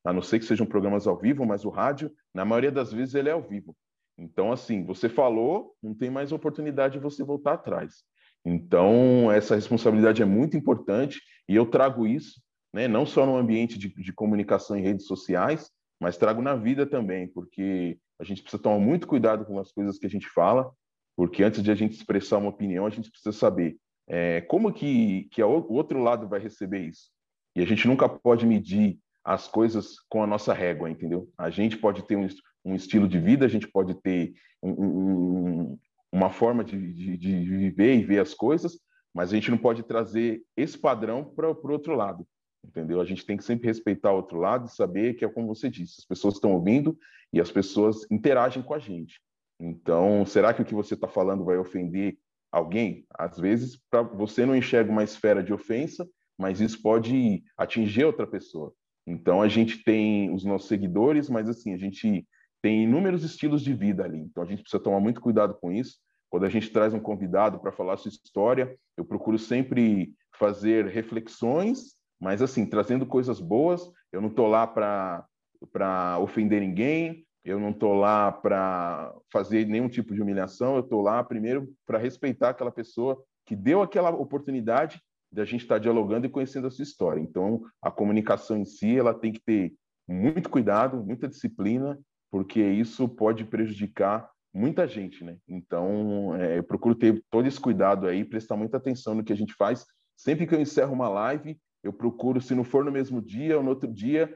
a 0.02 0.12
não 0.12 0.22
ser 0.22 0.38
que 0.38 0.46
sejam 0.46 0.66
programas 0.66 1.06
ao 1.06 1.16
vivo, 1.16 1.44
mas 1.44 1.64
o 1.64 1.68
rádio, 1.68 2.10
na 2.32 2.44
maioria 2.44 2.72
das 2.72 2.92
vezes, 2.92 3.14
ele 3.14 3.28
é 3.28 3.32
ao 3.32 3.42
vivo. 3.42 3.76
Então, 4.16 4.50
assim, 4.50 4.84
você 4.84 5.08
falou, 5.08 5.74
não 5.82 5.94
tem 5.94 6.08
mais 6.08 6.32
oportunidade 6.32 6.94
de 6.94 7.00
você 7.00 7.22
voltar 7.22 7.54
atrás. 7.54 8.02
Então, 8.48 9.30
essa 9.32 9.56
responsabilidade 9.56 10.22
é 10.22 10.24
muito 10.24 10.56
importante 10.56 11.20
e 11.48 11.56
eu 11.56 11.66
trago 11.66 12.06
isso, 12.06 12.40
né, 12.72 12.86
não 12.86 13.04
só 13.04 13.26
no 13.26 13.36
ambiente 13.36 13.76
de, 13.76 13.88
de 13.88 14.12
comunicação 14.12 14.76
em 14.76 14.82
redes 14.82 15.06
sociais, 15.06 15.68
mas 16.00 16.16
trago 16.16 16.40
na 16.40 16.54
vida 16.54 16.86
também, 16.86 17.26
porque 17.26 17.98
a 18.20 18.24
gente 18.24 18.42
precisa 18.42 18.62
tomar 18.62 18.78
muito 18.78 19.08
cuidado 19.08 19.44
com 19.44 19.58
as 19.58 19.72
coisas 19.72 19.98
que 19.98 20.06
a 20.06 20.10
gente 20.10 20.28
fala, 20.28 20.70
porque 21.16 21.42
antes 21.42 21.60
de 21.60 21.72
a 21.72 21.74
gente 21.74 21.94
expressar 21.94 22.38
uma 22.38 22.50
opinião, 22.50 22.86
a 22.86 22.90
gente 22.90 23.10
precisa 23.10 23.36
saber 23.36 23.76
é, 24.08 24.42
como 24.42 24.72
que, 24.72 25.24
que 25.32 25.42
o 25.42 25.72
outro 25.72 26.00
lado 26.00 26.28
vai 26.28 26.38
receber 26.38 26.86
isso? 26.86 27.10
E 27.56 27.62
a 27.62 27.66
gente 27.66 27.88
nunca 27.88 28.08
pode 28.08 28.46
medir 28.46 28.98
as 29.24 29.48
coisas 29.48 29.98
com 30.08 30.22
a 30.22 30.26
nossa 30.26 30.54
régua, 30.54 30.88
entendeu? 30.88 31.28
A 31.36 31.50
gente 31.50 31.76
pode 31.76 32.02
ter 32.06 32.16
um, 32.16 32.28
um 32.64 32.74
estilo 32.76 33.08
de 33.08 33.18
vida, 33.18 33.44
a 33.44 33.48
gente 33.48 33.66
pode 33.66 33.94
ter 34.02 34.34
um, 34.62 35.76
uma 36.12 36.30
forma 36.30 36.64
de, 36.64 36.92
de, 36.92 37.16
de, 37.16 37.44
viver 37.44 37.96
e 37.96 38.04
ver 38.04 38.20
as 38.20 38.34
coisas, 38.34 38.78
mas 39.14 39.30
a 39.30 39.34
gente 39.34 39.50
não 39.50 39.58
pode 39.58 39.82
trazer 39.82 40.42
esse 40.56 40.78
padrão 40.78 41.24
para 41.24 41.50
o 41.50 41.70
outro 41.70 41.94
lado, 41.94 42.26
entendeu? 42.64 43.00
A 43.00 43.04
gente 43.04 43.24
tem 43.24 43.36
que 43.36 43.44
sempre 43.44 43.66
respeitar 43.66 44.12
o 44.12 44.16
outro 44.16 44.38
lado 44.38 44.66
e 44.66 44.74
saber 44.74 45.14
que 45.14 45.24
é 45.24 45.28
como 45.28 45.54
você 45.54 45.68
disse, 45.68 45.96
as 45.98 46.04
pessoas 46.04 46.34
estão 46.34 46.52
ouvindo 46.52 46.96
e 47.32 47.40
as 47.40 47.50
pessoas 47.50 48.06
interagem 48.10 48.62
com 48.62 48.74
a 48.74 48.78
gente. 48.78 49.20
Então, 49.58 50.24
será 50.26 50.52
que 50.52 50.62
o 50.62 50.64
que 50.64 50.74
você 50.74 50.94
está 50.94 51.08
falando 51.08 51.44
vai 51.44 51.56
ofender 51.56 52.18
alguém, 52.52 53.04
às 53.18 53.38
vezes 53.38 53.78
para 53.90 54.02
você 54.02 54.46
não 54.46 54.56
enxerga 54.56 54.90
uma 54.90 55.04
esfera 55.04 55.42
de 55.42 55.52
ofensa, 55.52 56.08
mas 56.38 56.60
isso 56.60 56.80
pode 56.80 57.42
atingir 57.56 58.04
outra 58.04 58.26
pessoa. 58.26 58.72
Então 59.06 59.40
a 59.40 59.48
gente 59.48 59.82
tem 59.82 60.32
os 60.32 60.44
nossos 60.44 60.68
seguidores, 60.68 61.28
mas 61.28 61.48
assim, 61.48 61.72
a 61.72 61.76
gente 61.76 62.26
tem 62.66 62.82
inúmeros 62.82 63.22
estilos 63.22 63.62
de 63.62 63.72
vida 63.72 64.02
ali. 64.02 64.18
Então 64.18 64.42
a 64.42 64.46
gente 64.46 64.60
precisa 64.60 64.82
tomar 64.82 64.98
muito 64.98 65.20
cuidado 65.20 65.54
com 65.54 65.70
isso. 65.70 66.00
Quando 66.28 66.46
a 66.46 66.48
gente 66.48 66.68
traz 66.70 66.92
um 66.92 66.98
convidado 66.98 67.60
para 67.60 67.70
falar 67.70 67.96
sua 67.96 68.08
história, 68.08 68.76
eu 68.96 69.04
procuro 69.04 69.38
sempre 69.38 70.12
fazer 70.36 70.86
reflexões, 70.86 71.94
mas 72.20 72.42
assim, 72.42 72.66
trazendo 72.66 73.06
coisas 73.06 73.38
boas. 73.38 73.88
Eu 74.10 74.20
não 74.20 74.30
estou 74.30 74.48
lá 74.48 74.66
para 74.66 76.18
ofender 76.18 76.60
ninguém, 76.60 77.24
eu 77.44 77.60
não 77.60 77.70
estou 77.70 77.94
lá 77.94 78.32
para 78.32 79.14
fazer 79.32 79.64
nenhum 79.68 79.88
tipo 79.88 80.12
de 80.12 80.20
humilhação, 80.20 80.74
eu 80.74 80.80
estou 80.80 81.00
lá 81.02 81.22
primeiro 81.22 81.72
para 81.86 81.98
respeitar 81.98 82.48
aquela 82.48 82.72
pessoa 82.72 83.22
que 83.46 83.54
deu 83.54 83.80
aquela 83.80 84.10
oportunidade 84.10 85.00
da 85.30 85.44
gente 85.44 85.62
estar 85.62 85.76
tá 85.76 85.80
dialogando 85.82 86.26
e 86.26 86.30
conhecendo 86.30 86.66
a 86.66 86.70
sua 86.72 86.82
história. 86.82 87.20
Então, 87.20 87.62
a 87.80 87.92
comunicação 87.92 88.56
em 88.56 88.64
si, 88.64 88.98
ela 88.98 89.14
tem 89.14 89.30
que 89.30 89.40
ter 89.40 89.72
muito 90.08 90.50
cuidado, 90.50 91.04
muita 91.04 91.28
disciplina, 91.28 91.96
porque 92.30 92.60
isso 92.60 93.08
pode 93.08 93.44
prejudicar 93.44 94.30
muita 94.52 94.86
gente, 94.88 95.22
né? 95.22 95.36
Então, 95.46 96.34
é, 96.36 96.58
eu 96.58 96.64
procuro 96.64 96.94
ter 96.94 97.22
todo 97.30 97.46
esse 97.46 97.60
cuidado 97.60 98.06
aí, 98.06 98.24
prestar 98.24 98.56
muita 98.56 98.78
atenção 98.78 99.14
no 99.14 99.24
que 99.24 99.32
a 99.32 99.36
gente 99.36 99.54
faz. 99.54 99.84
Sempre 100.16 100.46
que 100.46 100.54
eu 100.54 100.60
encerro 100.60 100.94
uma 100.94 101.08
live, 101.08 101.58
eu 101.82 101.92
procuro, 101.92 102.40
se 102.40 102.54
não 102.54 102.64
for 102.64 102.84
no 102.84 102.90
mesmo 102.90 103.20
dia 103.20 103.56
ou 103.56 103.62
no 103.62 103.70
outro 103.70 103.92
dia, 103.92 104.34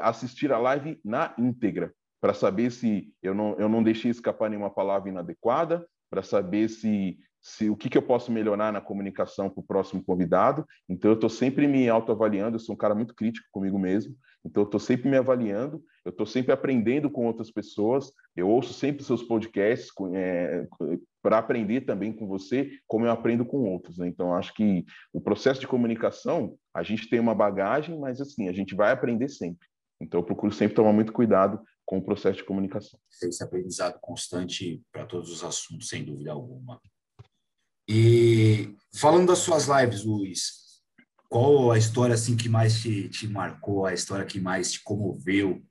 assistir 0.00 0.52
a 0.52 0.58
live 0.58 1.00
na 1.04 1.34
íntegra, 1.38 1.92
para 2.20 2.34
saber 2.34 2.70
se 2.70 3.12
eu 3.22 3.34
não, 3.34 3.58
eu 3.58 3.68
não 3.68 3.82
deixei 3.82 4.10
escapar 4.10 4.48
nenhuma 4.48 4.70
palavra 4.70 5.08
inadequada, 5.08 5.86
para 6.10 6.22
saber 6.22 6.68
se 6.68 7.18
se 7.42 7.68
o 7.68 7.76
que, 7.76 7.90
que 7.90 7.98
eu 7.98 8.02
posso 8.02 8.30
melhorar 8.30 8.72
na 8.72 8.80
comunicação 8.80 9.50
para 9.50 9.60
o 9.60 9.66
próximo 9.66 10.02
convidado. 10.02 10.64
Então, 10.88 11.10
eu 11.10 11.16
estou 11.16 11.28
sempre 11.28 11.66
me 11.66 11.88
autoavaliando, 11.88 12.54
eu 12.54 12.60
sou 12.60 12.76
um 12.76 12.78
cara 12.78 12.94
muito 12.94 13.14
crítico 13.14 13.48
comigo 13.50 13.78
mesmo, 13.78 14.14
então 14.44 14.62
eu 14.62 14.66
estou 14.66 14.80
sempre 14.80 15.08
me 15.08 15.16
avaliando, 15.16 15.82
eu 16.04 16.10
estou 16.10 16.26
sempre 16.26 16.52
aprendendo 16.52 17.08
com 17.10 17.26
outras 17.26 17.50
pessoas, 17.50 18.12
eu 18.34 18.48
ouço 18.48 18.72
sempre 18.72 19.04
seus 19.04 19.22
podcasts 19.22 19.88
é, 20.14 20.66
para 21.22 21.38
aprender 21.38 21.82
também 21.82 22.12
com 22.12 22.26
você, 22.26 22.70
como 22.86 23.06
eu 23.06 23.12
aprendo 23.12 23.44
com 23.44 23.58
outros. 23.58 23.98
Né? 23.98 24.08
Então, 24.08 24.34
acho 24.34 24.52
que 24.54 24.84
o 25.12 25.20
processo 25.20 25.60
de 25.60 25.68
comunicação, 25.68 26.56
a 26.74 26.82
gente 26.82 27.08
tem 27.08 27.20
uma 27.20 27.34
bagagem, 27.34 27.98
mas 27.98 28.20
assim, 28.20 28.48
a 28.48 28.52
gente 28.52 28.74
vai 28.74 28.90
aprender 28.90 29.28
sempre. 29.28 29.68
Então, 30.00 30.20
eu 30.20 30.24
procuro 30.24 30.52
sempre 30.52 30.74
tomar 30.74 30.92
muito 30.92 31.12
cuidado 31.12 31.62
com 31.86 31.98
o 31.98 32.04
processo 32.04 32.38
de 32.38 32.44
comunicação. 32.44 32.98
Esse 33.22 33.44
aprendizado 33.44 33.98
constante 34.00 34.82
para 34.90 35.06
todos 35.06 35.30
os 35.30 35.44
assuntos, 35.44 35.88
sem 35.88 36.04
dúvida 36.04 36.32
alguma. 36.32 36.80
E 37.88 38.74
falando 38.94 39.28
das 39.28 39.38
suas 39.38 39.66
lives, 39.68 40.04
Luiz, 40.04 40.61
qual 41.32 41.72
a 41.72 41.78
história 41.78 42.14
assim 42.14 42.36
que 42.36 42.46
mais 42.46 42.82
te, 42.82 43.08
te 43.08 43.26
marcou, 43.26 43.86
a 43.86 43.94
história 43.94 44.26
que 44.26 44.38
mais 44.38 44.72
te 44.72 44.82
comoveu 44.82 45.64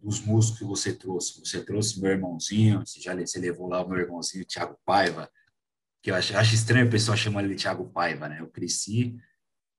dos 0.00 0.20
músicos 0.20 0.60
que 0.60 0.64
você 0.64 0.92
trouxe? 0.92 1.40
Você 1.40 1.64
trouxe 1.64 2.00
meu 2.00 2.12
irmãozinho, 2.12 2.86
você 2.86 3.00
já 3.00 3.12
você 3.12 3.40
levou 3.40 3.68
lá 3.68 3.84
o 3.84 3.88
meu 3.88 3.98
irmãozinho, 3.98 4.44
Thiago 4.44 4.78
Paiva, 4.84 5.28
que 6.00 6.12
eu 6.12 6.14
acho, 6.14 6.36
acho 6.36 6.54
estranho 6.54 6.86
o 6.86 6.90
pessoal 6.90 7.16
chamar 7.16 7.42
ele 7.42 7.56
Thiago 7.56 7.90
Paiva, 7.90 8.28
né? 8.28 8.38
Eu 8.40 8.46
cresci 8.46 9.16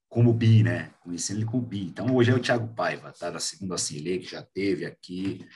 como 0.09 0.33
Bi, 0.33 0.61
né? 0.61 0.93
Conheci 1.01 1.31
ele 1.31 1.45
como 1.45 1.63
Bi. 1.63 1.85
Então 1.85 2.13
hoje 2.13 2.29
é 2.31 2.35
o 2.35 2.41
Thiago 2.41 2.67
Paiva, 2.75 3.13
tá? 3.17 3.29
Da 3.29 3.39
segunda 3.39 3.77
Cile, 3.77 4.19
que 4.19 4.29
já 4.29 4.43
teve 4.43 4.85
aqui, 4.85 5.47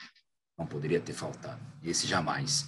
não 0.56 0.66
poderia 0.66 0.98
ter 0.98 1.12
faltado. 1.12 1.60
Esse 1.82 2.06
jamais. 2.06 2.66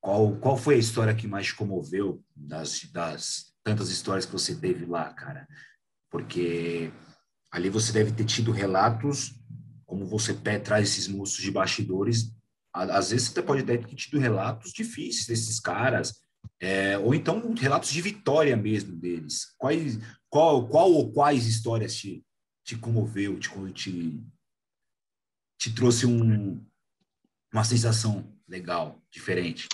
Qual, 0.00 0.34
qual 0.36 0.56
foi 0.56 0.76
a 0.76 0.78
história 0.78 1.14
que 1.14 1.26
mais 1.26 1.48
te 1.48 1.54
comoveu 1.54 2.24
das, 2.34 2.82
das 2.84 3.52
tantas 3.62 3.90
histórias 3.90 4.24
que 4.24 4.32
você 4.32 4.54
teve 4.54 4.86
lá, 4.86 5.12
cara? 5.12 5.46
Porque 6.14 6.92
ali 7.50 7.68
você 7.68 7.92
deve 7.92 8.12
ter 8.12 8.24
tido 8.24 8.52
relatos, 8.52 9.34
como 9.84 10.06
você 10.06 10.32
traz 10.32 10.88
esses 10.90 11.08
monstros 11.08 11.42
de 11.42 11.50
bastidores, 11.50 12.32
às 12.72 13.10
vezes 13.10 13.30
você 13.30 13.42
pode 13.42 13.64
ter 13.64 13.84
tido 13.96 14.20
relatos 14.20 14.72
difíceis 14.72 15.26
desses 15.26 15.58
caras, 15.58 16.22
é, 16.60 16.96
ou 16.98 17.16
então 17.16 17.52
relatos 17.54 17.90
de 17.90 18.00
vitória 18.00 18.56
mesmo 18.56 18.94
deles. 18.94 19.56
Quais, 19.58 19.98
qual, 20.30 20.68
qual 20.68 20.92
ou 20.92 21.12
quais 21.12 21.48
histórias 21.48 21.96
te, 21.96 22.24
te 22.62 22.76
comoveu, 22.76 23.36
te, 23.40 23.50
te, 23.72 24.24
te 25.58 25.74
trouxe 25.74 26.06
um, 26.06 26.64
uma 27.52 27.64
sensação 27.64 28.32
legal, 28.46 29.02
diferente? 29.10 29.66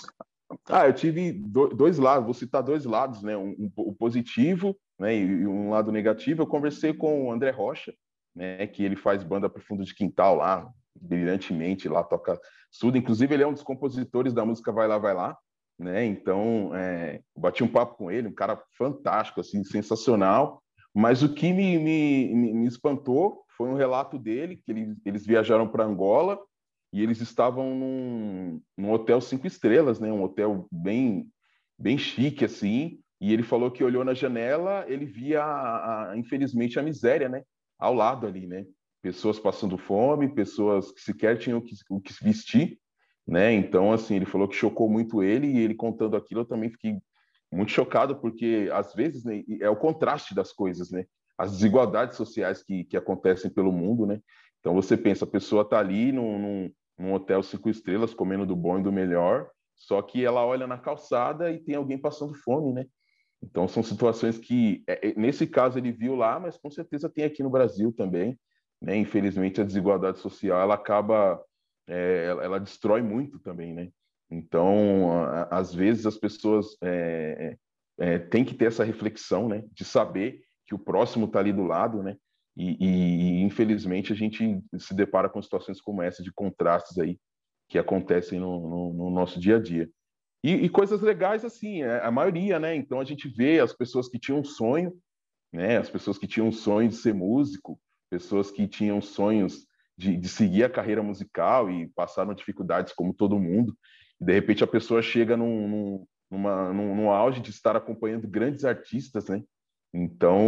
Ah, 0.65 0.87
eu 0.87 0.93
tive 0.93 1.33
dois 1.33 1.99
lados, 1.99 2.25
vou 2.25 2.33
citar 2.33 2.63
dois 2.63 2.83
lados, 2.83 3.21
né? 3.21 3.37
Um, 3.37 3.51
um, 3.51 3.71
o 3.75 3.93
positivo 3.93 4.75
né? 5.01 5.17
e 5.17 5.47
um 5.47 5.71
lado 5.71 5.91
negativo. 5.91 6.43
Eu 6.43 6.47
conversei 6.47 6.93
com 6.93 7.25
o 7.25 7.31
André 7.31 7.49
Rocha, 7.49 7.91
né? 8.35 8.67
que 8.67 8.83
ele 8.83 8.95
faz 8.95 9.23
banda 9.23 9.49
para 9.49 9.61
fundo 9.61 9.83
de 9.83 9.95
quintal 9.95 10.35
lá, 10.35 10.71
brilhantemente, 10.95 11.89
lá 11.89 12.03
toca 12.03 12.39
tudo. 12.79 12.97
Inclusive, 12.97 13.33
ele 13.33 13.43
é 13.43 13.47
um 13.47 13.53
dos 13.53 13.63
compositores 13.63 14.31
da 14.31 14.45
música 14.45 14.71
Vai 14.71 14.87
Lá, 14.87 14.99
Vai 14.99 15.15
Lá. 15.15 15.35
Né? 15.79 16.05
Então, 16.05 16.69
é, 16.75 17.21
bati 17.35 17.63
um 17.63 17.67
papo 17.67 17.95
com 17.95 18.11
ele, 18.11 18.27
um 18.27 18.33
cara 18.33 18.61
fantástico, 18.77 19.41
assim, 19.41 19.63
sensacional. 19.63 20.61
Mas 20.93 21.23
o 21.23 21.33
que 21.33 21.51
me, 21.51 21.79
me, 21.79 22.53
me 22.53 22.67
espantou 22.67 23.43
foi 23.57 23.69
um 23.69 23.75
relato 23.75 24.19
dele, 24.19 24.57
que 24.57 24.71
ele, 24.71 24.95
eles 25.03 25.25
viajaram 25.25 25.67
para 25.67 25.83
Angola 25.83 26.39
e 26.93 27.01
eles 27.01 27.21
estavam 27.21 27.73
num, 27.73 28.61
num, 28.77 28.91
hotel 28.91 29.19
cinco 29.19 29.47
estrelas, 29.47 29.99
né? 29.99 30.11
Um 30.11 30.21
hotel 30.21 30.67
bem 30.71 31.27
bem 31.79 31.97
chique 31.97 32.45
assim. 32.45 32.99
E 33.21 33.31
ele 33.31 33.43
falou 33.43 33.69
que 33.69 33.83
olhou 33.83 34.03
na 34.03 34.15
janela, 34.15 34.83
ele 34.87 35.05
via, 35.05 35.43
a, 35.43 36.11
a, 36.11 36.17
infelizmente, 36.17 36.79
a 36.79 36.83
miséria, 36.83 37.29
né? 37.29 37.43
Ao 37.77 37.93
lado 37.93 38.25
ali, 38.25 38.47
né? 38.47 38.65
Pessoas 38.99 39.39
passando 39.39 39.77
fome, 39.77 40.33
pessoas 40.33 40.91
que 40.91 40.99
sequer 40.99 41.37
tinham 41.37 41.59
o 41.59 41.61
que, 41.61 41.75
o 41.87 42.01
que 42.01 42.11
vestir, 42.23 42.79
né? 43.27 43.53
Então, 43.53 43.93
assim, 43.93 44.15
ele 44.15 44.25
falou 44.25 44.47
que 44.47 44.55
chocou 44.55 44.89
muito 44.89 45.21
ele 45.21 45.45
e 45.45 45.59
ele 45.59 45.75
contando 45.75 46.17
aquilo, 46.17 46.41
eu 46.41 46.45
também 46.45 46.71
fiquei 46.71 46.97
muito 47.51 47.71
chocado 47.71 48.15
porque 48.15 48.69
às 48.73 48.93
vezes 48.95 49.23
né, 49.23 49.43
é 49.59 49.69
o 49.69 49.75
contraste 49.75 50.33
das 50.33 50.51
coisas, 50.51 50.89
né? 50.89 51.05
As 51.37 51.51
desigualdades 51.51 52.17
sociais 52.17 52.63
que, 52.63 52.85
que 52.85 52.97
acontecem 52.97 53.51
pelo 53.51 53.71
mundo, 53.71 54.07
né? 54.07 54.19
Então 54.59 54.73
você 54.73 54.97
pensa, 54.97 55.25
a 55.25 55.27
pessoa 55.27 55.61
está 55.61 55.77
ali 55.77 56.11
num, 56.11 56.39
num, 56.39 56.71
num 56.97 57.13
hotel 57.13 57.43
cinco 57.43 57.69
estrelas, 57.69 58.15
comendo 58.15 58.47
do 58.47 58.55
bom 58.55 58.79
e 58.79 58.83
do 58.83 58.91
melhor, 58.91 59.47
só 59.75 60.01
que 60.01 60.25
ela 60.25 60.43
olha 60.43 60.65
na 60.65 60.79
calçada 60.79 61.51
e 61.51 61.59
tem 61.59 61.75
alguém 61.75 61.99
passando 61.99 62.33
fome, 62.33 62.73
né? 62.73 62.87
Então 63.41 63.67
são 63.67 63.81
situações 63.81 64.37
que, 64.37 64.83
é, 64.87 65.09
é, 65.09 65.13
nesse 65.15 65.47
caso 65.47 65.77
ele 65.77 65.91
viu 65.91 66.15
lá, 66.15 66.39
mas 66.39 66.57
com 66.57 66.69
certeza 66.69 67.09
tem 67.09 67.25
aqui 67.25 67.41
no 67.41 67.49
Brasil 67.49 67.91
também, 67.91 68.39
né? 68.81 68.95
Infelizmente 68.95 69.59
a 69.59 69.65
desigualdade 69.65 70.19
social 70.19 70.61
ela 70.61 70.75
acaba, 70.75 71.43
é, 71.87 72.25
ela, 72.27 72.43
ela, 72.43 72.59
destrói 72.59 73.01
muito 73.01 73.39
também, 73.39 73.73
né? 73.73 73.89
Então 74.29 75.11
a, 75.11 75.57
às 75.57 75.73
vezes 75.73 76.05
as 76.05 76.17
pessoas 76.17 76.77
é, 76.81 77.57
é, 77.99 78.13
é, 78.13 78.19
têm 78.19 78.45
que 78.45 78.53
ter 78.53 78.65
essa 78.65 78.83
reflexão, 78.83 79.49
né? 79.49 79.63
De 79.71 79.83
saber 79.83 80.41
que 80.67 80.75
o 80.75 80.79
próximo 80.79 81.25
está 81.25 81.39
ali 81.39 81.51
do 81.51 81.63
lado, 81.63 82.03
né? 82.03 82.15
E, 82.55 82.77
e, 82.79 83.41
infelizmente 83.41 84.13
a 84.13 84.15
gente 84.15 84.61
se 84.77 84.93
depara 84.93 85.29
com 85.29 85.41
situações 85.41 85.81
como 85.81 86.01
essa 86.01 86.21
de 86.21 86.31
contrastes 86.31 86.97
aí 86.99 87.17
que 87.69 87.79
acontecem 87.79 88.39
no, 88.39 88.69
no, 88.69 88.93
no 88.93 89.09
nosso 89.09 89.39
dia 89.39 89.55
a 89.55 89.59
dia. 89.59 89.89
E, 90.43 90.53
e, 90.53 90.69
coisas 90.69 91.01
legais 91.01 91.45
assim, 91.45 91.83
é, 91.83 92.03
a 92.03 92.09
maioria, 92.09 92.59
né? 92.59 92.75
Então 92.75 92.99
a 92.99 93.03
gente 93.03 93.27
vê 93.29 93.59
as 93.59 93.73
pessoas 93.73 94.09
que 94.09 94.17
tinham 94.17 94.39
um 94.39 94.43
sonho, 94.43 94.93
né? 95.53 95.77
As 95.77 95.89
pessoas 95.89 96.17
que 96.17 96.27
tinham 96.27 96.47
um 96.47 96.51
sonho 96.51 96.89
de 96.89 96.95
ser 96.95 97.13
músico, 97.13 97.79
pessoas 98.09 98.49
que 98.49 98.67
tinham 98.67 99.01
sonhos 99.01 99.67
de, 99.97 100.17
de 100.17 100.27
seguir 100.27 100.63
a 100.63 100.69
carreira 100.69 101.03
musical 101.03 101.69
e 101.69 101.87
passaram 101.89 102.33
dificuldades 102.33 102.93
como 102.93 103.13
todo 103.13 103.39
mundo. 103.39 103.77
E 104.19 104.25
de 104.25 104.33
repente 104.33 104.63
a 104.63 104.67
pessoa 104.67 105.01
chega 105.01 105.37
num, 105.37 105.67
num, 105.67 106.05
numa, 106.31 106.73
num, 106.73 106.95
num 106.95 107.11
auge 107.11 107.39
de 107.39 107.51
estar 107.51 107.75
acompanhando 107.75 108.27
grandes 108.27 108.65
artistas, 108.65 109.27
né? 109.27 109.43
Então, 109.93 110.39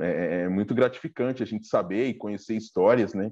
é, 0.00 0.42
é, 0.42 0.48
muito 0.48 0.74
gratificante 0.74 1.42
a 1.42 1.46
gente 1.46 1.66
saber 1.66 2.08
e 2.08 2.14
conhecer 2.14 2.56
histórias, 2.56 3.14
né? 3.14 3.30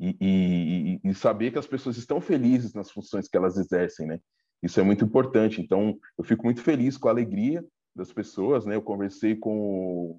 E, 0.00 0.16
e, 0.20 1.00
e, 1.08 1.14
saber 1.14 1.50
que 1.50 1.58
as 1.58 1.66
pessoas 1.66 1.96
estão 1.96 2.20
felizes 2.20 2.74
nas 2.74 2.90
funções 2.90 3.28
que 3.28 3.36
elas 3.36 3.56
exercem, 3.56 4.06
né? 4.06 4.20
Isso 4.62 4.80
é 4.80 4.82
muito 4.82 5.04
importante. 5.04 5.60
Então, 5.60 5.98
eu 6.16 6.24
fico 6.24 6.44
muito 6.44 6.62
feliz 6.62 6.96
com 6.96 7.08
a 7.08 7.10
alegria 7.10 7.64
das 7.94 8.12
pessoas, 8.12 8.66
né? 8.66 8.74
Eu 8.74 8.82
conversei 8.82 9.36
com 9.36 10.18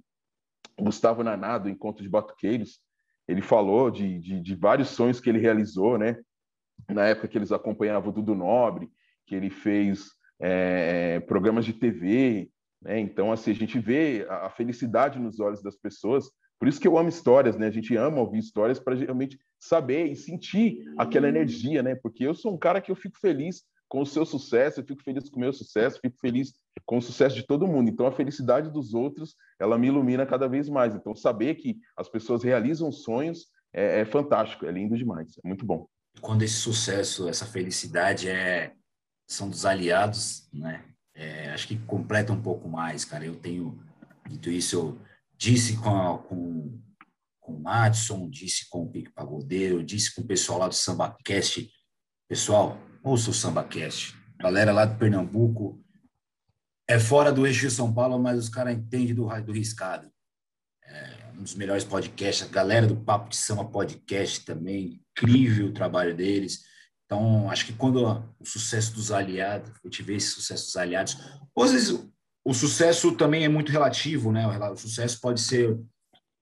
o 0.78 0.84
Gustavo 0.84 1.24
Naná, 1.24 1.58
do 1.58 1.70
Encontro 1.70 2.04
de 2.04 2.10
Batuqueiros. 2.10 2.80
Ele 3.28 3.42
falou 3.42 3.90
de, 3.90 4.20
de, 4.20 4.42
de 4.42 4.56
vários 4.56 4.90
sonhos 4.90 5.20
que 5.20 5.30
ele 5.30 5.40
realizou, 5.40 5.98
né? 5.98 6.18
Na 6.90 7.06
época 7.06 7.28
que 7.28 7.38
eles 7.38 7.52
acompanhavam 7.52 8.10
o 8.10 8.14
Dudu 8.14 8.36
Nobre, 8.36 8.90
que 9.26 9.36
ele 9.36 9.50
fez 9.50 10.12
é, 10.40 11.20
programas 11.22 11.66
de 11.66 11.74
TV, 11.74 12.50
né? 12.82 13.00
Então, 13.00 13.32
assim, 13.32 13.52
a 13.52 13.56
gente 13.56 13.80
vê 13.80 14.26
a 14.30 14.50
felicidade 14.50 15.20
nos 15.20 15.40
olhos 15.40 15.62
das 15.62 15.76
pessoas. 15.76 16.30
Por 16.60 16.68
isso 16.68 16.80
que 16.80 16.88
eu 16.88 16.98
amo 16.98 17.10
histórias, 17.10 17.58
né? 17.58 17.68
A 17.68 17.72
gente 17.72 17.96
ama 17.96 18.22
ouvir 18.22 18.40
histórias 18.40 18.80
para 18.80 18.96
realmente 18.96 19.40
saber 19.60 20.06
e 20.12 20.16
sentir 20.16 20.86
aquela 20.98 21.28
energia, 21.28 21.82
né? 21.82 21.96
Porque 21.96 22.24
eu 22.26 22.36
sou 22.36 22.54
um 22.54 22.58
cara 22.58 22.80
que 22.80 22.92
eu 22.92 22.96
fico 22.96 23.18
feliz 23.20 23.64
com 23.88 24.02
o 24.02 24.06
seu 24.06 24.26
sucesso, 24.26 24.80
eu 24.80 24.86
fico 24.86 25.04
feliz 25.04 25.30
com 25.30 25.38
o 25.38 25.40
meu 25.40 25.54
sucesso, 25.54 26.00
fico 26.02 26.18
feliz 26.20 26.54
com 26.86 26.98
o 26.98 27.02
sucesso 27.02 27.36
de 27.36 27.44
todo 27.44 27.68
mundo. 27.68 27.90
Então, 27.90 28.08
a 28.08 28.12
felicidade 28.12 28.72
dos 28.72 28.94
outros, 28.94 29.36
ela 29.60 29.78
me 29.78 29.88
ilumina 29.88 30.26
cada 30.26 30.48
vez 30.48 30.68
mais. 30.70 30.96
Então, 30.96 31.16
saber 31.16 31.56
que 31.56 31.78
as 31.96 32.10
pessoas 32.10 32.44
realizam 32.44 32.92
sonhos 32.92 33.48
é, 33.74 34.02
é 34.02 34.06
fantástico, 34.06 34.66
é 34.66 34.72
lindo 34.72 34.98
demais, 34.98 35.38
é 35.44 35.48
muito 35.48 35.66
bom. 35.66 35.88
Quando 36.22 36.44
esse 36.44 36.56
sucesso, 36.56 37.28
essa 37.28 37.46
felicidade 37.46 38.30
é 38.30 38.74
são 39.28 39.50
dos 39.50 39.66
aliados, 39.66 40.48
né? 40.54 40.86
é, 41.16 41.50
acho 41.52 41.68
que 41.68 41.78
completa 41.78 42.34
um 42.34 42.42
pouco 42.42 42.68
mais, 42.68 43.06
cara. 43.06 43.26
Eu 43.26 43.36
tenho 43.36 43.82
dito 44.28 44.52
isso, 44.52 44.76
eu 44.76 45.02
disse 45.38 45.78
com, 45.78 45.90
a, 45.90 46.20
com, 46.20 46.80
com 47.40 47.54
o 47.54 47.62
Madison, 47.62 48.30
disse 48.30 48.68
com 48.70 48.84
o 48.84 48.92
Pique 48.92 49.14
Pagodeiro, 49.14 49.84
disse 49.84 50.14
com 50.14 50.22
o 50.22 50.28
pessoal 50.28 50.60
lá 50.60 50.68
do 50.68 50.76
SambaCast. 50.76 51.72
Pessoal, 52.28 52.78
ouça 53.06 53.30
o 53.30 53.34
SambaCast. 53.34 54.18
Galera 54.40 54.74
lá 54.74 54.84
do 54.84 54.98
Pernambuco, 54.98 55.80
é 56.88 57.00
fora 57.00 57.32
do 57.32 57.46
eixo 57.46 57.68
de 57.68 57.72
São 57.72 57.94
Paulo, 57.94 58.18
mas 58.18 58.38
os 58.40 58.50
caras 58.50 58.76
entendem 58.76 59.14
do, 59.14 59.28
do 59.44 59.52
riscado. 59.52 60.12
é, 60.84 61.32
um 61.38 61.44
dos 61.44 61.54
melhores 61.54 61.84
podcasts, 61.84 62.48
a 62.48 62.52
galera 62.52 62.88
do 62.88 62.96
Papo 62.96 63.30
de 63.30 63.36
Samba 63.36 63.64
Podcast 63.64 64.44
também, 64.44 65.02
incrível 65.12 65.68
o 65.68 65.74
trabalho 65.74 66.16
deles. 66.16 66.64
Então, 67.06 67.50
acho 67.52 67.68
que 67.68 67.74
quando 67.74 68.04
o 68.40 68.46
sucesso 68.46 68.94
dos 68.96 69.12
aliados, 69.12 69.72
gente 69.86 70.02
vê 70.02 70.16
esse 70.16 70.30
sucesso 70.30 70.66
dos 70.66 70.76
aliados, 70.76 71.18
às 71.58 71.72
vezes 71.72 72.04
o 72.44 72.54
sucesso 72.54 73.12
também 73.16 73.44
é 73.46 73.50
muito 73.50 73.72
relativo, 73.72 74.32
né? 74.32 74.48
O 74.48 74.78
sucesso 74.78 75.20
pode 75.22 75.42
ser 75.42 75.80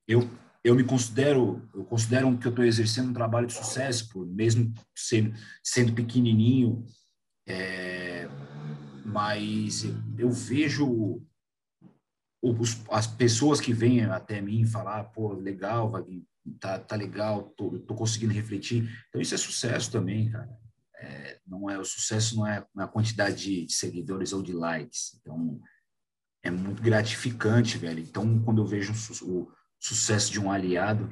eu 0.07 0.29
eu 0.63 0.75
me 0.75 0.83
considero 0.83 1.67
eu 1.73 1.83
considero 1.83 2.37
que 2.37 2.47
eu 2.47 2.51
estou 2.51 2.63
exercendo 2.63 3.09
um 3.09 3.13
trabalho 3.13 3.47
de 3.47 3.53
sucesso, 3.53 4.09
por 4.09 4.25
mesmo 4.25 4.73
sendo, 4.95 5.33
sendo 5.61 5.93
pequenininho, 5.93 6.85
é, 7.47 8.29
mas 9.05 9.83
eu 10.17 10.31
vejo 10.31 11.21
os, 12.41 12.81
as 12.89 13.07
pessoas 13.07 13.59
que 13.59 13.73
vêm 13.73 14.05
até 14.05 14.41
mim 14.41 14.65
falar, 14.65 15.03
pô, 15.05 15.33
legal, 15.33 15.89
Vaguinho, 15.89 16.25
tá, 16.59 16.79
tá 16.79 16.95
legal, 16.95 17.43
tô, 17.57 17.79
tô 17.79 17.95
conseguindo 17.95 18.33
refletir. 18.33 18.89
Então 19.09 19.21
isso 19.21 19.33
é 19.33 19.37
sucesso 19.37 19.91
também, 19.91 20.29
cara. 20.29 20.49
É, 20.99 21.39
não 21.45 21.69
é 21.69 21.77
o 21.77 21.83
sucesso 21.83 22.35
não 22.37 22.47
é 22.47 22.65
na 22.73 22.87
quantidade 22.87 23.35
de, 23.35 23.65
de 23.65 23.73
seguidores 23.73 24.31
ou 24.31 24.41
de 24.41 24.53
likes. 24.53 25.17
Então 25.19 25.59
é 26.41 26.51
muito 26.51 26.81
gratificante, 26.81 27.77
velho. 27.77 27.99
Então 27.99 28.41
quando 28.43 28.61
eu 28.61 28.65
vejo 28.65 28.93
o, 29.25 29.51
sucesso 29.83 30.31
de 30.31 30.39
um 30.39 30.49
aliado, 30.49 31.09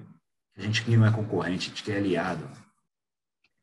a 0.56 0.62
gente 0.62 0.84
que 0.84 0.96
não 0.96 1.06
é 1.06 1.12
concorrente, 1.12 1.68
a 1.68 1.70
gente 1.70 1.84
que 1.84 1.92
é 1.92 1.98
aliado, 1.98 2.50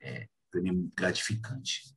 é, 0.01 0.29
para 0.51 0.61
mim 0.61 0.71
é 0.71 1.01
gratificante. 1.01 1.97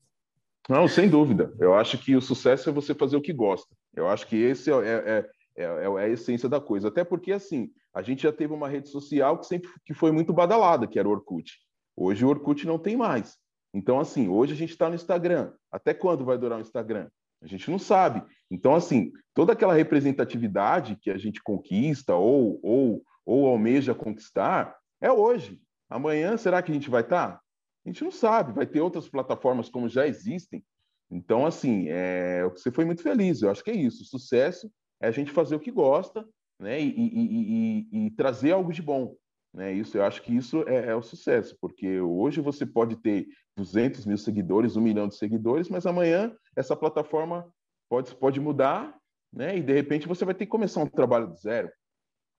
Não, 0.69 0.87
sem 0.87 1.09
dúvida. 1.09 1.53
Eu 1.59 1.73
acho 1.73 1.97
que 1.97 2.15
o 2.15 2.21
sucesso 2.21 2.69
é 2.69 2.73
você 2.73 2.95
fazer 2.95 3.17
o 3.17 3.21
que 3.21 3.33
gosta. 3.33 3.75
Eu 3.93 4.07
acho 4.07 4.25
que 4.27 4.37
esse 4.37 4.71
é, 4.71 4.75
é, 4.75 5.29
é, 5.57 5.63
é, 5.63 5.87
a 5.87 6.07
essência 6.07 6.47
da 6.47 6.61
coisa. 6.61 6.87
Até 6.87 7.03
porque, 7.03 7.33
assim, 7.33 7.69
a 7.93 8.01
gente 8.01 8.23
já 8.23 8.31
teve 8.31 8.53
uma 8.53 8.69
rede 8.69 8.87
social 8.87 9.37
que 9.37 9.45
sempre 9.45 9.69
que 9.83 9.93
foi 9.93 10.11
muito 10.11 10.31
badalada, 10.31 10.87
que 10.87 10.97
era 10.97 11.07
o 11.07 11.11
Orkut. 11.11 11.59
Hoje 11.95 12.23
o 12.23 12.29
Orkut 12.29 12.65
não 12.65 12.79
tem 12.79 12.95
mais. 12.95 13.37
Então, 13.73 13.99
assim, 13.99 14.29
hoje 14.29 14.53
a 14.53 14.55
gente 14.55 14.71
está 14.71 14.87
no 14.87 14.95
Instagram. 14.95 15.51
Até 15.69 15.93
quando 15.93 16.23
vai 16.23 16.37
durar 16.37 16.59
o 16.59 16.61
Instagram? 16.61 17.09
A 17.41 17.47
gente 17.47 17.69
não 17.71 17.79
sabe. 17.79 18.23
Então, 18.49 18.75
assim, 18.75 19.11
toda 19.33 19.53
aquela 19.53 19.73
representatividade 19.73 20.97
que 21.01 21.09
a 21.09 21.17
gente 21.17 21.41
conquista 21.41 22.15
ou, 22.15 22.59
ou, 22.61 23.03
ou 23.25 23.47
almeja 23.47 23.95
conquistar 23.95 24.75
é 25.01 25.11
hoje. 25.11 25.59
Amanhã, 25.89 26.37
será 26.37 26.61
que 26.61 26.71
a 26.71 26.73
gente 26.73 26.89
vai 26.89 27.01
estar? 27.01 27.31
Tá? 27.31 27.41
A 27.85 27.89
gente 27.89 28.03
não 28.03 28.11
sabe. 28.11 28.53
Vai 28.53 28.65
ter 28.65 28.81
outras 28.81 29.09
plataformas 29.09 29.69
como 29.69 29.89
já 29.89 30.07
existem. 30.07 30.63
Então, 31.09 31.45
assim, 31.45 31.87
é, 31.89 32.43
você 32.49 32.71
foi 32.71 32.85
muito 32.85 33.01
feliz. 33.01 33.41
Eu 33.41 33.49
acho 33.49 33.63
que 33.63 33.71
é 33.71 33.75
isso. 33.75 34.03
O 34.03 34.05
sucesso 34.05 34.71
é 35.01 35.07
a 35.07 35.11
gente 35.11 35.31
fazer 35.31 35.55
o 35.55 35.59
que 35.59 35.71
gosta 35.71 36.25
né? 36.59 36.79
e, 36.79 36.89
e, 36.89 37.87
e, 37.91 38.05
e 38.05 38.11
trazer 38.11 38.51
algo 38.51 38.71
de 38.71 38.81
bom. 38.81 39.15
Né? 39.53 39.73
Isso, 39.73 39.97
eu 39.97 40.05
acho 40.05 40.21
que 40.21 40.35
isso 40.35 40.63
é, 40.67 40.87
é, 40.87 40.95
o 40.95 41.01
sucesso, 41.01 41.57
porque 41.59 41.99
hoje 41.99 42.39
você 42.39 42.65
pode 42.65 42.95
ter 42.97 43.27
200 43.57 44.05
mil 44.05 44.17
seguidores, 44.17 44.75
um 44.75 44.81
milhão 44.81 45.07
de 45.07 45.15
seguidores, 45.15 45.69
mas 45.69 45.85
amanhã 45.85 46.33
essa 46.55 46.75
plataforma 46.75 47.51
pode, 47.89 48.15
pode 48.15 48.39
mudar, 48.39 48.97
né? 49.31 49.57
E 49.57 49.61
de 49.61 49.73
repente 49.73 50.07
você 50.07 50.23
vai 50.23 50.33
ter 50.33 50.45
que 50.45 50.51
começar 50.51 50.81
um 50.81 50.87
trabalho 50.87 51.27
do 51.27 51.35
zero, 51.35 51.69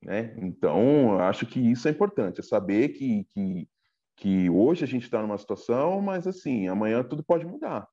né? 0.02 0.34
Então, 0.38 1.18
acho 1.20 1.46
que 1.46 1.60
isso 1.60 1.86
é 1.86 1.90
importante, 1.90 2.40
é 2.40 2.42
saber 2.42 2.90
que, 2.90 3.24
que, 3.24 3.68
que 4.16 4.50
hoje 4.50 4.84
a 4.84 4.88
gente 4.88 5.04
está 5.04 5.20
numa 5.20 5.36
situação, 5.36 6.00
mas 6.00 6.26
assim, 6.26 6.66
amanhã 6.68 7.04
tudo 7.04 7.22
pode 7.22 7.44
mudar. 7.44 7.86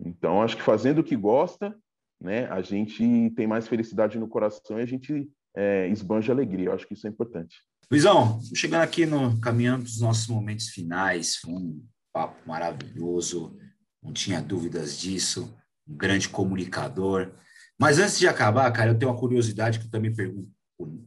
Então, 0.00 0.42
acho 0.42 0.56
que 0.56 0.62
fazendo 0.62 1.00
o 1.00 1.04
que 1.04 1.14
gosta, 1.14 1.76
né? 2.18 2.46
A 2.46 2.62
gente 2.62 3.30
tem 3.36 3.46
mais 3.46 3.68
felicidade 3.68 4.18
no 4.18 4.28
coração 4.28 4.78
e 4.78 4.82
a 4.82 4.86
gente 4.86 5.28
é, 5.54 5.88
esbanja 5.88 6.32
alegria. 6.32 6.68
Eu 6.68 6.72
acho 6.72 6.86
que 6.86 6.94
isso 6.94 7.06
é 7.06 7.10
importante. 7.10 7.56
Luizão, 7.92 8.40
chegando 8.54 8.80
aqui 8.80 9.04
no 9.04 9.38
caminhando 9.38 9.84
dos 9.84 10.00
nossos 10.00 10.26
momentos 10.26 10.70
finais, 10.70 11.36
foi 11.36 11.52
um 11.52 11.86
papo 12.10 12.40
maravilhoso, 12.48 13.54
não 14.02 14.14
tinha 14.14 14.40
dúvidas 14.40 14.98
disso, 14.98 15.54
um 15.86 15.94
grande 15.94 16.26
comunicador. 16.26 17.34
Mas 17.78 17.98
antes 17.98 18.18
de 18.18 18.26
acabar, 18.26 18.72
cara, 18.72 18.92
eu 18.92 18.98
tenho 18.98 19.10
uma 19.10 19.20
curiosidade 19.20 19.78
que 19.78 19.84
eu 19.84 19.90
também 19.90 20.10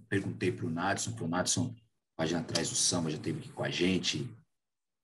perguntei 0.08 0.52
para 0.52 0.68
o 0.68 0.70
Nadson, 0.70 1.14
que 1.14 1.24
o 1.24 1.28
Nadson, 1.28 1.74
página 2.16 2.42
atrás 2.42 2.70
do 2.70 2.76
samba, 2.76 3.10
já 3.10 3.18
esteve 3.18 3.40
aqui 3.40 3.50
com 3.50 3.64
a 3.64 3.70
gente, 3.72 4.30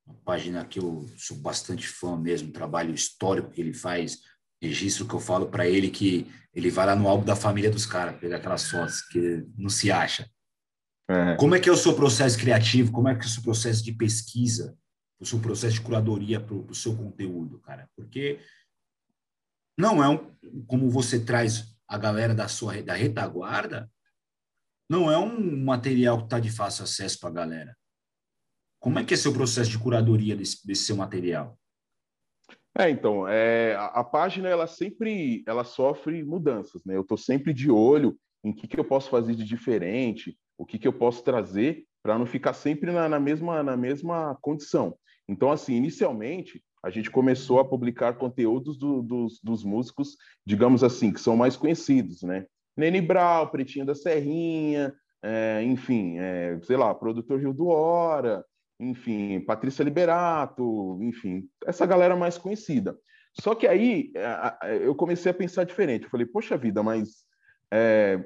uma 0.05 0.15
página 0.23 0.63
que 0.63 0.77
eu 0.77 1.09
sou 1.17 1.37
bastante 1.37 1.87
fã 1.87 2.15
mesmo, 2.15 2.51
trabalho 2.51 2.93
histórico 2.93 3.49
que 3.49 3.59
ele 3.59 3.73
faz, 3.73 4.19
registro 4.61 5.07
que 5.07 5.15
eu 5.15 5.19
falo 5.19 5.47
para 5.47 5.67
ele 5.67 5.89
que 5.89 6.31
ele 6.53 6.69
vai 6.69 6.85
lá 6.85 6.95
no 6.95 7.07
álbum 7.07 7.25
da 7.25 7.35
família 7.35 7.71
dos 7.71 7.87
caras, 7.87 8.19
pegar 8.19 8.37
aquelas 8.37 8.69
fotos 8.69 9.01
que 9.01 9.43
não 9.57 9.67
se 9.67 9.91
acha. 9.91 10.29
É. 11.09 11.35
Como 11.35 11.55
é 11.55 11.59
que 11.59 11.69
é 11.69 11.71
o 11.71 11.77
seu 11.77 11.95
processo 11.95 12.37
criativo? 12.37 12.91
Como 12.91 13.07
é 13.07 13.15
que 13.15 13.23
é 13.23 13.27
o 13.27 13.29
seu 13.29 13.43
processo 13.43 13.83
de 13.83 13.91
pesquisa? 13.91 14.77
O 15.19 15.25
seu 15.25 15.39
processo 15.39 15.75
de 15.75 15.81
curadoria 15.81 16.39
para 16.39 16.55
o 16.55 16.73
seu 16.73 16.95
conteúdo, 16.95 17.59
cara? 17.59 17.89
Porque 17.95 18.39
não 19.77 20.03
é 20.03 20.09
um, 20.09 20.63
como 20.65 20.89
você 20.89 21.23
traz 21.23 21.75
a 21.87 21.97
galera 21.97 22.33
da 22.33 22.47
sua 22.47 22.81
da 22.81 22.93
retaguarda, 22.93 23.89
não 24.89 25.11
é 25.11 25.17
um 25.17 25.63
material 25.63 26.17
que 26.17 26.23
está 26.25 26.39
de 26.39 26.51
fácil 26.51 26.83
acesso 26.83 27.19
para 27.19 27.29
a 27.29 27.33
galera. 27.33 27.77
Como 28.79 28.97
é 28.97 29.03
que 29.03 29.13
é 29.13 29.17
seu 29.17 29.31
processo 29.31 29.69
de 29.69 29.79
curadoria 29.79 30.35
desse, 30.35 30.65
desse 30.65 30.85
seu 30.85 30.95
material? 30.95 31.57
É, 32.77 32.89
então, 32.89 33.27
é, 33.27 33.75
a, 33.75 33.85
a, 33.87 34.03
página 34.03 34.47
ela 34.47 34.65
sempre 34.65 35.43
ela 35.45 35.63
sofre 35.63 36.23
mudanças, 36.23 36.83
né? 36.85 36.95
Eu 36.95 37.01
estou 37.01 37.17
sempre 37.17 37.53
de 37.53 37.69
olho 37.69 38.17
em 38.43 38.53
que, 38.53 38.67
que 38.67 38.79
eu 38.79 38.85
posso 38.85 39.09
fazer 39.09 39.35
de 39.35 39.43
diferente, 39.43 40.37
o 40.61 40.65
que, 40.65 40.77
que 40.77 40.87
eu 40.87 40.93
posso 40.93 41.23
trazer 41.23 41.85
para 42.03 42.19
não 42.19 42.25
ficar 42.27 42.53
sempre 42.53 42.91
na, 42.91 43.09
na, 43.09 43.19
mesma, 43.19 43.63
na 43.63 43.75
mesma 43.75 44.37
condição. 44.41 44.95
Então, 45.27 45.51
assim, 45.51 45.73
inicialmente, 45.73 46.63
a 46.83 46.91
gente 46.91 47.09
começou 47.09 47.59
a 47.59 47.65
publicar 47.65 48.13
conteúdos 48.13 48.77
do, 48.77 49.01
dos, 49.01 49.39
dos 49.41 49.63
músicos, 49.63 50.17
digamos 50.45 50.83
assim, 50.83 51.11
que 51.11 51.19
são 51.19 51.35
mais 51.35 51.55
conhecidos, 51.55 52.21
né? 52.21 52.45
Nene 52.77 53.01
Brau, 53.01 53.49
Pretinho 53.49 53.87
da 53.87 53.95
Serrinha, 53.95 54.93
é, 55.23 55.63
enfim, 55.63 56.19
é, 56.19 56.59
sei 56.61 56.77
lá, 56.77 56.93
Produtor 56.93 57.39
Rio 57.39 57.53
do 57.53 57.67
Hora, 57.67 58.45
enfim, 58.79 59.39
Patrícia 59.39 59.83
Liberato, 59.83 60.99
enfim, 61.01 61.47
essa 61.65 61.87
galera 61.87 62.15
mais 62.15 62.37
conhecida. 62.37 62.95
Só 63.39 63.55
que 63.55 63.65
aí 63.65 64.11
eu 64.81 64.93
comecei 64.93 65.31
a 65.31 65.35
pensar 65.35 65.63
diferente. 65.63 66.03
Eu 66.03 66.09
falei, 66.09 66.25
poxa 66.25 66.57
vida, 66.57 66.83
mas 66.83 67.25
é, 67.71 68.23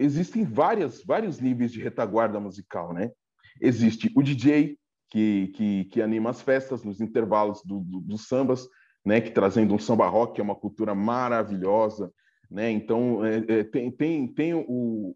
existem 0.00 0.44
várias, 0.44 1.04
vários 1.04 1.38
níveis 1.38 1.70
de 1.70 1.80
retaguarda 1.80 2.40
musical, 2.40 2.92
né? 2.92 3.12
Existe 3.60 4.10
o 4.16 4.22
DJ, 4.22 4.78
que, 5.10 5.48
que, 5.48 5.84
que 5.84 6.02
anima 6.02 6.30
as 6.30 6.40
festas 6.40 6.82
nos 6.82 7.00
intervalos 7.00 7.62
do, 7.64 7.80
do, 7.80 8.00
dos 8.00 8.26
sambas, 8.26 8.66
né? 9.04 9.20
Que 9.20 9.30
trazendo 9.30 9.74
um 9.74 9.78
samba 9.78 10.08
rock, 10.08 10.34
que 10.34 10.40
é 10.40 10.44
uma 10.44 10.54
cultura 10.54 10.94
maravilhosa, 10.94 12.10
né? 12.50 12.70
Então, 12.70 13.24
é, 13.24 13.44
é, 13.46 13.64
tem, 13.64 13.90
tem, 13.90 14.26
tem 14.26 14.54
o, 14.54 15.14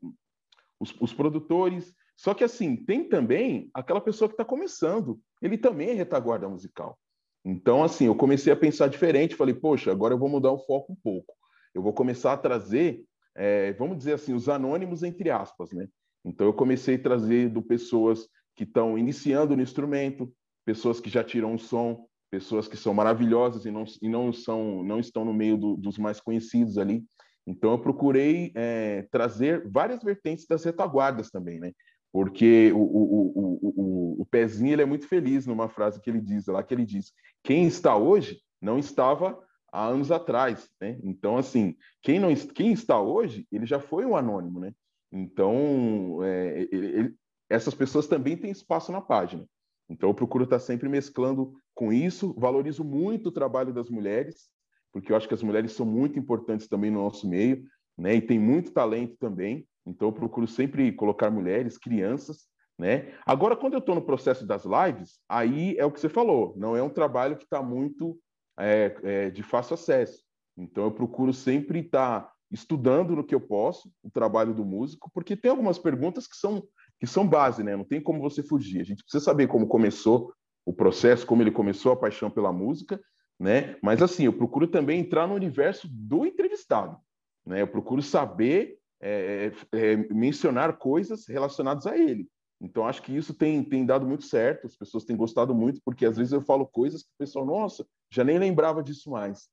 os, 0.79 0.95
os 1.01 1.13
produtores, 1.15 1.95
só 2.17 2.35
que, 2.35 2.45
assim, 2.45 2.77
tem 2.77 3.09
também 3.09 3.71
aquela 3.75 4.01
pessoa 4.01 4.29
que 4.29 4.35
está 4.35 4.45
começando, 4.45 5.19
ele 5.43 5.59
também 5.59 5.91
é 5.91 5.95
retaguarda 5.95 6.49
musical. 6.49 6.99
Então, 7.45 7.83
assim, 7.83 8.07
eu 8.07 8.15
comecei 8.15 8.53
a 8.53 8.57
pensar 8.57 8.89
diferente, 8.89 9.35
falei, 9.35 9.55
poxa, 9.55 9.91
agora 9.91 10.15
eu 10.15 10.19
vou 10.19 10.29
mudar 10.29 10.53
o 10.53 10.65
foco 10.65 10.93
um 10.93 10.97
pouco. 11.03 11.35
Eu 11.75 11.83
vou 11.83 11.93
começar 11.93 12.33
a 12.33 12.39
trazer 12.39 13.05
é, 13.35 13.73
vamos 13.75 13.99
dizer 13.99 14.15
assim, 14.15 14.35
os 14.35 14.49
anônimos 14.49 15.03
entre 15.03 15.31
aspas, 15.31 15.73
né? 15.73 15.89
Então 16.25 16.47
eu 16.47 16.55
comecei 16.55 16.95
a 16.97 17.03
trazer 17.03 17.49
do 17.49 17.63
pessoas 17.63 18.29
que 18.57 18.65
estão 18.65 18.97
iniciando 18.97 19.57
no 19.57 19.63
instrumento, 19.63 20.33
pessoas 20.65 21.01
que 21.01 21.11
já 21.11 21.23
tiram 21.23 21.53
um 21.53 21.59
som, 21.59 22.07
pessoas 22.31 22.67
que 22.67 22.77
são 22.77 22.95
maravilhosas 22.95 23.65
e 23.67 23.71
não, 23.71 23.85
e 24.01 24.09
não 24.09 24.33
são 24.33 24.83
não 24.83 24.99
estão 24.99 25.25
no 25.25 25.35
meio 25.35 25.57
do, 25.57 25.77
dos 25.77 25.99
mais 25.99 26.21
conhecidos 26.21 26.79
ali. 26.79 27.05
Então 27.47 27.73
eu 27.73 27.79
procurei 27.79 28.53
é, 28.55 29.07
trazer 29.11 29.69
várias 29.69 30.03
vertentes 30.03 30.47
das 30.47 30.65
retaguardas 30.65 31.31
também, 31.31 31.61
né? 31.61 31.73
Porque 32.11 32.73
o, 32.73 32.79
o, 32.79 33.33
o, 33.35 33.73
o, 33.77 34.23
o 34.23 34.27
Pezinho 34.27 34.73
ele 34.73 34.83
é 34.83 34.87
muito 34.87 35.07
feliz 35.09 35.47
numa 35.47 35.69
frase 35.69 36.01
que 36.01 36.09
ele 36.09 36.21
diz 36.21 36.47
lá 36.47 36.63
que 36.63 36.73
ele 36.73 36.87
diz: 36.87 37.13
quem 37.43 37.67
está 37.67 37.97
hoje 37.97 38.41
não 38.63 38.79
estava 38.79 39.39
há 39.75 39.89
anos 39.89 40.13
atrás, 40.13 40.71
né? 40.81 40.97
Então, 41.03 41.37
assim, 41.37 41.77
quem 42.01 42.21
não 42.21 42.33
quem 42.35 42.73
está 42.73 43.01
hoje, 43.01 43.45
ele 43.51 43.67
já 43.67 43.81
foi 43.81 44.07
um 44.07 44.17
anônimo, 44.17 44.61
né? 44.61 44.73
Então, 45.11 46.23
é, 46.23 46.69
ele, 46.71 46.87
ele, 46.87 47.15
essas 47.51 47.75
pessoas 47.75 48.07
também 48.07 48.37
têm 48.37 48.53
espaço 48.53 48.93
na 48.93 49.01
página. 49.01 49.45
Então, 49.91 50.09
eu 50.09 50.15
procuro 50.15 50.45
estar 50.45 50.61
sempre 50.61 50.89
mesclando 50.89 51.53
com 51.75 51.93
isso. 51.93 52.33
Valorizo 52.39 52.85
muito 52.85 53.29
o 53.29 53.33
trabalho 53.33 53.75
das 53.75 53.91
mulheres, 53.91 54.49
porque 54.93 55.11
eu 55.11 55.17
acho 55.17 55.27
que 55.27 55.35
as 55.35 55.43
mulheres 55.43 55.73
são 55.73 55.85
muito 55.85 56.19
importantes 56.19 56.69
também 56.69 56.91
no 56.91 57.03
nosso 57.03 57.29
meio, 57.29 57.65
né? 57.99 58.15
E 58.15 58.23
tem 58.23 58.39
muito 58.39 58.73
talento 58.73 59.17
também. 59.19 59.67
Então, 59.85 60.09
eu 60.09 60.13
procuro 60.13 60.47
sempre 60.47 60.93
colocar 60.93 61.33
mulheres, 61.33 61.77
crianças, 61.77 62.47
né? 62.79 63.13
Agora, 63.27 63.57
quando 63.57 63.75
eu 63.75 63.81
estou 63.81 63.97
no 63.97 64.07
processo 64.07 64.47
das 64.47 64.65
lives, 64.65 65.19
aí 65.29 65.77
é 65.79 65.85
o 65.85 65.91
que 65.91 66.01
você 66.01 66.09
falou. 66.09 66.55
Não 66.57 66.77
é 66.77 66.83
um 66.83 66.91
trabalho 66.91 67.37
que 67.37 67.45
está 67.45 67.61
muito 67.61 68.17
é, 68.59 68.97
é, 69.03 69.31
de 69.31 69.43
fácil 69.43 69.75
acesso. 69.75 70.23
Então, 70.57 70.85
eu 70.85 70.93
procuro 70.93 71.33
sempre 71.33 71.81
estar 71.81 72.33
estudando 72.51 73.17
no 73.17 73.25
que 73.25 73.35
eu 73.35 73.41
posso 73.41 73.91
o 74.03 74.11
trabalho 74.11 74.55
do 74.55 74.65
músico, 74.65 75.11
porque 75.13 75.37
tem 75.37 75.51
algumas 75.51 75.79
perguntas 75.79 76.27
que 76.27 76.37
são 76.37 76.63
que 77.01 77.07
são 77.09 77.27
base, 77.27 77.63
né? 77.63 77.77
Não 77.77 77.85
tem 77.85 78.01
como 78.01 78.21
você 78.21 78.43
fugir. 78.43 78.81
A 78.81 78.85
gente 78.85 79.03
precisa 79.03 79.23
saber 79.23 79.49
como 79.49 79.67
começou 79.67 80.33
o 80.65 80.73
processo, 80.73 81.27
como 81.27 81.43
ele 81.43 81.51
começou 81.51 81.93
a 81.93 81.97
paixão 81.97 82.31
pela 82.31 82.53
música, 82.53 83.01
né? 83.39 83.77
Mas 83.83 84.01
assim, 84.01 84.25
eu 84.25 84.33
procuro 84.33 84.67
também 84.67 85.01
entrar 85.01 85.27
no 85.27 85.35
universo 85.35 85.89
do 85.91 86.25
entrevistado, 86.25 86.97
né? 87.45 87.63
Eu 87.63 87.69
procuro 87.69 88.01
saber 88.01 88.79
é, 89.03 89.53
é, 89.73 89.93
é 89.93 89.97
mencionar 90.15 90.79
coisas 90.79 91.27
relacionadas 91.27 91.87
a 91.87 91.99
ele. 91.99 92.29
Então, 92.65 92.87
acho 92.87 93.03
que 93.03 93.15
isso 93.15 93.35
tem, 93.35 93.63
tem 93.63 93.85
dado 93.85 94.07
muito 94.07 94.25
certo, 94.25 94.67
as 94.67 94.75
pessoas 94.75 95.05
têm 95.05 95.15
gostado 95.15 95.55
muito, 95.55 95.83
porque 95.85 96.07
às 96.07 96.17
vezes 96.17 96.33
eu 96.33 96.41
falo 96.41 96.67
coisas 96.67 97.03
que 97.03 97.11
o 97.11 97.19
pessoal, 97.19 97.45
nossa, 97.45 97.87
já 98.11 98.25
nem 98.25 98.39
lembrava 98.39 98.83
disso 98.83 99.11
mais. 99.11 99.51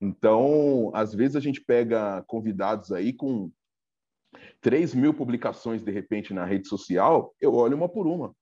Então, 0.00 0.90
às 0.92 1.14
vezes 1.14 1.36
a 1.36 1.40
gente 1.40 1.60
pega 1.60 2.22
convidados 2.26 2.90
aí 2.90 3.12
com 3.12 3.48
3 4.60 4.92
mil 4.92 5.14
publicações, 5.14 5.84
de 5.84 5.92
repente, 5.92 6.34
na 6.34 6.44
rede 6.44 6.66
social, 6.66 7.32
eu 7.40 7.54
olho 7.54 7.76
uma 7.76 7.88
por 7.88 8.08
uma. 8.08 8.34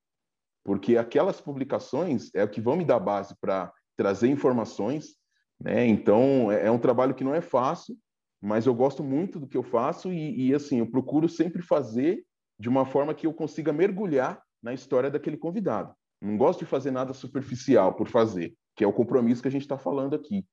Porque 0.64 0.96
aquelas 0.96 1.38
publicações 1.38 2.34
é 2.34 2.42
o 2.42 2.48
que 2.48 2.60
vão 2.60 2.74
me 2.74 2.86
dar 2.86 2.98
base 2.98 3.36
para 3.38 3.70
trazer 3.98 4.28
informações, 4.28 5.14
né? 5.60 5.86
Então, 5.86 6.50
é, 6.50 6.66
é 6.66 6.70
um 6.70 6.78
trabalho 6.78 7.14
que 7.14 7.24
não 7.24 7.34
é 7.34 7.42
fácil, 7.42 7.94
mas 8.40 8.64
eu 8.64 8.74
gosto 8.74 9.04
muito 9.04 9.38
do 9.38 9.46
que 9.46 9.58
eu 9.58 9.62
faço 9.62 10.10
e, 10.10 10.48
e 10.48 10.54
assim, 10.54 10.78
eu 10.78 10.90
procuro 10.90 11.28
sempre 11.28 11.60
fazer 11.62 12.24
de 12.58 12.68
uma 12.68 12.86
forma 12.86 13.14
que 13.14 13.26
eu 13.26 13.32
consiga 13.32 13.72
mergulhar 13.72 14.42
na 14.62 14.72
história 14.72 15.10
daquele 15.10 15.36
convidado. 15.36 15.94
Não 16.20 16.36
gosto 16.36 16.60
de 16.60 16.66
fazer 16.66 16.90
nada 16.90 17.12
superficial 17.12 17.94
por 17.94 18.08
fazer, 18.08 18.54
que 18.74 18.82
é 18.82 18.86
o 18.86 18.92
compromisso 18.92 19.42
que 19.42 19.48
a 19.48 19.50
gente 19.50 19.62
está 19.62 19.78
falando 19.78 20.14
aqui. 20.14 20.44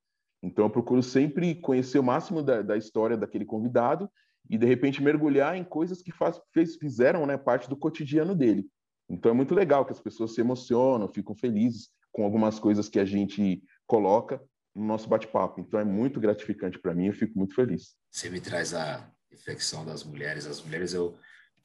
Então, 0.41 0.65
eu 0.65 0.69
procuro 0.69 1.01
sempre 1.01 1.55
conhecer 1.55 1.97
o 1.97 2.03
máximo 2.03 2.43
da, 2.43 2.61
da, 2.61 2.77
história 2.77 3.15
daquele 3.15 3.45
convidado 3.45 4.11
e, 4.49 4.57
de 4.57 4.65
repente, 4.65 5.01
mergulhar 5.01 5.55
em 5.55 5.63
coisas 5.63 6.01
que 6.01 6.11
faz, 6.11 6.39
fez, 6.53 6.75
fizeram 6.75 7.25
né, 7.25 7.37
parte 7.37 7.69
do 7.69 7.77
cotidiano 7.77 8.35
dele. 8.35 8.67
Então, 9.09 9.31
é 9.31 9.33
muito 9.33 9.55
legal 9.55 9.85
que 9.85 9.93
as 9.93 10.01
pessoas 10.01 10.33
se 10.33 10.41
emocionam, 10.41 11.07
ficam 11.07 11.33
felizes 11.33 11.89
com 12.11 12.25
algumas 12.25 12.59
coisas 12.59 12.89
que 12.89 12.99
a 12.99 13.05
gente 13.05 13.63
coloca 13.87 14.41
no 14.75 14.85
nosso 14.85 15.07
bate-papo. 15.07 15.61
Então, 15.61 15.79
é 15.79 15.85
muito 15.85 16.19
gratificante 16.19 16.77
para 16.77 16.93
mim, 16.93 17.07
eu 17.07 17.13
fico 17.13 17.37
muito 17.37 17.55
feliz. 17.55 17.95
Você 18.11 18.29
me 18.29 18.41
traz 18.41 18.73
a 18.73 19.09
reflexão 19.31 19.85
das 19.85 20.03
mulheres. 20.03 20.45
As 20.45 20.61
mulheres, 20.61 20.93
eu 20.93 21.15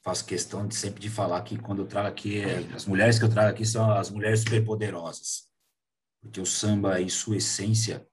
faço 0.02 0.24
questão 0.24 0.66
de 0.66 0.74
sempre 0.74 1.00
de 1.00 1.10
falar 1.10 1.42
que 1.42 1.58
quando 1.58 1.82
eu 1.82 1.86
trago 1.86 2.08
aqui, 2.08 2.42
as 2.74 2.86
mulheres 2.86 3.18
que 3.18 3.24
eu 3.24 3.30
trago 3.30 3.50
aqui 3.50 3.64
são 3.64 3.90
as 3.90 4.10
mulheres 4.10 4.40
superpoderosas. 4.40 5.48
Porque 6.20 6.40
o 6.40 6.46
samba, 6.46 7.00
em 7.00 7.08
sua 7.08 7.36
essência, 7.36 8.06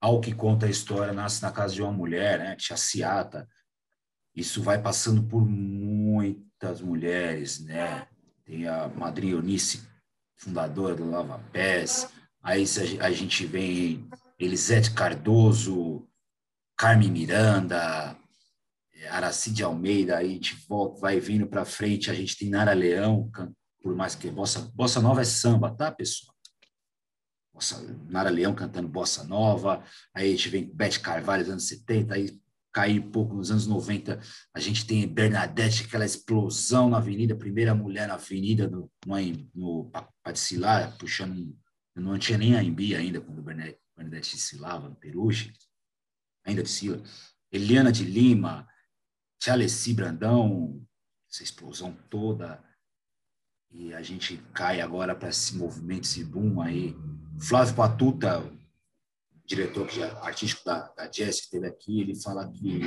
ao 0.00 0.20
que 0.20 0.34
conta 0.34 0.66
a 0.66 0.70
história, 0.70 1.12
nasce 1.12 1.42
na 1.42 1.52
casa 1.52 1.74
de 1.74 1.82
uma 1.82 1.92
mulher, 1.92 2.38
né? 2.38 2.56
Chaciata. 2.58 3.48
Isso 4.34 4.62
vai 4.62 4.80
passando 4.80 5.22
por 5.22 5.44
muitas 5.46 6.80
mulheres, 6.80 7.60
né? 7.60 8.08
Tem 8.44 8.66
a 8.66 8.88
Madrinha 8.88 9.34
Eunice, 9.34 9.86
fundadora 10.36 10.94
do 10.94 11.08
Lava 11.08 11.38
Pés. 11.52 12.08
Aí 12.42 12.64
a 13.00 13.10
gente 13.12 13.46
vem 13.46 14.08
Elisete 14.38 14.92
Cardoso, 14.92 16.08
Carmen 16.76 17.10
Miranda, 17.10 18.18
Aracide 19.08 19.62
Almeida, 19.62 20.18
aí 20.18 20.30
a 20.30 20.32
gente 20.32 20.56
volta, 20.68 21.00
vai 21.00 21.18
vindo 21.18 21.46
para 21.46 21.64
frente, 21.64 22.10
a 22.10 22.14
gente 22.14 22.36
tem 22.36 22.50
Nara 22.50 22.72
Leão, 22.72 23.30
por 23.82 23.94
mais 23.94 24.14
que 24.14 24.30
bossa, 24.30 24.70
bossa 24.74 25.00
nova 25.00 25.20
é 25.20 25.24
samba, 25.24 25.74
tá, 25.74 25.90
pessoal? 25.90 26.34
Bossa, 27.52 27.82
Nara 28.08 28.30
Leão 28.30 28.54
cantando 28.54 28.88
bossa 28.88 29.24
nova, 29.24 29.84
aí 30.14 30.28
a 30.28 30.30
gente 30.30 30.48
vem 30.48 30.74
Beth 30.74 31.00
Carvalho, 31.00 31.50
anos 31.50 31.66
70, 31.68 32.14
aí 32.14 32.40
cair 32.72 33.00
um 33.00 33.10
pouco 33.10 33.34
nos 33.34 33.50
anos 33.50 33.66
90, 33.66 34.18
a 34.54 34.60
gente 34.60 34.86
tem 34.86 35.06
Bernadette, 35.06 35.84
aquela 35.84 36.06
explosão 36.06 36.88
na 36.88 36.96
avenida, 36.96 37.36
primeira 37.36 37.74
mulher 37.74 38.08
na 38.08 38.14
avenida, 38.14 38.66
no, 38.66 38.90
no, 39.06 39.50
no 39.54 39.92
Padicilar, 40.22 40.96
puxando, 40.96 41.54
não 41.94 42.18
tinha 42.18 42.38
nem 42.38 42.56
a 42.56 42.62
Embi 42.62 42.94
ainda, 42.96 43.20
quando 43.20 43.42
Bernadette, 43.42 43.78
Bernadette 43.94 44.36
desfilava, 44.36 44.88
no 44.88 44.96
Peruche, 44.96 45.52
ainda 46.46 46.62
desfila. 46.62 47.02
Eliana 47.52 47.92
de 47.92 48.04
Lima, 48.04 48.66
Tchalessi 49.42 49.92
Brandão, 49.92 50.80
essa 51.28 51.42
explosão 51.42 51.92
toda, 52.08 52.62
e 53.72 53.92
a 53.92 54.00
gente 54.00 54.36
cai 54.54 54.80
agora 54.80 55.16
para 55.16 55.30
esse 55.30 55.56
movimento, 55.56 56.04
esse 56.04 56.22
boom 56.22 56.60
aí. 56.60 56.94
Flávio 57.40 57.74
Patuta, 57.74 58.48
diretor 59.44 59.88
artístico 60.20 60.64
da, 60.64 60.86
da 60.90 61.08
Jazz, 61.08 61.40
que 61.40 61.46
esteve 61.46 61.66
aqui, 61.66 62.00
ele 62.00 62.14
fala 62.14 62.48
que 62.52 62.78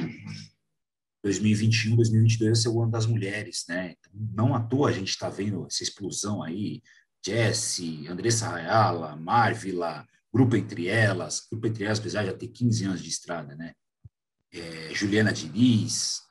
2021, 1.25 1.97
2022 1.97 2.51
vai 2.51 2.55
ser 2.55 2.69
o 2.69 2.81
ano 2.81 2.91
das 2.91 3.05
mulheres, 3.05 3.65
né? 3.67 3.97
Então, 3.99 4.13
não 4.15 4.55
à 4.55 4.63
toa 4.63 4.87
a 4.87 4.93
gente 4.93 5.09
está 5.09 5.27
vendo 5.27 5.65
essa 5.65 5.83
explosão 5.83 6.41
aí, 6.41 6.81
Jesse, 7.21 8.07
Andressa 8.07 8.47
Rayala, 8.47 9.17
Marvila, 9.17 10.07
Grupo 10.33 10.55
Entre 10.55 10.87
Elas, 10.87 11.45
Grupo 11.51 11.67
Entre 11.67 11.83
Elas, 11.83 11.99
apesar 11.99 12.21
de 12.21 12.31
já 12.31 12.37
ter 12.37 12.47
15 12.47 12.85
anos 12.85 13.03
de 13.03 13.09
estrada, 13.09 13.53
né? 13.55 13.73
É, 14.53 14.93
Juliana 14.93 15.33
Diniz, 15.33 16.24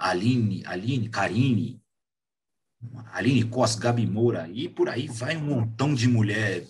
Aline, 0.00 0.62
Aline, 0.66 1.08
Karine, 1.08 1.80
Aline 3.12 3.44
Costa, 3.44 3.80
Gabi 3.80 4.06
Moura, 4.06 4.48
e 4.52 4.68
por 4.68 4.88
aí 4.88 5.06
vai 5.08 5.36
um 5.36 5.40
montão 5.40 5.94
de 5.94 6.08
mulher, 6.08 6.64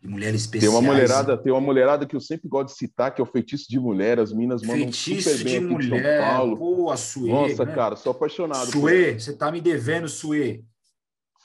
de 0.00 0.08
mulheres 0.08 0.42
especiais. 0.42 0.72
Tem 0.72 0.82
uma 0.82 0.92
mulherada, 0.92 1.36
tem 1.36 1.52
uma 1.52 1.60
mulherada 1.60 2.06
que 2.06 2.16
eu 2.16 2.20
sempre 2.20 2.48
gosto 2.48 2.68
de 2.68 2.78
citar, 2.78 3.14
que 3.14 3.20
é 3.20 3.24
o 3.24 3.26
Feitiço 3.26 3.66
de 3.68 3.78
Mulher, 3.78 4.18
as 4.18 4.32
minas 4.32 4.62
mandam 4.62 4.92
Feitiço 4.92 5.30
super 5.30 5.44
bem 5.44 5.60
de 5.60 5.88
mulher, 5.88 6.20
São 6.20 6.28
Paulo. 6.28 6.56
Pô, 6.56 6.90
a 6.90 6.96
Suê, 6.96 7.30
Nossa, 7.30 7.64
né? 7.64 7.74
cara, 7.74 7.96
sou 7.96 8.12
apaixonado. 8.12 8.70
Suê, 8.70 9.18
você 9.18 9.32
tá 9.32 9.50
me 9.52 9.60
devendo, 9.60 10.08
Suê. 10.08 10.64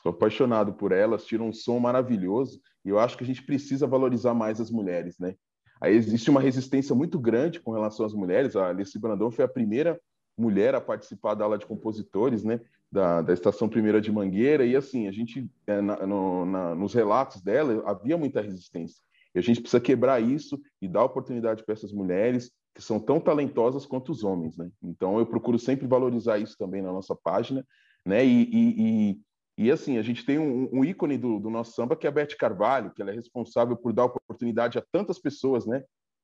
Sou 0.01 0.11
apaixonado 0.11 0.74
por 0.74 0.91
elas, 0.91 1.26
tiram 1.26 1.49
um 1.49 1.53
som 1.53 1.80
maravilhoso, 1.80 2.59
e 2.84 2.89
eu 2.89 2.97
acho 2.97 3.17
que 3.17 3.24
a 3.24 3.28
gente 3.28 3.43
precisa 3.43 3.86
valorizar 3.86 4.34
mais 4.34 4.59
as 4.59 4.72
mulheres, 4.72 5.17
né? 5.19 5.36
Aí 5.80 5.95
existe 5.95 6.30
uma 6.30 6.39
resistência 6.39 6.95
muito 6.95 7.19
grande 7.19 7.59
com 7.59 7.72
relação 7.72 8.05
às 8.05 8.13
mulheres. 8.13 8.55
A 8.55 8.69
Alice 8.69 8.97
Brandão 8.99 9.32
foi 9.32 9.43
a 9.43 9.47
primeira 9.47 9.99
mulher 10.41 10.75
a 10.75 10.81
participar 10.81 11.35
da 11.35 11.45
aula 11.45 11.57
de 11.57 11.65
compositores, 11.65 12.43
né, 12.43 12.59
da, 12.91 13.21
da 13.21 13.33
Estação 13.33 13.69
Primeira 13.69 14.01
de 14.01 14.11
Mangueira, 14.11 14.65
e 14.65 14.75
assim, 14.75 15.07
a 15.07 15.11
gente, 15.11 15.49
é, 15.67 15.79
na, 15.79 16.05
no, 16.05 16.45
na, 16.45 16.75
nos 16.75 16.93
relatos 16.93 17.41
dela, 17.41 17.83
havia 17.85 18.17
muita 18.17 18.41
resistência. 18.41 19.01
E 19.33 19.39
a 19.39 19.41
gente 19.41 19.61
precisa 19.61 19.79
quebrar 19.79 20.21
isso 20.21 20.59
e 20.81 20.87
dar 20.87 21.05
oportunidade 21.05 21.63
para 21.63 21.73
essas 21.73 21.93
mulheres 21.93 22.51
que 22.73 22.81
são 22.81 22.99
tão 22.99 23.19
talentosas 23.19 23.85
quanto 23.85 24.11
os 24.11 24.23
homens, 24.23 24.57
né? 24.57 24.69
Então, 24.81 25.19
eu 25.19 25.25
procuro 25.25 25.59
sempre 25.59 25.87
valorizar 25.87 26.37
isso 26.37 26.57
também 26.57 26.81
na 26.81 26.91
nossa 26.91 27.15
página, 27.15 27.65
né? 28.05 28.25
E, 28.25 28.43
e, 28.43 28.75
e, 28.77 29.21
e 29.65 29.71
assim, 29.71 29.97
a 29.97 30.01
gente 30.01 30.25
tem 30.25 30.39
um, 30.39 30.69
um 30.71 30.83
ícone 30.83 31.17
do, 31.17 31.39
do, 31.39 31.49
nosso 31.49 31.73
samba 31.73 31.95
que 31.95 32.07
é 32.07 32.09
a 32.09 32.13
Beth 32.13 32.35
Carvalho, 32.37 32.91
que 32.91 33.01
ela 33.01 33.11
é 33.11 33.15
responsável 33.15 33.75
por 33.75 33.93
dar 33.93 34.05
oportunidade 34.05 34.77
a 34.77 34.83
tantas 34.91 35.19
pessoas, 35.19 35.65
né? 35.65 35.83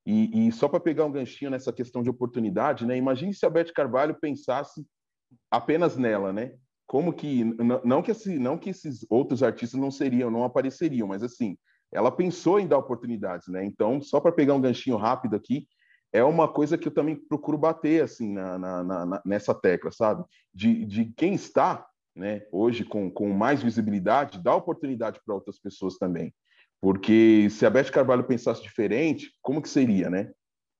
E, 0.09 0.47
e 0.47 0.51
só 0.53 0.69
para 0.69 0.79
pegar 0.79 1.03
um 1.03 1.11
ganchinho 1.11 1.51
nessa 1.51 1.73
questão 1.73 2.01
de 2.01 2.09
oportunidade, 2.09 2.85
né? 2.85 2.95
Imagine 2.95 3.33
se 3.33 3.45
a 3.45 3.49
Beth 3.49 3.73
Carvalho 3.75 4.15
pensasse 4.15 4.87
apenas 5.51 5.97
nela, 5.97 6.31
né? 6.31 6.53
Como 6.85 7.11
que 7.11 7.43
não 7.83 8.01
que 8.01 8.11
esse, 8.11 8.39
não 8.39 8.57
que 8.57 8.69
esses 8.69 9.05
outros 9.09 9.43
artistas 9.43 9.77
não 9.77 9.91
seriam, 9.91 10.31
não 10.31 10.45
apareceriam, 10.45 11.09
mas 11.09 11.23
assim, 11.23 11.57
ela 11.91 12.09
pensou 12.09 12.57
em 12.57 12.65
dar 12.65 12.77
oportunidades, 12.77 13.49
né? 13.49 13.65
Então, 13.65 14.01
só 14.01 14.21
para 14.21 14.31
pegar 14.31 14.53
um 14.53 14.61
ganchinho 14.61 14.95
rápido 14.95 15.35
aqui, 15.35 15.67
é 16.13 16.23
uma 16.23 16.47
coisa 16.47 16.77
que 16.77 16.87
eu 16.87 16.93
também 16.93 17.17
procuro 17.27 17.57
bater 17.57 18.01
assim 18.01 18.31
na, 18.31 18.57
na, 18.57 18.83
na, 18.83 19.21
nessa 19.25 19.53
tecla, 19.53 19.91
sabe? 19.91 20.23
De, 20.53 20.85
de 20.85 21.13
quem 21.17 21.33
está, 21.33 21.85
né? 22.15 22.43
Hoje 22.49 22.85
com, 22.85 23.11
com 23.11 23.33
mais 23.33 23.61
visibilidade, 23.61 24.41
dá 24.41 24.55
oportunidade 24.55 25.19
para 25.25 25.35
outras 25.35 25.59
pessoas 25.59 25.97
também. 25.97 26.33
Porque 26.81 27.49
se 27.49 27.65
a 27.65 27.69
Beth 27.69 27.91
Carvalho 27.91 28.23
pensasse 28.23 28.61
diferente, 28.61 29.31
como 29.41 29.61
que 29.61 29.69
seria, 29.69 30.09
né? 30.09 30.31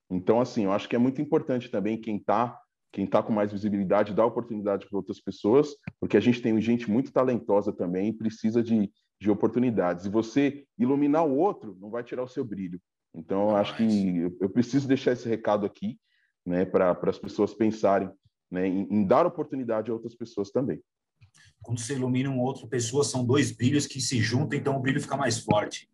Então, 0.10 0.39
assim, 0.39 0.66
eu 0.66 0.72
acho 0.72 0.88
que 0.88 0.95
é 0.95 1.00
muito 1.00 1.22
importante 1.22 1.70
também 1.70 2.00
quem 2.00 2.18
está 2.18 2.58
quem 2.89 3.06
tá 3.06 3.22
com 3.22 3.34
mais 3.34 3.52
visibilidade 3.52 4.14
dar 4.14 4.26
oportunidade 4.26 4.88
para 4.88 4.98
outras 4.98 5.20
pessoas, 5.20 5.76
porque 6.00 6.16
a 6.16 6.22
gente 6.22 6.41
tem 6.41 6.60
gente 6.62 6.89
muito 6.89 7.12
talentosa 7.12 7.72
também 7.72 8.10
e 8.10 8.14
precisa 8.14 8.64
de, 8.64 8.89
de 9.22 9.30
oportunidades. 9.30 10.06
E 10.06 10.10
você 10.10 10.66
iluminar 10.80 11.28
o 11.28 11.38
outro 11.38 11.78
não 11.80 11.91
vai 11.91 12.02
tirar 12.02 12.24
o 12.24 12.28
seu 12.30 12.45
brilho. 12.45 12.82
Então, 13.14 13.50
eu 13.50 13.56
acho 13.58 13.76
que 13.76 14.18
eu, 14.18 14.38
eu 14.41 14.50
preciso 14.50 14.88
deixar 14.88 15.12
esse 15.12 15.28
recado 15.28 15.66
aqui, 15.66 16.00
né, 16.45 16.64
para 16.64 16.98
as 17.04 17.20
pessoas 17.20 17.54
pensarem 17.54 18.10
né, 18.50 18.66
em, 18.66 18.88
em 18.89 19.06
dar 19.06 19.28
oportunidade 19.28 19.91
a 19.91 19.93
outras 19.93 20.16
pessoas 20.16 20.50
também 20.50 20.82
quando 21.61 21.79
você 21.79 21.93
ilumina 21.93 22.29
uma 22.29 22.43
outra 22.43 22.67
pessoa, 22.67 23.03
são 23.03 23.25
dois 23.25 23.51
brilhos 23.51 23.85
que 23.88 23.99
se 23.99 24.21
juntam, 24.21 24.57
então 24.57 24.75
o 24.75 24.79
brilho 24.79 25.01
fica 25.01 25.17
mais 25.17 25.39
forte. 25.39 25.89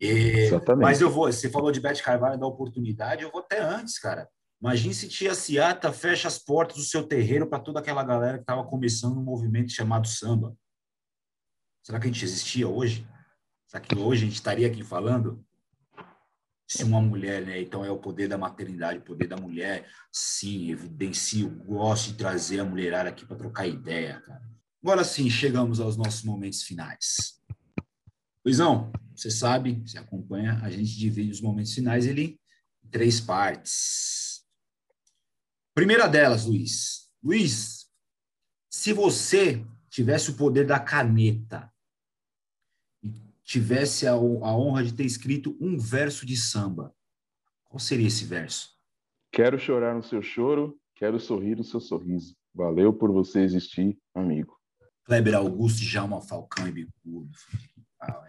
E, 0.00 0.50
mas 0.78 1.00
eu 1.00 1.08
vou, 1.08 1.30
você 1.30 1.48
falou 1.48 1.70
de 1.70 1.80
Beth 1.80 2.02
Carvalho 2.02 2.38
da 2.38 2.46
oportunidade, 2.46 3.22
eu 3.22 3.30
vou 3.30 3.40
até 3.40 3.60
antes, 3.60 3.98
cara. 3.98 4.28
Imagine 4.60 4.94
se 4.94 5.08
Tia 5.08 5.34
Ciata 5.34 5.92
fecha 5.92 6.28
as 6.28 6.38
portas 6.38 6.76
do 6.76 6.82
seu 6.82 7.04
terreiro 7.04 7.48
para 7.48 7.60
toda 7.60 7.80
aquela 7.80 8.02
galera 8.02 8.38
que 8.38 8.44
estava 8.44 8.64
começando 8.64 9.18
um 9.18 9.22
movimento 9.22 9.72
chamado 9.72 10.06
samba. 10.06 10.56
Será 11.82 11.98
que 11.98 12.06
a 12.06 12.10
gente 12.12 12.24
existia 12.24 12.68
hoje? 12.68 13.06
Será 13.66 13.80
que 13.80 13.96
hoje 13.96 14.22
a 14.22 14.26
gente 14.26 14.36
estaria 14.36 14.66
aqui 14.66 14.84
falando? 14.84 15.44
Se 16.66 16.84
uma 16.84 17.00
mulher, 17.00 17.44
né? 17.44 17.60
Então 17.60 17.84
é 17.84 17.90
o 17.90 17.98
poder 17.98 18.28
da 18.28 18.38
maternidade, 18.38 18.98
o 18.98 19.02
poder 19.02 19.26
da 19.26 19.36
mulher. 19.36 19.88
Sim, 20.10 20.70
evidencio, 20.70 21.50
gosto 21.50 22.12
de 22.12 22.18
trazer 22.18 22.60
a 22.60 22.64
mulherada 22.64 23.08
aqui 23.08 23.26
para 23.26 23.36
trocar 23.36 23.66
ideia, 23.66 24.20
cara. 24.20 24.42
Agora 24.82 25.04
sim, 25.04 25.30
chegamos 25.30 25.80
aos 25.80 25.96
nossos 25.96 26.24
momentos 26.24 26.62
finais. 26.62 27.40
Luizão, 28.44 28.90
você 29.14 29.30
sabe, 29.30 29.82
você 29.86 29.98
acompanha, 29.98 30.58
a 30.62 30.70
gente 30.70 30.98
divide 30.98 31.30
os 31.30 31.40
momentos 31.40 31.72
finais 31.72 32.06
ele 32.06 32.40
em 32.84 32.88
três 32.88 33.20
partes. 33.20 34.44
Primeira 35.74 36.08
delas, 36.08 36.44
Luiz. 36.44 37.10
Luiz, 37.22 37.86
se 38.68 38.92
você 38.92 39.64
tivesse 39.88 40.30
o 40.30 40.34
poder 40.34 40.66
da 40.66 40.80
caneta 40.80 41.71
tivesse 43.44 44.06
a, 44.06 44.12
a 44.12 44.16
honra 44.16 44.84
de 44.84 44.94
ter 44.94 45.04
escrito 45.04 45.56
um 45.60 45.78
verso 45.78 46.24
de 46.24 46.36
samba, 46.36 46.94
qual 47.64 47.80
seria 47.80 48.06
esse 48.06 48.24
verso? 48.24 48.68
Quero 49.32 49.58
chorar 49.58 49.94
no 49.94 50.02
seu 50.02 50.22
choro, 50.22 50.78
quero 50.94 51.18
sorrir 51.18 51.56
no 51.56 51.64
seu 51.64 51.80
sorriso. 51.80 52.36
Valeu 52.54 52.92
por 52.92 53.10
você 53.10 53.40
existir, 53.40 53.98
amigo. 54.14 54.54
Kleber 55.04 55.34
Augusto, 55.34 55.82
Jalma 55.82 56.20
Falcão 56.20 56.68
e 56.68 56.72
Bicudo. 56.72 57.30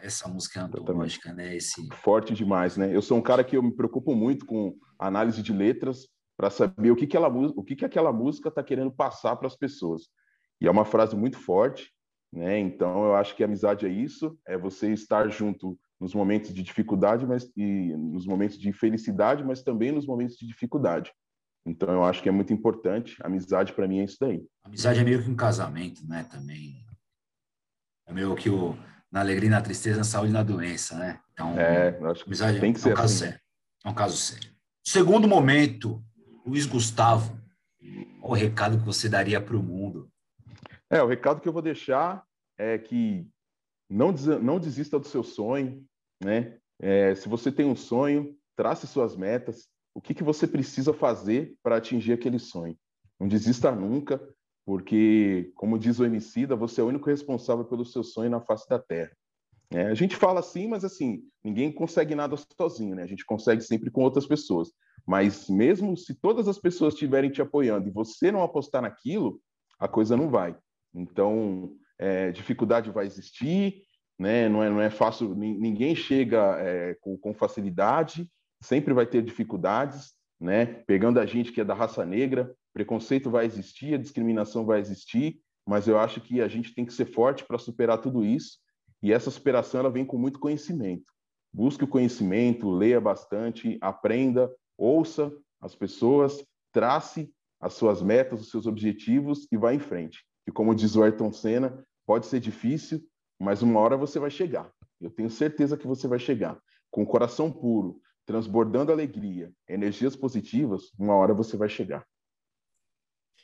Essa 0.02 0.28
música 0.28 0.60
é 0.60 0.64
antológica, 0.64 1.34
né? 1.34 1.56
Esse... 1.56 1.86
Forte 1.96 2.34
demais, 2.34 2.78
né? 2.78 2.96
Eu 2.96 3.02
sou 3.02 3.18
um 3.18 3.22
cara 3.22 3.44
que 3.44 3.58
eu 3.58 3.64
me 3.64 3.76
preocupo 3.76 4.16
muito 4.16 4.46
com 4.46 4.76
análise 4.98 5.42
de 5.42 5.52
letras 5.52 6.08
para 6.38 6.50
saber 6.50 6.92
o 6.92 6.96
que, 6.96 7.06
que, 7.06 7.18
ela, 7.18 7.28
o 7.28 7.64
que, 7.64 7.76
que 7.76 7.86
aquela 7.86 8.14
música 8.14 8.50
está 8.50 8.64
querendo 8.64 8.92
passar 8.92 9.36
para 9.36 9.48
as 9.48 9.56
pessoas. 9.56 10.04
E 10.62 10.68
é 10.68 10.72
uma 10.72 10.86
frase 10.86 11.16
muito 11.16 11.38
forte, 11.38 11.93
né? 12.34 12.60
Então 12.60 13.06
eu 13.06 13.16
acho 13.16 13.36
que 13.36 13.44
amizade 13.44 13.86
é 13.86 13.90
isso, 13.90 14.38
é 14.46 14.58
você 14.58 14.92
estar 14.92 15.30
junto 15.30 15.78
nos 16.00 16.14
momentos 16.14 16.54
de 16.54 16.64
dificuldade, 16.64 17.26
mas 17.26 17.50
e 17.56 17.96
nos 17.96 18.26
momentos 18.26 18.58
de 18.58 18.74
felicidade, 18.74 19.44
mas 19.44 19.62
também 19.62 19.92
nos 19.92 20.08
momentos 20.08 20.36
de 20.36 20.48
dificuldade. 20.48 21.14
Então 21.66 21.90
eu 21.94 22.04
acho 22.04 22.22
que 22.22 22.28
é 22.28 22.32
muito 22.32 22.52
importante. 22.52 23.16
Amizade 23.24 23.72
para 23.72 23.88
mim 23.88 24.00
é 24.00 24.04
isso 24.04 24.18
daí. 24.20 24.44
Amizade 24.64 25.00
é 25.00 25.04
meio 25.04 25.24
que 25.24 25.30
um 25.30 25.36
casamento, 25.36 26.06
né? 26.08 26.24
Também 26.30 26.86
é 28.08 28.14
meio 28.14 28.36
que 28.36 28.50
o 28.50 28.76
na 29.12 29.20
alegria, 29.20 29.52
na 29.52 29.62
tristeza, 29.62 30.00
na 30.00 30.04
saúde 30.04 30.34
na 30.34 30.42
doença, 30.42 30.98
né? 30.98 31.20
Então, 31.32 31.58
é, 31.58 31.90
acho 32.10 32.24
que 32.24 32.30
amizade 32.30 32.60
tem 32.60 32.74
que 32.74 32.80
é 32.80 32.82
um 32.82 32.84
ser 32.84 32.96
caso 32.96 33.14
assim. 33.14 33.26
sério. 33.26 33.40
É 33.86 33.90
um 33.90 33.94
caso 33.94 34.18
sério. 34.18 34.50
Segundo 34.84 35.28
momento, 35.28 36.04
Luiz 36.44 36.66
Gustavo, 36.66 37.40
qual 38.20 38.32
o 38.32 38.36
recado 38.36 38.80
que 38.80 38.86
você 38.86 39.08
daria 39.08 39.40
para 39.40 39.56
o 39.56 39.62
mundo? 39.62 40.10
É, 40.90 41.02
o 41.02 41.08
recado 41.08 41.42
que 41.42 41.48
eu 41.48 41.54
vou 41.54 41.62
deixar 41.62 42.24
é 42.58 42.78
que 42.78 43.28
não, 43.90 44.12
não 44.42 44.60
desista 44.60 45.00
do 45.00 45.08
seu 45.08 45.24
sonho, 45.24 45.84
né? 46.24 46.58
É, 46.80 47.16
se 47.16 47.30
você 47.30 47.52
tem 47.52 47.66
um 47.66 47.76
sonho, 47.76 48.36
trace 48.56 48.88
suas 48.88 49.16
metas. 49.16 49.68
O 49.94 50.02
que, 50.02 50.14
que 50.14 50.24
você 50.24 50.48
precisa 50.48 50.94
fazer 50.94 51.56
para 51.62 51.78
atingir 51.78 52.14
aquele 52.14 52.40
sonho? 52.40 52.78
Não 53.20 53.28
desista 53.28 53.72
nunca 53.72 54.22
porque, 54.66 55.52
como 55.56 55.78
diz 55.78 56.00
o 56.00 56.06
Emicida, 56.06 56.56
você 56.56 56.80
é 56.80 56.84
o 56.84 56.88
único 56.88 57.10
responsável 57.10 57.66
pelo 57.66 57.86
seu 57.86 58.04
sonho 58.04 58.30
na 58.30 58.40
face 58.40 58.68
da 58.68 58.80
Terra. 58.80 59.12
É, 59.72 59.88
a 59.88 59.94
gente 59.94 60.16
fala 60.16 60.40
assim, 60.40 60.68
mas 60.68 60.86
assim, 60.86 61.24
ninguém 61.44 61.72
consegue 61.72 62.16
nada 62.16 62.36
sozinho, 62.58 62.96
né? 62.96 63.04
A 63.04 63.08
gente 63.08 63.26
consegue 63.26 63.62
sempre 63.62 63.90
com 63.92 64.02
outras 64.04 64.26
pessoas. 64.26 64.72
Mas 65.06 65.50
mesmo 65.50 65.98
se 65.98 66.14
todas 66.14 66.48
as 66.48 66.58
pessoas 66.58 66.94
estiverem 66.94 67.30
te 67.30 67.42
apoiando 67.42 67.88
e 67.88 67.92
você 67.92 68.32
não 68.32 68.44
apostar 68.44 68.82
naquilo, 68.82 69.42
a 69.78 69.88
coisa 69.88 70.16
não 70.16 70.30
vai. 70.30 70.56
Então, 70.94 71.76
é, 71.98 72.32
dificuldade 72.32 72.92
vai 72.92 73.06
existir, 73.06 73.84
né? 74.18 74.48
Não 74.48 74.64
é, 74.64 74.70
não 74.70 74.82
é 74.82 74.90
fácil, 74.90 75.34
ninguém 75.36 75.96
chega 75.96 76.58
é, 76.60 76.96
com, 77.02 77.18
com 77.18 77.34
facilidade, 77.34 78.30
sempre 78.62 78.94
vai 78.94 79.06
ter 79.06 79.22
dificuldades, 79.22 80.14
né? 80.40 80.66
Pegando 80.66 81.20
a 81.20 81.26
gente 81.26 81.52
que 81.52 81.62
é 81.62 81.66
da 81.66 81.74
raça 81.74 82.06
negra, 82.06 82.54
preconceito 82.74 83.30
vai 83.30 83.46
existir, 83.46 83.94
a 83.94 83.98
discriminação 83.98 84.66
vai 84.66 84.80
existir, 84.80 85.40
mas 85.66 85.88
eu 85.88 85.98
acho 85.98 86.20
que 86.20 86.42
a 86.42 86.48
gente 86.48 86.74
tem 86.74 86.86
que 86.86 86.94
ser 86.94 87.06
forte 87.06 87.46
para 87.46 87.58
superar 87.58 88.00
tudo 88.00 88.26
isso. 88.26 88.58
E 89.02 89.12
essa 89.12 89.32
superação 89.32 89.82
ela 89.82 89.92
vem 89.92 90.06
com 90.06 90.18
muito 90.18 90.40
conhecimento. 90.40 91.06
Busque 91.54 91.84
o 91.84 91.88
conhecimento, 91.88 92.70
leia 92.70 93.00
bastante, 93.00 93.78
aprenda, 93.82 94.52
ouça 94.78 95.32
as 95.62 95.76
pessoas, 95.76 96.44
trace 96.72 97.32
as 97.60 97.74
suas 97.74 98.02
metas, 98.02 98.42
os 98.42 98.50
seus 98.50 98.66
objetivos 98.66 99.48
e 99.52 99.58
vá 99.58 99.74
em 99.74 99.80
frente. 99.80 100.26
E 100.48 100.52
como 100.52 100.76
diz 100.76 100.96
o 100.96 101.04
Ayrton 101.04 101.32
Senna, 101.32 101.86
pode 102.06 102.26
ser 102.26 102.40
difícil, 102.40 103.02
mas 103.40 103.62
uma 103.62 103.80
hora 103.80 103.98
você 103.98 104.20
vai 104.20 104.30
chegar. 104.30 104.72
Eu 105.00 105.10
tenho 105.10 105.30
certeza 105.30 105.78
que 105.78 105.88
você 105.88 106.08
vai 106.08 106.20
chegar. 106.20 106.60
Com 106.90 107.04
o 107.04 107.08
coração 107.08 107.52
puro, 107.52 108.00
transbordando 108.26 108.92
alegria, 108.92 109.52
energias 109.68 110.16
positivas, 110.16 110.92
uma 110.98 111.16
hora 111.16 111.34
você 111.34 111.58
vai 111.58 111.70
chegar. 111.70 112.06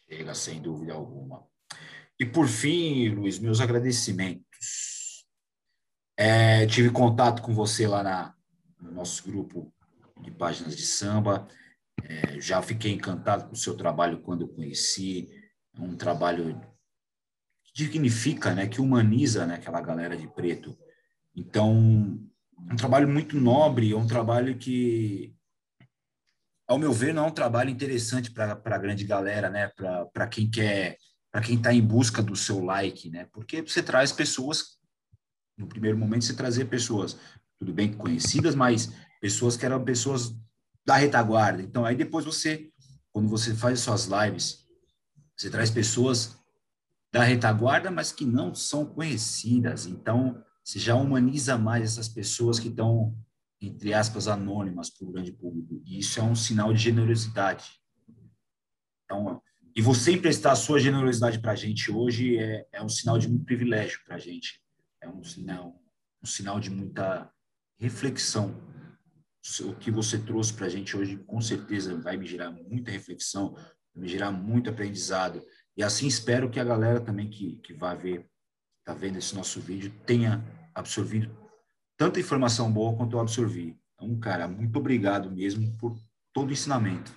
Chega, 0.10 0.34
sem 0.34 0.62
dúvida 0.62 0.94
alguma. 0.94 1.46
E 2.20 2.26
por 2.26 2.48
fim, 2.48 3.10
Luiz, 3.10 3.40
meus 3.40 3.62
agradecimentos. 3.62 5.26
É, 6.18 6.66
tive 6.66 6.92
contato 6.92 7.42
com 7.42 7.54
você 7.54 7.88
lá 7.88 8.04
na, 8.04 8.36
no 8.80 8.92
nosso 8.92 9.24
grupo 9.24 9.74
de 10.22 10.32
páginas 10.32 10.76
de 10.76 10.86
samba. 10.86 11.48
É, 12.04 12.40
já 12.40 12.62
fiquei 12.62 12.92
encantado 12.92 13.48
com 13.48 13.54
o 13.54 13.58
seu 13.58 13.76
trabalho 13.76 14.22
quando 14.22 14.48
conheci. 14.48 15.30
É 15.74 15.80
um 15.80 15.96
trabalho 15.96 16.60
que 16.60 16.68
dignifica, 17.80 18.54
né, 18.54 18.68
que 18.68 18.82
humaniza 18.82 19.46
né, 19.46 19.56
aquela 19.56 19.82
galera 19.82 20.18
de 20.18 20.28
preto. 20.28 20.78
Então, 21.36 22.20
um 22.58 22.76
trabalho 22.76 23.08
muito 23.08 23.38
nobre, 23.38 23.92
é 23.92 23.96
um 23.96 24.08
trabalho 24.08 24.58
que 24.58 25.34
ao 26.68 26.78
meu 26.78 26.94
ver, 26.94 27.16
não 27.16 27.26
é 27.26 27.28
um 27.28 27.34
trabalho 27.34 27.72
interessante 27.72 28.30
para 28.30 28.52
a 28.64 28.78
grande 28.78 29.04
galera, 29.04 29.50
né? 29.50 29.72
Para 30.14 30.28
quem 30.28 30.48
quer, 30.48 30.98
para 31.32 31.42
quem 31.42 31.56
está 31.56 31.74
em 31.74 31.82
busca 31.82 32.22
do 32.22 32.36
seu 32.36 32.64
like, 32.64 33.10
né? 33.10 33.28
Porque 33.34 33.64
você 33.64 33.82
traz 33.82 34.12
pessoas, 34.12 34.78
no 35.58 35.66
primeiro 35.66 35.98
momento, 35.98 36.26
você 36.26 36.36
trazer 36.36 36.66
pessoas, 36.66 37.18
tudo 37.58 37.74
bem 37.74 37.92
conhecidas, 37.92 38.54
mas 38.54 38.94
pessoas 39.20 39.58
que 39.58 39.66
eram 39.66 39.84
pessoas 39.84 40.32
da 40.86 40.96
retaguarda. 40.96 41.64
Então, 41.64 41.84
aí 41.86 41.96
depois 41.96 42.24
você, 42.24 42.70
quando 43.12 43.28
você 43.28 43.56
faz 43.56 43.80
suas 43.80 44.06
lives, 44.06 44.68
você 45.36 45.50
traz 45.50 45.72
pessoas 45.72 46.39
da 47.12 47.24
retaguarda, 47.24 47.90
mas 47.90 48.12
que 48.12 48.26
não 48.26 48.54
são 48.54 48.86
conhecidas. 48.86 49.86
Então, 49.86 50.44
você 50.64 50.78
já 50.80 50.96
humaniza 50.96 51.58
mais 51.58 51.84
essas 51.84 52.08
pessoas 52.08 52.60
que 52.60 52.68
estão 52.68 53.16
entre 53.62 53.94
aspas, 53.94 54.28
anônimas 54.28 54.90
para 54.90 55.08
o 55.08 55.12
grande 55.12 55.32
público. 55.32 55.82
E 55.86 56.00
isso 56.00 56.20
é 56.20 56.24
um 56.24 56.36
sinal 56.36 56.74
de 56.74 56.82
generosidade. 56.82 57.80
Então, 59.04 59.42
e 59.76 59.82
você 59.82 60.12
emprestar 60.12 60.54
a 60.54 60.56
sua 60.56 60.80
generosidade 60.80 61.40
para 61.40 61.52
a 61.52 61.56
gente 61.56 61.92
hoje 61.92 62.38
é, 62.38 62.68
é 62.72 62.82
um 62.82 62.90
sinal 62.90 63.18
de 63.18 63.28
muito 63.28 63.46
privilégio 63.46 64.00
para 64.06 64.16
a 64.16 64.20
gente. 64.20 64.62
É 65.02 65.10
um 65.10 65.24
sinal, 65.24 65.82
um 66.24 66.26
sinal 66.26 66.60
de 66.60 66.70
muita 66.70 67.32
reflexão. 67.78 68.56
O 69.62 69.76
que 69.76 69.92
você 69.92 70.18
trouxe 70.18 70.54
para 70.54 70.68
a 70.68 70.70
gente 70.70 70.96
hoje, 70.96 71.18
com 71.18 71.42
certeza, 71.42 71.98
vai 71.98 72.18
me 72.18 72.26
gerar 72.26 72.52
muita 72.52 72.92
reflexão, 72.92 73.54
vai 73.54 74.04
me 74.04 74.08
gerar 74.08 74.32
muito 74.32 74.70
aprendizado. 74.70 75.44
E 75.80 75.84
assim 75.84 76.08
espero 76.08 76.50
que 76.50 76.60
a 76.60 76.64
galera 76.66 77.00
também 77.00 77.30
que, 77.30 77.56
que 77.64 77.74
vai 77.74 77.96
ver, 77.96 78.30
está 78.80 78.94
vendo 78.94 79.18
esse 79.18 79.34
nosso 79.34 79.62
vídeo, 79.62 79.90
tenha 80.06 80.44
absorvido 80.76 81.34
tanta 81.98 82.20
informação 82.20 82.70
boa 82.70 82.98
quanto 82.98 83.16
eu 83.16 83.20
absorvi. 83.22 83.80
Então, 83.96 84.20
cara, 84.20 84.46
muito 84.46 84.78
obrigado 84.78 85.32
mesmo 85.32 85.74
por 85.78 85.98
todo 86.34 86.50
o 86.50 86.52
ensinamento. 86.52 87.16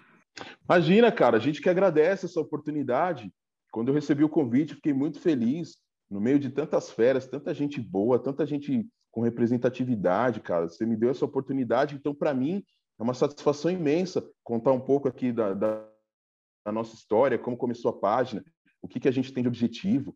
Imagina, 0.64 1.10
cara, 1.10 1.38
a 1.38 1.40
gente 1.40 1.60
que 1.60 1.68
agradece 1.68 2.26
essa 2.26 2.40
oportunidade. 2.40 3.34
Quando 3.72 3.88
eu 3.88 3.94
recebi 3.94 4.22
o 4.22 4.28
convite, 4.28 4.76
fiquei 4.76 4.92
muito 4.92 5.18
feliz. 5.18 5.78
No 6.08 6.20
meio 6.20 6.38
de 6.38 6.48
tantas 6.48 6.88
feras, 6.88 7.26
tanta 7.26 7.52
gente 7.52 7.80
boa, 7.80 8.16
tanta 8.16 8.46
gente 8.46 8.86
com 9.10 9.22
representatividade, 9.22 10.38
cara. 10.38 10.68
Você 10.68 10.86
me 10.86 10.94
deu 10.94 11.10
essa 11.10 11.24
oportunidade, 11.24 11.96
então, 11.96 12.14
para 12.14 12.32
mim, 12.32 12.62
é 12.96 13.02
uma 13.02 13.14
satisfação 13.14 13.72
imensa 13.72 14.24
contar 14.44 14.70
um 14.70 14.80
pouco 14.80 15.08
aqui 15.08 15.32
da, 15.32 15.52
da, 15.52 15.84
da 16.64 16.70
nossa 16.70 16.94
história, 16.94 17.38
como 17.38 17.56
começou 17.56 17.90
a 17.90 17.98
página, 17.98 18.44
o 18.82 18.88
que, 18.88 19.00
que 19.00 19.08
a 19.08 19.12
gente 19.12 19.32
tem 19.32 19.42
de 19.42 19.48
objetivo. 19.48 20.14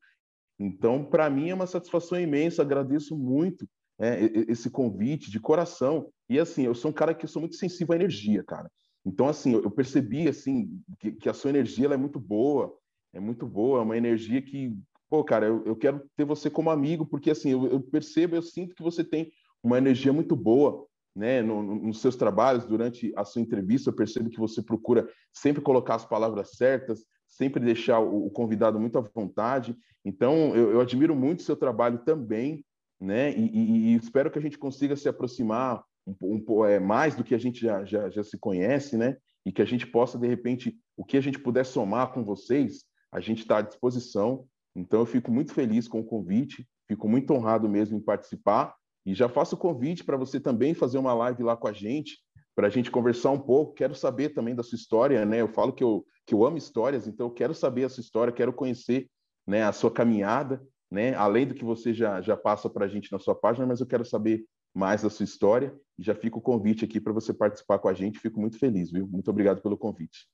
Então, 0.58 1.04
para 1.04 1.30
mim, 1.30 1.50
é 1.50 1.54
uma 1.54 1.66
satisfação 1.66 2.20
imensa. 2.20 2.62
Agradeço 2.62 3.16
muito 3.16 3.66
é, 3.98 4.24
esse 4.48 4.68
convite 4.68 5.30
de 5.30 5.40
coração. 5.40 6.10
E 6.28 6.38
assim, 6.38 6.64
eu 6.64 6.74
sou 6.74 6.90
um 6.90 6.94
cara 6.94 7.14
que 7.14 7.26
sou 7.26 7.40
muito 7.40 7.56
sensível 7.56 7.92
à 7.92 7.96
energia, 7.96 8.42
cara. 8.42 8.70
Então, 9.04 9.28
assim, 9.28 9.52
eu 9.52 9.70
percebi 9.70 10.26
assim 10.26 10.80
que, 10.98 11.12
que 11.12 11.28
a 11.28 11.34
sua 11.34 11.50
energia 11.50 11.86
é 11.86 11.96
muito 11.96 12.18
boa, 12.18 12.76
é 13.12 13.20
muito 13.20 13.46
boa, 13.46 13.78
é 13.78 13.82
uma 13.82 13.96
energia 13.96 14.42
que, 14.42 14.76
pô, 15.08 15.22
cara, 15.22 15.46
eu, 15.46 15.64
eu 15.64 15.76
quero 15.76 16.02
ter 16.16 16.24
você 16.24 16.50
como 16.50 16.70
amigo, 16.70 17.06
porque 17.06 17.30
assim, 17.30 17.50
eu, 17.50 17.66
eu, 17.68 17.80
percebo, 17.80 18.34
eu 18.34 18.42
sinto 18.42 18.74
que 18.74 18.82
você 18.82 19.04
tem 19.04 19.30
uma 19.62 19.78
energia 19.78 20.12
muito 20.12 20.34
boa, 20.34 20.84
né, 21.14 21.40
no, 21.40 21.62
no, 21.62 21.76
nos 21.76 22.00
seus 22.00 22.16
trabalhos, 22.16 22.66
durante 22.66 23.12
a 23.16 23.24
sua 23.24 23.40
entrevista, 23.40 23.90
eu 23.90 23.94
percebo 23.94 24.28
que 24.28 24.40
você 24.40 24.60
procura 24.60 25.08
sempre 25.32 25.62
colocar 25.62 25.94
as 25.94 26.04
palavras 26.04 26.56
certas, 26.56 27.04
sempre 27.26 27.64
deixar 27.64 28.00
o, 28.00 28.30
convidado 28.30 28.78
muito 28.78 28.98
à 28.98 29.00
vontade. 29.00 29.76
Então, 30.04 30.54
eu, 30.54 30.72
eu 30.72 30.80
admiro 30.80 31.14
muito 31.14 31.40
o 31.40 31.42
seu 31.42 31.56
trabalho 31.56 31.98
também, 31.98 32.64
né? 33.00 33.32
E, 33.32 33.46
e, 33.46 33.94
e, 33.94 33.96
espero 33.96 34.30
que 34.30 34.38
a 34.38 34.42
gente 34.42 34.58
consiga 34.58 34.96
se 34.96 35.08
aproximar 35.08 35.82
um, 36.06 36.42
um, 36.48 36.64
é, 36.64 36.78
mais 36.78 37.14
do 37.14 37.24
que 37.24 37.34
a 37.34 37.38
gente 37.38 37.60
já, 37.60 37.84
já, 37.84 38.08
já 38.08 38.22
se 38.22 38.38
conhece, 38.38 38.96
né? 38.96 39.16
E 39.44 39.52
que 39.52 39.62
a 39.62 39.64
gente 39.64 39.86
possa, 39.86 40.18
de 40.18 40.26
repente, 40.26 40.76
o 40.96 41.04
que 41.04 41.16
a 41.16 41.20
gente 41.20 41.38
puder 41.38 41.64
somar 41.64 42.12
com 42.12 42.24
vocês, 42.24 42.84
a 43.12 43.20
gente 43.20 43.40
está 43.40 43.58
à 43.58 43.62
disposição. 43.62 44.44
Então, 44.74 45.00
eu 45.00 45.06
fico 45.06 45.30
muito 45.30 45.52
feliz 45.52 45.88
com 45.88 46.00
o 46.00 46.04
convite, 46.04 46.66
fico 46.88 47.08
muito 47.08 47.32
honrado 47.32 47.68
mesmo 47.68 47.96
em 47.96 48.00
participar. 48.00 48.74
E 49.04 49.14
já 49.14 49.28
faço 49.28 49.54
o 49.54 49.58
convite 49.58 50.04
para 50.04 50.16
você 50.16 50.40
também 50.40 50.74
fazer 50.74 50.98
uma 50.98 51.14
live 51.14 51.42
lá 51.44 51.56
com 51.56 51.68
a 51.68 51.72
gente, 51.72 52.18
para 52.56 52.66
a 52.66 52.70
gente 52.70 52.90
conversar 52.90 53.30
um 53.30 53.38
pouco. 53.38 53.74
Quero 53.74 53.94
saber 53.94 54.30
também 54.30 54.54
da 54.54 54.64
sua 54.64 54.76
história, 54.76 55.24
né? 55.24 55.40
Eu 55.40 55.48
falo 55.48 55.72
que 55.72 55.84
eu, 55.84 56.04
que 56.26 56.34
eu 56.34 56.44
amo 56.44 56.58
histórias, 56.58 57.06
então 57.06 57.26
eu 57.26 57.30
quero 57.30 57.54
saber 57.54 57.84
a 57.84 57.88
sua 57.88 58.00
história, 58.00 58.32
quero 58.32 58.52
conhecer 58.52 59.08
né, 59.46 59.62
a 59.62 59.72
sua 59.72 59.90
caminhada, 59.90 60.60
né? 60.90 61.14
Além 61.14 61.46
do 61.46 61.54
que 61.54 61.64
você 61.64 61.94
já, 61.94 62.20
já 62.20 62.36
passa 62.36 62.68
para 62.68 62.84
a 62.84 62.88
gente 62.88 63.12
na 63.12 63.18
sua 63.18 63.34
página, 63.34 63.66
mas 63.66 63.80
eu 63.80 63.86
quero 63.86 64.04
saber 64.04 64.44
mais 64.74 65.02
da 65.02 65.10
sua 65.10 65.24
história 65.24 65.74
já 65.98 66.14
fica 66.14 66.36
o 66.36 66.42
convite 66.42 66.84
aqui 66.84 67.00
para 67.00 67.12
você 67.12 67.32
participar 67.32 67.78
com 67.78 67.88
a 67.88 67.94
gente. 67.94 68.18
Fico 68.18 68.40
muito 68.40 68.58
feliz, 68.58 68.90
viu? 68.90 69.06
Muito 69.06 69.30
obrigado 69.30 69.62
pelo 69.62 69.78
convite. 69.78 70.28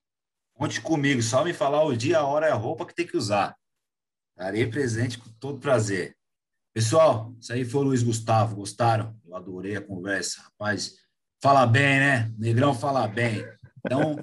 Conte 0.55 0.81
comigo, 0.81 1.23
só 1.23 1.45
me 1.45 1.53
falar 1.53 1.83
o 1.85 1.97
dia, 1.97 2.19
a 2.19 2.27
hora 2.27 2.49
e 2.49 2.51
a 2.51 2.55
roupa 2.55 2.85
que 2.85 2.95
tem 2.95 3.07
que 3.07 3.17
usar. 3.17 3.57
Estarei 4.37 4.67
presente 4.67 5.19
com 5.19 5.31
todo 5.39 5.61
prazer. 5.61 6.17
Pessoal, 6.75 7.35
isso 7.41 7.53
aí 7.53 7.65
foi 7.65 7.81
o 7.81 7.85
Luiz 7.85 8.03
Gustavo. 8.03 8.57
Gostaram? 8.57 9.17
Eu 9.25 9.37
adorei 9.37 9.77
a 9.77 9.81
conversa. 9.81 10.43
Rapaz, 10.43 10.97
fala 11.43 11.67
bem, 11.67 12.01
né? 12.01 12.33
Negrão 12.39 12.75
fala 12.75 13.07
bem. 13.07 13.45
Então, 13.85 14.17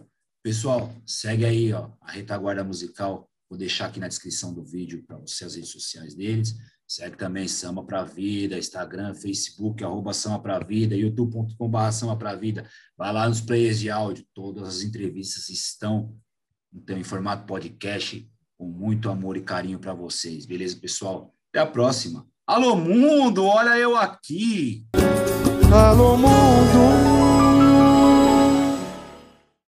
pessoal, 0.43 0.93
segue 1.05 1.45
aí 1.45 1.73
ó, 1.73 1.91
a 2.01 2.11
retaguarda 2.11 2.63
musical. 2.63 3.29
Vou 3.49 3.57
deixar 3.57 3.87
aqui 3.87 3.99
na 3.99 4.07
descrição 4.07 4.53
do 4.53 4.63
vídeo 4.63 5.03
para 5.05 5.17
você 5.17 5.43
as 5.43 5.55
redes 5.55 5.71
sociais 5.71 6.13
deles. 6.13 6.55
Segue 6.87 7.17
também 7.17 7.47
Samba 7.47 7.83
Pra 7.83 8.03
Vida, 8.03 8.57
Instagram, 8.57 9.13
Facebook, 9.13 9.83
arroba 9.83 10.13
Samba 10.13 10.39
Pra 10.39 10.59
Vida, 10.59 10.95
youtube.com.br 10.95 11.91
Samba 11.91 12.15
Pra 12.15 12.35
Vida. 12.35 12.67
Vai 12.97 13.13
lá 13.13 13.27
nos 13.27 13.41
players 13.41 13.79
de 13.79 13.89
áudio. 13.89 14.25
Todas 14.33 14.67
as 14.67 14.81
entrevistas 14.81 15.49
estão 15.49 16.15
então, 16.73 16.97
em 16.97 17.03
formato 17.03 17.45
podcast, 17.45 18.27
com 18.57 18.67
muito 18.67 19.09
amor 19.09 19.37
e 19.37 19.41
carinho 19.41 19.79
para 19.79 19.93
vocês. 19.93 20.45
Beleza, 20.45 20.77
pessoal? 20.77 21.33
Até 21.49 21.59
a 21.59 21.65
próxima. 21.65 22.27
Alô, 22.45 22.75
mundo, 22.75 23.45
olha 23.45 23.77
eu 23.77 23.95
aqui. 23.95 24.85
Alô, 25.71 26.17
mundo. 26.17 27.28